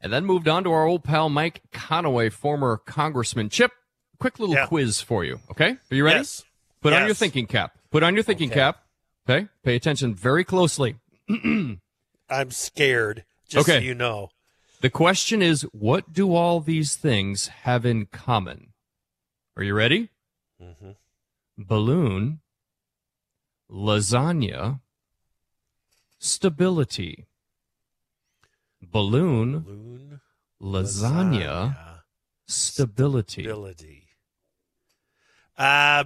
and 0.00 0.12
then 0.12 0.24
moved 0.24 0.48
on 0.48 0.64
to 0.64 0.72
our 0.72 0.86
old 0.86 1.04
pal 1.04 1.28
Mike 1.28 1.62
Conaway, 1.72 2.32
former 2.32 2.76
Congressman. 2.76 3.48
Chip, 3.48 3.72
quick 4.18 4.38
little 4.38 4.54
yeah. 4.54 4.66
quiz 4.66 5.00
for 5.00 5.24
you. 5.24 5.40
Okay, 5.50 5.70
are 5.70 5.94
you 5.94 6.04
ready? 6.04 6.18
Yes. 6.18 6.44
Put 6.80 6.92
yes. 6.92 7.00
on 7.00 7.06
your 7.06 7.14
thinking 7.14 7.46
cap. 7.46 7.76
Put 7.90 8.02
on 8.02 8.14
your 8.14 8.22
thinking 8.22 8.50
okay. 8.50 8.60
cap. 8.60 8.82
Okay, 9.28 9.48
pay 9.62 9.76
attention 9.76 10.14
very 10.14 10.44
closely. 10.44 10.96
I'm 12.30 12.50
scared. 12.50 13.24
Just 13.48 13.68
okay. 13.68 13.78
so 13.78 13.84
you 13.84 13.94
know. 13.94 14.30
The 14.80 14.90
question 14.90 15.42
is, 15.42 15.62
what 15.72 16.12
do 16.12 16.34
all 16.34 16.60
these 16.60 16.94
things 16.94 17.48
have 17.48 17.84
in 17.84 18.06
common? 18.06 18.72
Are 19.56 19.64
you 19.64 19.74
ready? 19.74 20.10
Mm-hmm. 20.62 20.90
Balloon, 21.58 22.38
lasagna, 23.68 24.78
stability 26.20 27.26
balloon, 28.82 29.60
balloon 29.60 30.20
lasagna, 30.62 31.40
lasagna, 31.40 31.76
stability. 32.46 33.42
Stability. 33.42 34.04
Uh, 35.56 36.04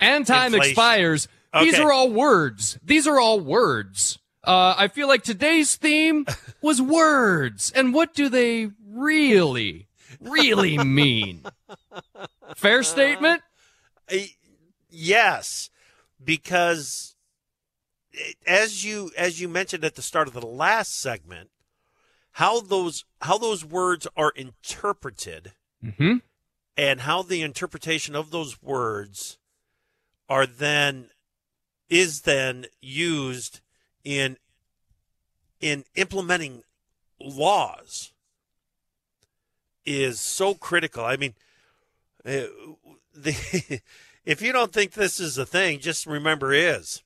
and 0.00 0.26
time 0.26 0.54
inflation. 0.54 0.70
expires. 0.70 1.28
Okay. 1.54 1.64
These 1.64 1.78
are 1.78 1.92
all 1.92 2.10
words. 2.10 2.78
These 2.82 3.06
are 3.06 3.18
all 3.18 3.40
words. 3.40 4.18
Uh, 4.44 4.74
I 4.76 4.88
feel 4.88 5.06
like 5.06 5.22
today's 5.22 5.76
theme 5.76 6.26
was 6.62 6.82
words. 6.82 7.72
And 7.74 7.94
what 7.94 8.14
do 8.14 8.28
they 8.28 8.70
really, 8.86 9.88
really 10.20 10.78
mean? 10.78 11.42
Fair 12.56 12.82
statement? 12.82 13.42
Uh, 14.10 14.16
yes, 14.90 15.70
because 16.22 17.11
as 18.46 18.84
you 18.84 19.10
as 19.16 19.40
you 19.40 19.48
mentioned 19.48 19.84
at 19.84 19.94
the 19.94 20.02
start 20.02 20.28
of 20.28 20.34
the 20.34 20.46
last 20.46 20.98
segment, 20.98 21.50
how 22.32 22.60
those 22.60 23.04
how 23.22 23.38
those 23.38 23.64
words 23.64 24.06
are 24.16 24.32
interpreted, 24.36 25.52
mm-hmm. 25.84 26.16
and 26.76 27.00
how 27.02 27.22
the 27.22 27.42
interpretation 27.42 28.14
of 28.14 28.30
those 28.30 28.62
words 28.62 29.38
are 30.28 30.46
then 30.46 31.10
is 31.88 32.22
then 32.22 32.66
used 32.80 33.60
in 34.04 34.36
in 35.60 35.84
implementing 35.94 36.62
laws 37.20 38.12
is 39.84 40.20
so 40.20 40.54
critical. 40.54 41.04
I 41.04 41.16
mean, 41.16 41.34
uh, 42.24 42.46
the 43.14 43.80
if 44.24 44.42
you 44.42 44.52
don't 44.52 44.72
think 44.72 44.92
this 44.92 45.20
is 45.20 45.38
a 45.38 45.46
thing, 45.46 45.80
just 45.80 46.06
remember 46.06 46.52
is. 46.52 47.02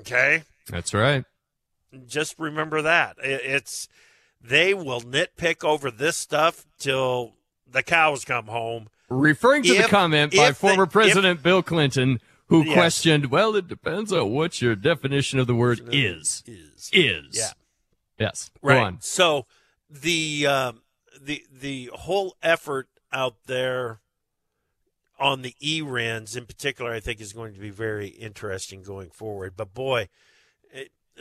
Okay. 0.00 0.44
That's 0.68 0.94
right. 0.94 1.24
Just 2.06 2.38
remember 2.38 2.82
that. 2.82 3.16
It's 3.22 3.88
they 4.40 4.74
will 4.74 5.00
nitpick 5.00 5.64
over 5.64 5.90
this 5.90 6.16
stuff 6.16 6.66
till 6.78 7.34
the 7.70 7.82
cows 7.82 8.24
come 8.24 8.46
home. 8.46 8.88
Referring 9.08 9.62
to 9.64 9.74
if, 9.74 9.84
the 9.84 9.88
comment 9.88 10.34
by 10.34 10.52
former 10.52 10.86
the, 10.86 10.90
President 10.90 11.38
if, 11.38 11.42
Bill 11.42 11.62
Clinton, 11.62 12.18
who 12.46 12.64
yes. 12.64 12.74
questioned, 12.74 13.26
well, 13.26 13.54
it 13.56 13.68
depends 13.68 14.12
on 14.12 14.30
what 14.30 14.62
your 14.62 14.74
definition 14.74 15.38
of 15.38 15.46
the 15.46 15.54
word 15.54 15.80
is. 15.92 16.42
Is. 16.46 16.90
Is. 16.92 17.30
Yeah. 17.32 17.50
Yes. 18.18 18.50
Right. 18.62 18.76
Go 18.76 18.84
on. 18.84 19.00
So 19.00 19.46
the 19.90 20.46
um, 20.46 20.82
the 21.20 21.44
the 21.52 21.90
whole 21.92 22.36
effort 22.42 22.88
out 23.12 23.36
there 23.46 24.00
on 25.22 25.42
the 25.42 25.54
E-RINs 25.60 26.34
in 26.34 26.46
particular, 26.46 26.92
I 26.92 26.98
think 26.98 27.20
is 27.20 27.32
going 27.32 27.54
to 27.54 27.60
be 27.60 27.70
very 27.70 28.08
interesting 28.08 28.82
going 28.82 29.10
forward. 29.10 29.52
But 29.56 29.72
boy, 29.72 30.08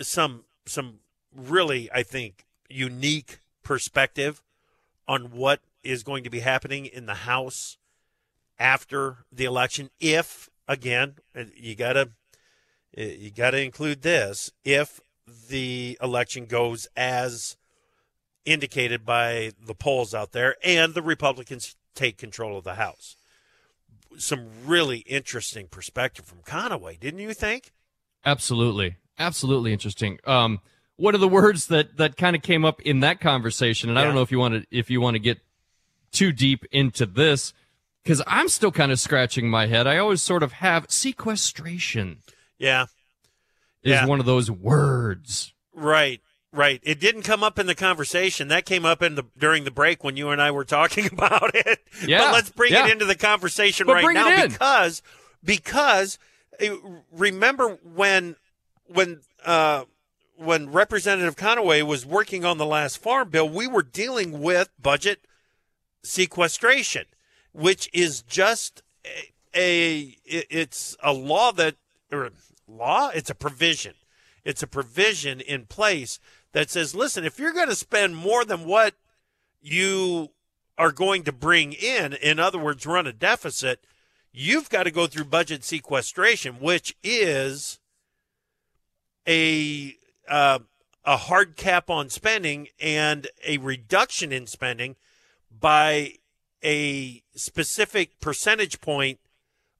some 0.01 0.45
some 0.65 0.99
really, 1.33 1.87
I 1.93 2.01
think, 2.01 2.45
unique 2.67 3.39
perspective 3.63 4.41
on 5.07 5.25
what 5.25 5.61
is 5.83 6.01
going 6.01 6.23
to 6.23 6.31
be 6.31 6.39
happening 6.39 6.87
in 6.87 7.05
the 7.05 7.13
House 7.13 7.77
after 8.57 9.17
the 9.31 9.45
election. 9.45 9.91
If 9.99 10.49
again, 10.67 11.17
you 11.55 11.75
gotta 11.75 12.09
eh, 12.97 13.15
you 13.19 13.29
gotta 13.29 13.61
include 13.61 14.01
this. 14.01 14.51
If 14.65 14.99
the 15.49 15.95
election 16.01 16.47
goes 16.47 16.87
as 16.97 17.55
indicated 18.45 19.05
by 19.05 19.51
the 19.63 19.75
polls 19.75 20.15
out 20.15 20.31
there, 20.31 20.55
and 20.63 20.95
the 20.95 21.03
Republicans 21.03 21.75
take 21.93 22.17
control 22.17 22.57
of 22.57 22.63
the 22.63 22.75
House. 22.75 23.15
Some 24.17 24.47
really 24.65 24.99
interesting 24.99 25.67
perspective 25.67 26.25
from 26.25 26.39
Conaway, 26.39 26.99
didn't 26.99 27.19
you 27.19 27.33
think? 27.33 27.71
Absolutely, 28.25 28.97
absolutely 29.17 29.73
interesting. 29.73 30.19
Um, 30.25 30.59
one 30.97 31.15
of 31.15 31.21
the 31.21 31.27
words 31.27 31.67
that 31.67 31.97
that 31.97 32.17
kind 32.17 32.35
of 32.35 32.41
came 32.41 32.63
up 32.65 32.81
in 32.81 32.99
that 32.99 33.19
conversation, 33.19 33.89
and 33.89 33.97
yeah. 33.97 34.01
I 34.01 34.05
don't 34.05 34.15
know 34.15 34.21
if 34.21 34.31
you 34.31 34.39
want 34.39 34.53
to 34.53 34.77
if 34.77 34.89
you 34.89 35.01
want 35.01 35.15
to 35.15 35.19
get 35.19 35.39
too 36.11 36.31
deep 36.31 36.65
into 36.71 37.05
this, 37.05 37.53
because 38.03 38.21
I'm 38.27 38.49
still 38.49 38.71
kind 38.71 38.91
of 38.91 38.99
scratching 38.99 39.49
my 39.49 39.67
head. 39.67 39.87
I 39.87 39.97
always 39.97 40.21
sort 40.21 40.43
of 40.43 40.51
have 40.53 40.85
sequestration. 40.89 42.17
Yeah, 42.59 42.85
is 43.83 43.91
yeah. 43.91 44.05
one 44.05 44.19
of 44.19 44.25
those 44.25 44.51
words. 44.51 45.53
Right. 45.73 46.21
Right. 46.53 46.81
It 46.83 46.99
didn't 46.99 47.21
come 47.21 47.43
up 47.43 47.57
in 47.59 47.65
the 47.65 47.75
conversation. 47.75 48.49
That 48.49 48.65
came 48.65 48.85
up 48.85 49.01
in 49.01 49.15
the 49.15 49.23
during 49.37 49.63
the 49.63 49.71
break 49.71 50.03
when 50.03 50.17
you 50.17 50.29
and 50.29 50.41
I 50.41 50.51
were 50.51 50.65
talking 50.65 51.05
about 51.11 51.55
it. 51.55 51.79
Yeah. 52.05 52.19
But 52.19 52.33
let's 52.33 52.49
bring 52.49 52.73
yeah. 52.73 52.87
it 52.87 52.91
into 52.91 53.05
the 53.05 53.15
conversation 53.15 53.87
but 53.87 54.03
right 54.03 54.13
now 54.13 54.47
because 54.47 55.01
because 55.43 56.19
uh, 56.61 56.75
remember 57.11 57.79
when 57.83 58.35
when 58.87 59.21
uh, 59.45 59.85
when 60.35 60.71
Representative 60.71 61.35
Conaway 61.35 61.83
was 61.83 62.05
working 62.05 62.43
on 62.43 62.57
the 62.57 62.65
last 62.65 62.97
farm 62.97 63.29
bill, 63.29 63.47
we 63.47 63.67
were 63.67 63.83
dealing 63.83 64.41
with 64.41 64.69
budget 64.81 65.25
sequestration, 66.03 67.05
which 67.53 67.89
is 67.93 68.23
just 68.23 68.81
a, 69.05 69.29
a 69.55 70.17
it's 70.29 70.97
a 71.01 71.13
law 71.13 71.51
that 71.53 71.75
or 72.11 72.31
law, 72.67 73.09
it's 73.09 73.29
a 73.29 73.35
provision. 73.35 73.93
It's 74.43 74.63
a 74.63 74.67
provision 74.67 75.39
in 75.39 75.65
place 75.65 76.19
that 76.53 76.69
says, 76.69 76.93
listen, 76.95 77.23
if 77.23 77.39
you're 77.39 77.53
going 77.53 77.69
to 77.69 77.75
spend 77.75 78.15
more 78.15 78.43
than 78.43 78.65
what 78.65 78.95
you 79.61 80.29
are 80.77 80.91
going 80.91 81.23
to 81.23 81.31
bring 81.31 81.73
in, 81.73 82.13
in 82.13 82.39
other 82.39 82.59
words, 82.59 82.85
run 82.85 83.07
a 83.07 83.13
deficit, 83.13 83.85
you've 84.31 84.69
got 84.69 84.83
to 84.83 84.91
go 84.91 85.07
through 85.07 85.25
budget 85.25 85.63
sequestration, 85.63 86.55
which 86.55 86.95
is 87.03 87.79
a 89.27 89.95
uh, 90.27 90.59
a 91.03 91.17
hard 91.17 91.55
cap 91.55 91.89
on 91.89 92.09
spending 92.09 92.67
and 92.79 93.27
a 93.45 93.57
reduction 93.57 94.31
in 94.31 94.45
spending 94.45 94.95
by 95.59 96.13
a 96.63 97.23
specific 97.35 98.19
percentage 98.19 98.79
point 98.81 99.19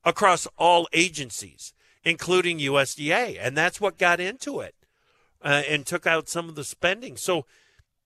across 0.03 0.47
all 0.57 0.88
agencies, 0.93 1.74
including 2.03 2.57
USDA, 2.59 3.38
and 3.39 3.55
that's 3.55 3.80
what 3.80 3.99
got 3.99 4.19
into 4.19 4.59
it 4.59 4.76
uh, 5.44 5.64
and 5.68 5.86
took 5.86 6.06
out 6.06 6.30
some 6.30 6.50
of 6.50 6.56
the 6.56 6.64
spending. 6.64 7.18
So, 7.18 7.46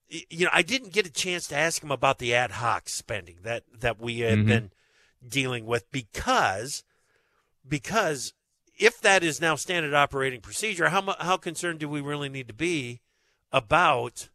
you 0.08 0.46
know, 0.46 0.52
I 0.54 0.62
didn't 0.62 0.94
get 0.94 1.08
a 1.08 1.12
chance 1.12 1.48
to 1.48 1.58
ask 1.58 1.84
him 1.84 1.92
about 1.92 2.20
the 2.20 2.34
ad 2.34 2.52
hoc 2.52 2.88
spending 2.90 3.38
that 3.44 3.64
that 3.80 4.00
we 4.00 4.20
had 4.20 4.40
mm-hmm. 4.40 4.48
been 4.48 4.72
dealing 5.28 5.66
with 5.66 5.92
because 5.92 6.84
because 7.68 8.34
if 8.78 9.00
that 9.02 9.24
is 9.24 9.42
now 9.42 9.56
standard 9.56 9.94
operating 9.94 10.42
procedure, 10.42 10.90
how 10.90 11.16
how 11.20 11.38
concerned 11.38 11.80
do 11.80 11.90
we 11.90 12.02
really 12.02 12.30
need 12.30 12.48
to 12.48 12.54
be 12.54 13.02
about 13.52 14.30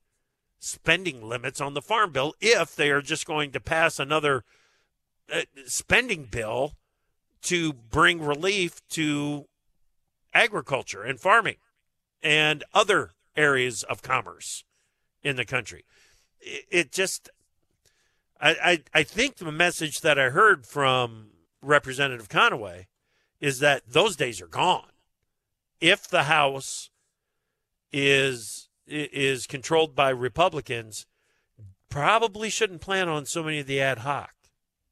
spending 0.59 1.23
limits 1.23 1.61
on 1.61 1.75
the 1.75 1.83
farm 1.83 2.13
bill 2.13 2.35
if 2.41 2.77
they 2.77 2.91
are 2.91 3.01
just 3.01 3.27
going 3.27 3.51
to 3.53 3.61
pass 3.61 3.99
another 3.99 4.45
uh, 5.33 5.43
spending 5.67 6.25
bill 6.25 6.75
to 7.43 7.73
bring 7.73 8.21
relief 8.21 8.87
to 8.89 9.47
agriculture 10.35 11.03
and 11.03 11.21
farming? 11.21 11.57
And 12.23 12.65
other 12.75 13.13
areas 13.37 13.83
of 13.85 14.03
commerce 14.03 14.65
in 15.23 15.37
the 15.37 15.45
country. 15.45 15.85
It, 16.41 16.65
it 16.71 16.93
just, 16.93 17.31
I, 18.41 18.51
I, 18.63 18.83
I 19.01 19.03
think 19.03 19.37
the 19.37 19.53
message 19.53 20.01
that 20.01 20.19
I 20.19 20.31
heard 20.31 20.67
from 20.67 21.29
Representative 21.63 22.29
Conaway 22.29 22.87
is 23.41 23.59
that 23.61 23.83
those 23.89 24.17
days 24.17 24.41
are 24.41 24.47
gone. 24.47 24.91
If 25.81 26.09
the 26.09 26.25
House 26.25 26.91
is 27.93 28.69
is 28.87 29.47
controlled 29.47 29.95
by 29.95 30.11
Republicans, 30.11 31.07
probably 31.89 32.51
shouldn't 32.51 32.81
plan 32.81 33.09
on 33.09 33.25
so 33.25 33.43
many 33.43 33.61
of 33.61 33.67
the 33.67 33.81
ad 33.81 33.99
hoc 33.99 34.33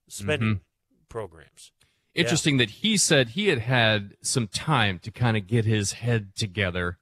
spending 0.08 0.48
mm-hmm. 0.48 0.62
programs. 1.08 1.72
Interesting 2.14 2.54
yeah. 2.58 2.66
that 2.66 2.70
he 2.70 2.96
said 2.96 3.30
he 3.30 3.48
had 3.48 3.58
had 3.58 4.14
some 4.22 4.46
time 4.46 4.98
to 5.00 5.10
kind 5.10 5.36
of 5.36 5.46
get 5.46 5.64
his 5.64 5.92
head 5.92 6.34
together 6.34 6.98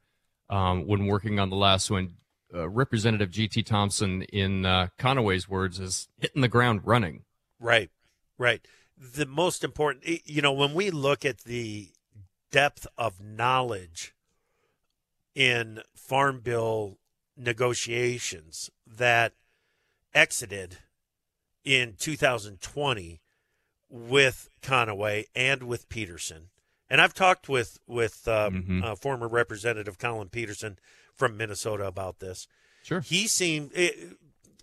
um, 0.51 0.87
when 0.87 1.07
working 1.07 1.39
on 1.39 1.51
the 1.51 1.57
last 1.57 1.91
one. 1.91 2.15
Uh, 2.55 2.69
Representative 2.69 3.31
G.T. 3.31 3.65
Thompson, 3.65 4.23
in 4.23 4.65
uh, 4.65 4.89
Conaway's 4.99 5.49
words, 5.49 5.81
is 5.81 6.09
hitting 6.19 6.43
the 6.43 6.49
ground 6.49 6.83
running. 6.85 7.25
Right, 7.59 7.91
right. 8.39 8.65
The 8.97 9.27
most 9.27 9.65
important, 9.65 10.05
you 10.25 10.41
know, 10.41 10.53
when 10.53 10.73
we 10.73 10.91
look 10.91 11.25
at 11.25 11.41
the 11.41 11.91
depth 12.53 12.87
of 12.97 13.21
knowledge 13.21 14.15
in 15.35 15.81
Farm 15.95 16.41
Bill 16.41 16.99
negotiations 17.37 18.71
that 18.87 19.33
exited 20.15 20.79
in 21.65 21.95
2020 21.99 23.21
with 23.91 24.49
Conaway 24.63 25.25
and 25.35 25.65
with 25.65 25.89
Peterson 25.89 26.49
and 26.89 27.01
I've 27.01 27.14
talked 27.14 27.49
with 27.49 27.78
with 27.87 28.26
um, 28.28 28.55
mm-hmm. 28.55 28.84
uh, 28.84 28.95
former 28.95 29.28
Representative 29.28 29.99
Collin 29.99 30.28
Peterson 30.28 30.78
from 31.14 31.37
Minnesota 31.37 31.87
about 31.87 32.18
this. 32.20 32.47
Sure, 32.82 33.01
he 33.01 33.26
seemed 33.26 33.72
eh, 33.74 33.91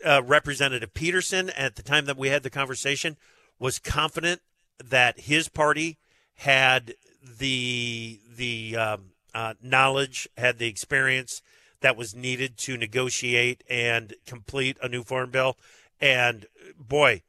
uh, 0.05 0.21
Representative 0.23 0.93
Peterson 0.93 1.49
at 1.51 1.75
the 1.75 1.83
time 1.83 2.05
that 2.05 2.17
we 2.17 2.29
had 2.29 2.43
the 2.43 2.49
conversation 2.49 3.17
was 3.59 3.79
confident 3.79 4.41
that 4.83 5.21
his 5.21 5.49
party 5.49 5.97
had 6.35 6.95
the 7.39 8.19
the 8.35 8.75
um, 8.75 9.11
uh, 9.33 9.53
knowledge, 9.61 10.27
had 10.37 10.57
the 10.57 10.67
experience 10.67 11.41
that 11.81 11.97
was 11.97 12.15
needed 12.15 12.57
to 12.57 12.77
negotiate 12.77 13.63
and 13.69 14.13
complete 14.25 14.77
a 14.81 14.87
new 14.87 15.03
farm 15.03 15.31
bill. 15.31 15.57
And 15.99 16.45
boy, 16.77 17.23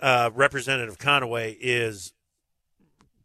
uh, 0.00 0.30
Representative 0.34 0.98
Conaway 0.98 1.56
is 1.58 2.12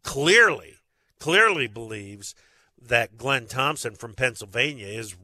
clearly 0.03 0.75
clearly 1.23 1.67
believes 1.67 2.35
that 2.77 3.15
Glenn 3.15 3.47
Thompson 3.47 3.95
from 3.95 4.13
Pennsylvania 4.13 4.87
is 4.87 5.15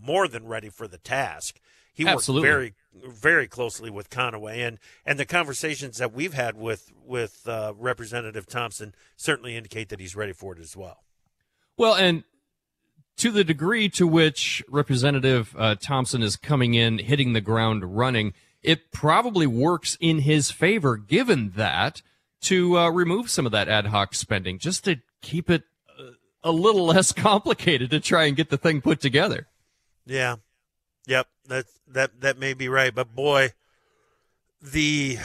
more 0.00 0.28
than 0.28 0.46
ready 0.46 0.68
for 0.68 0.86
the 0.86 0.96
task. 0.96 1.58
He 1.92 2.06
Absolutely. 2.06 2.48
worked 2.48 2.54
very 2.54 2.74
very 3.12 3.48
closely 3.48 3.90
with 3.90 4.10
Conaway 4.10 4.64
and 4.66 4.78
and 5.04 5.18
the 5.18 5.26
conversations 5.26 5.98
that 5.98 6.12
we've 6.12 6.34
had 6.34 6.56
with 6.56 6.92
with 7.04 7.48
uh, 7.48 7.72
Representative 7.76 8.46
Thompson 8.46 8.94
certainly 9.16 9.56
indicate 9.56 9.88
that 9.88 9.98
he's 9.98 10.14
ready 10.14 10.32
for 10.32 10.54
it 10.54 10.60
as 10.60 10.76
well. 10.76 11.02
Well, 11.76 11.96
and 11.96 12.22
to 13.16 13.32
the 13.32 13.42
degree 13.42 13.88
to 13.88 14.06
which 14.06 14.62
Representative 14.68 15.52
uh, 15.58 15.74
Thompson 15.74 16.22
is 16.22 16.36
coming 16.36 16.74
in, 16.74 16.98
hitting 16.98 17.32
the 17.32 17.40
ground 17.40 17.96
running, 17.96 18.34
it 18.62 18.92
probably 18.92 19.48
works 19.48 19.98
in 20.00 20.20
his 20.20 20.52
favor, 20.52 20.96
given 20.96 21.54
that 21.56 22.02
to 22.42 22.78
uh, 22.78 22.90
remove 22.90 23.28
some 23.28 23.46
of 23.46 23.52
that 23.52 23.68
ad 23.68 23.86
hoc 23.86 24.14
spending, 24.14 24.56
just 24.60 24.84
to 24.84 25.00
keep 25.20 25.50
it 25.50 25.64
a 26.42 26.52
little 26.52 26.86
less 26.86 27.12
complicated 27.28 27.90
to 27.90 28.00
try 28.00 28.24
and 28.24 28.36
get 28.36 28.50
the 28.50 28.58
thing 28.58 28.80
put 28.80 29.00
together. 29.00 29.46
Yeah. 30.06 30.36
Yep, 31.06 31.26
that 31.48 31.64
that 31.88 32.20
that 32.20 32.38
may 32.38 32.54
be 32.54 32.68
right, 32.68 32.94
but 32.94 33.14
boy, 33.14 33.52
the 34.60 35.18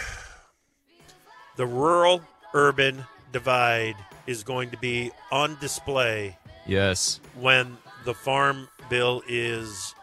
the 1.58 1.66
rural 1.66 2.22
urban 2.54 3.04
divide 3.32 3.96
is 4.26 4.44
going 4.44 4.72
to 4.72 4.78
be 4.78 5.12
on 5.32 5.58
display. 5.60 6.38
Yes. 6.66 7.20
When 7.40 7.78
the 8.06 8.14
farm 8.14 8.70
bill 8.90 9.22
is 9.28 9.94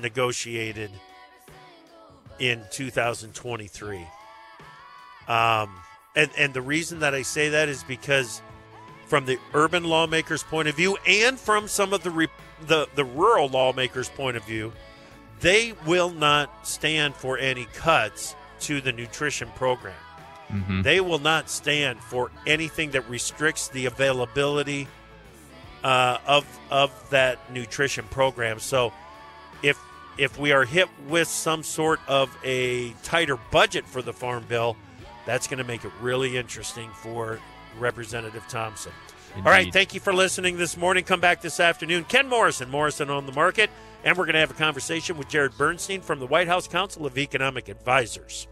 negotiated 0.00 0.90
in 2.38 2.62
2023. 2.70 4.06
Um 5.28 5.70
and 6.14 6.30
and 6.36 6.52
the 6.52 6.60
reason 6.60 7.00
that 7.00 7.14
I 7.14 7.22
say 7.22 7.48
that 7.48 7.68
is 7.68 7.82
because 7.84 8.42
from 9.12 9.26
the 9.26 9.38
urban 9.52 9.84
lawmakers' 9.84 10.42
point 10.42 10.66
of 10.68 10.74
view 10.74 10.96
and 11.06 11.38
from 11.38 11.68
some 11.68 11.92
of 11.92 12.02
the 12.02 12.10
re- 12.10 12.28
the 12.66 12.88
the 12.94 13.04
rural 13.04 13.46
lawmakers' 13.46 14.08
point 14.08 14.38
of 14.38 14.44
view, 14.46 14.72
they 15.40 15.74
will 15.84 16.08
not 16.08 16.66
stand 16.66 17.14
for 17.14 17.36
any 17.36 17.66
cuts 17.74 18.34
to 18.60 18.80
the 18.80 18.90
nutrition 18.90 19.50
program. 19.54 19.92
Mhm. 20.50 20.82
They 20.82 21.02
will 21.02 21.18
not 21.18 21.50
stand 21.50 22.00
for 22.02 22.30
anything 22.46 22.92
that 22.92 23.06
restricts 23.06 23.68
the 23.68 23.84
availability 23.84 24.88
uh, 25.84 26.16
of 26.26 26.46
of 26.70 26.90
that 27.10 27.38
nutrition 27.52 28.06
program. 28.06 28.60
So, 28.60 28.94
if 29.62 29.76
if 30.16 30.38
we 30.38 30.52
are 30.52 30.64
hit 30.64 30.88
with 31.06 31.28
some 31.28 31.62
sort 31.62 32.00
of 32.08 32.34
a 32.42 32.94
tighter 33.02 33.36
budget 33.50 33.84
for 33.86 34.00
the 34.00 34.14
farm 34.14 34.46
bill, 34.48 34.74
that's 35.26 35.48
going 35.48 35.58
to 35.58 35.64
make 35.64 35.84
it 35.84 35.92
really 36.00 36.38
interesting 36.38 36.88
for 37.02 37.40
Representative 37.78 38.46
Thompson. 38.48 38.92
All 39.36 39.42
right, 39.44 39.72
thank 39.72 39.94
you 39.94 40.00
for 40.00 40.12
listening 40.12 40.58
this 40.58 40.76
morning. 40.76 41.04
Come 41.04 41.20
back 41.20 41.40
this 41.40 41.58
afternoon. 41.58 42.04
Ken 42.04 42.28
Morrison, 42.28 42.68
Morrison 42.68 43.08
on 43.08 43.24
the 43.24 43.32
market, 43.32 43.70
and 44.04 44.16
we're 44.16 44.26
going 44.26 44.34
to 44.34 44.40
have 44.40 44.50
a 44.50 44.54
conversation 44.54 45.16
with 45.16 45.28
Jared 45.28 45.56
Bernstein 45.56 46.02
from 46.02 46.20
the 46.20 46.26
White 46.26 46.48
House 46.48 46.68
Council 46.68 47.06
of 47.06 47.16
Economic 47.16 47.68
Advisors. 47.68 48.46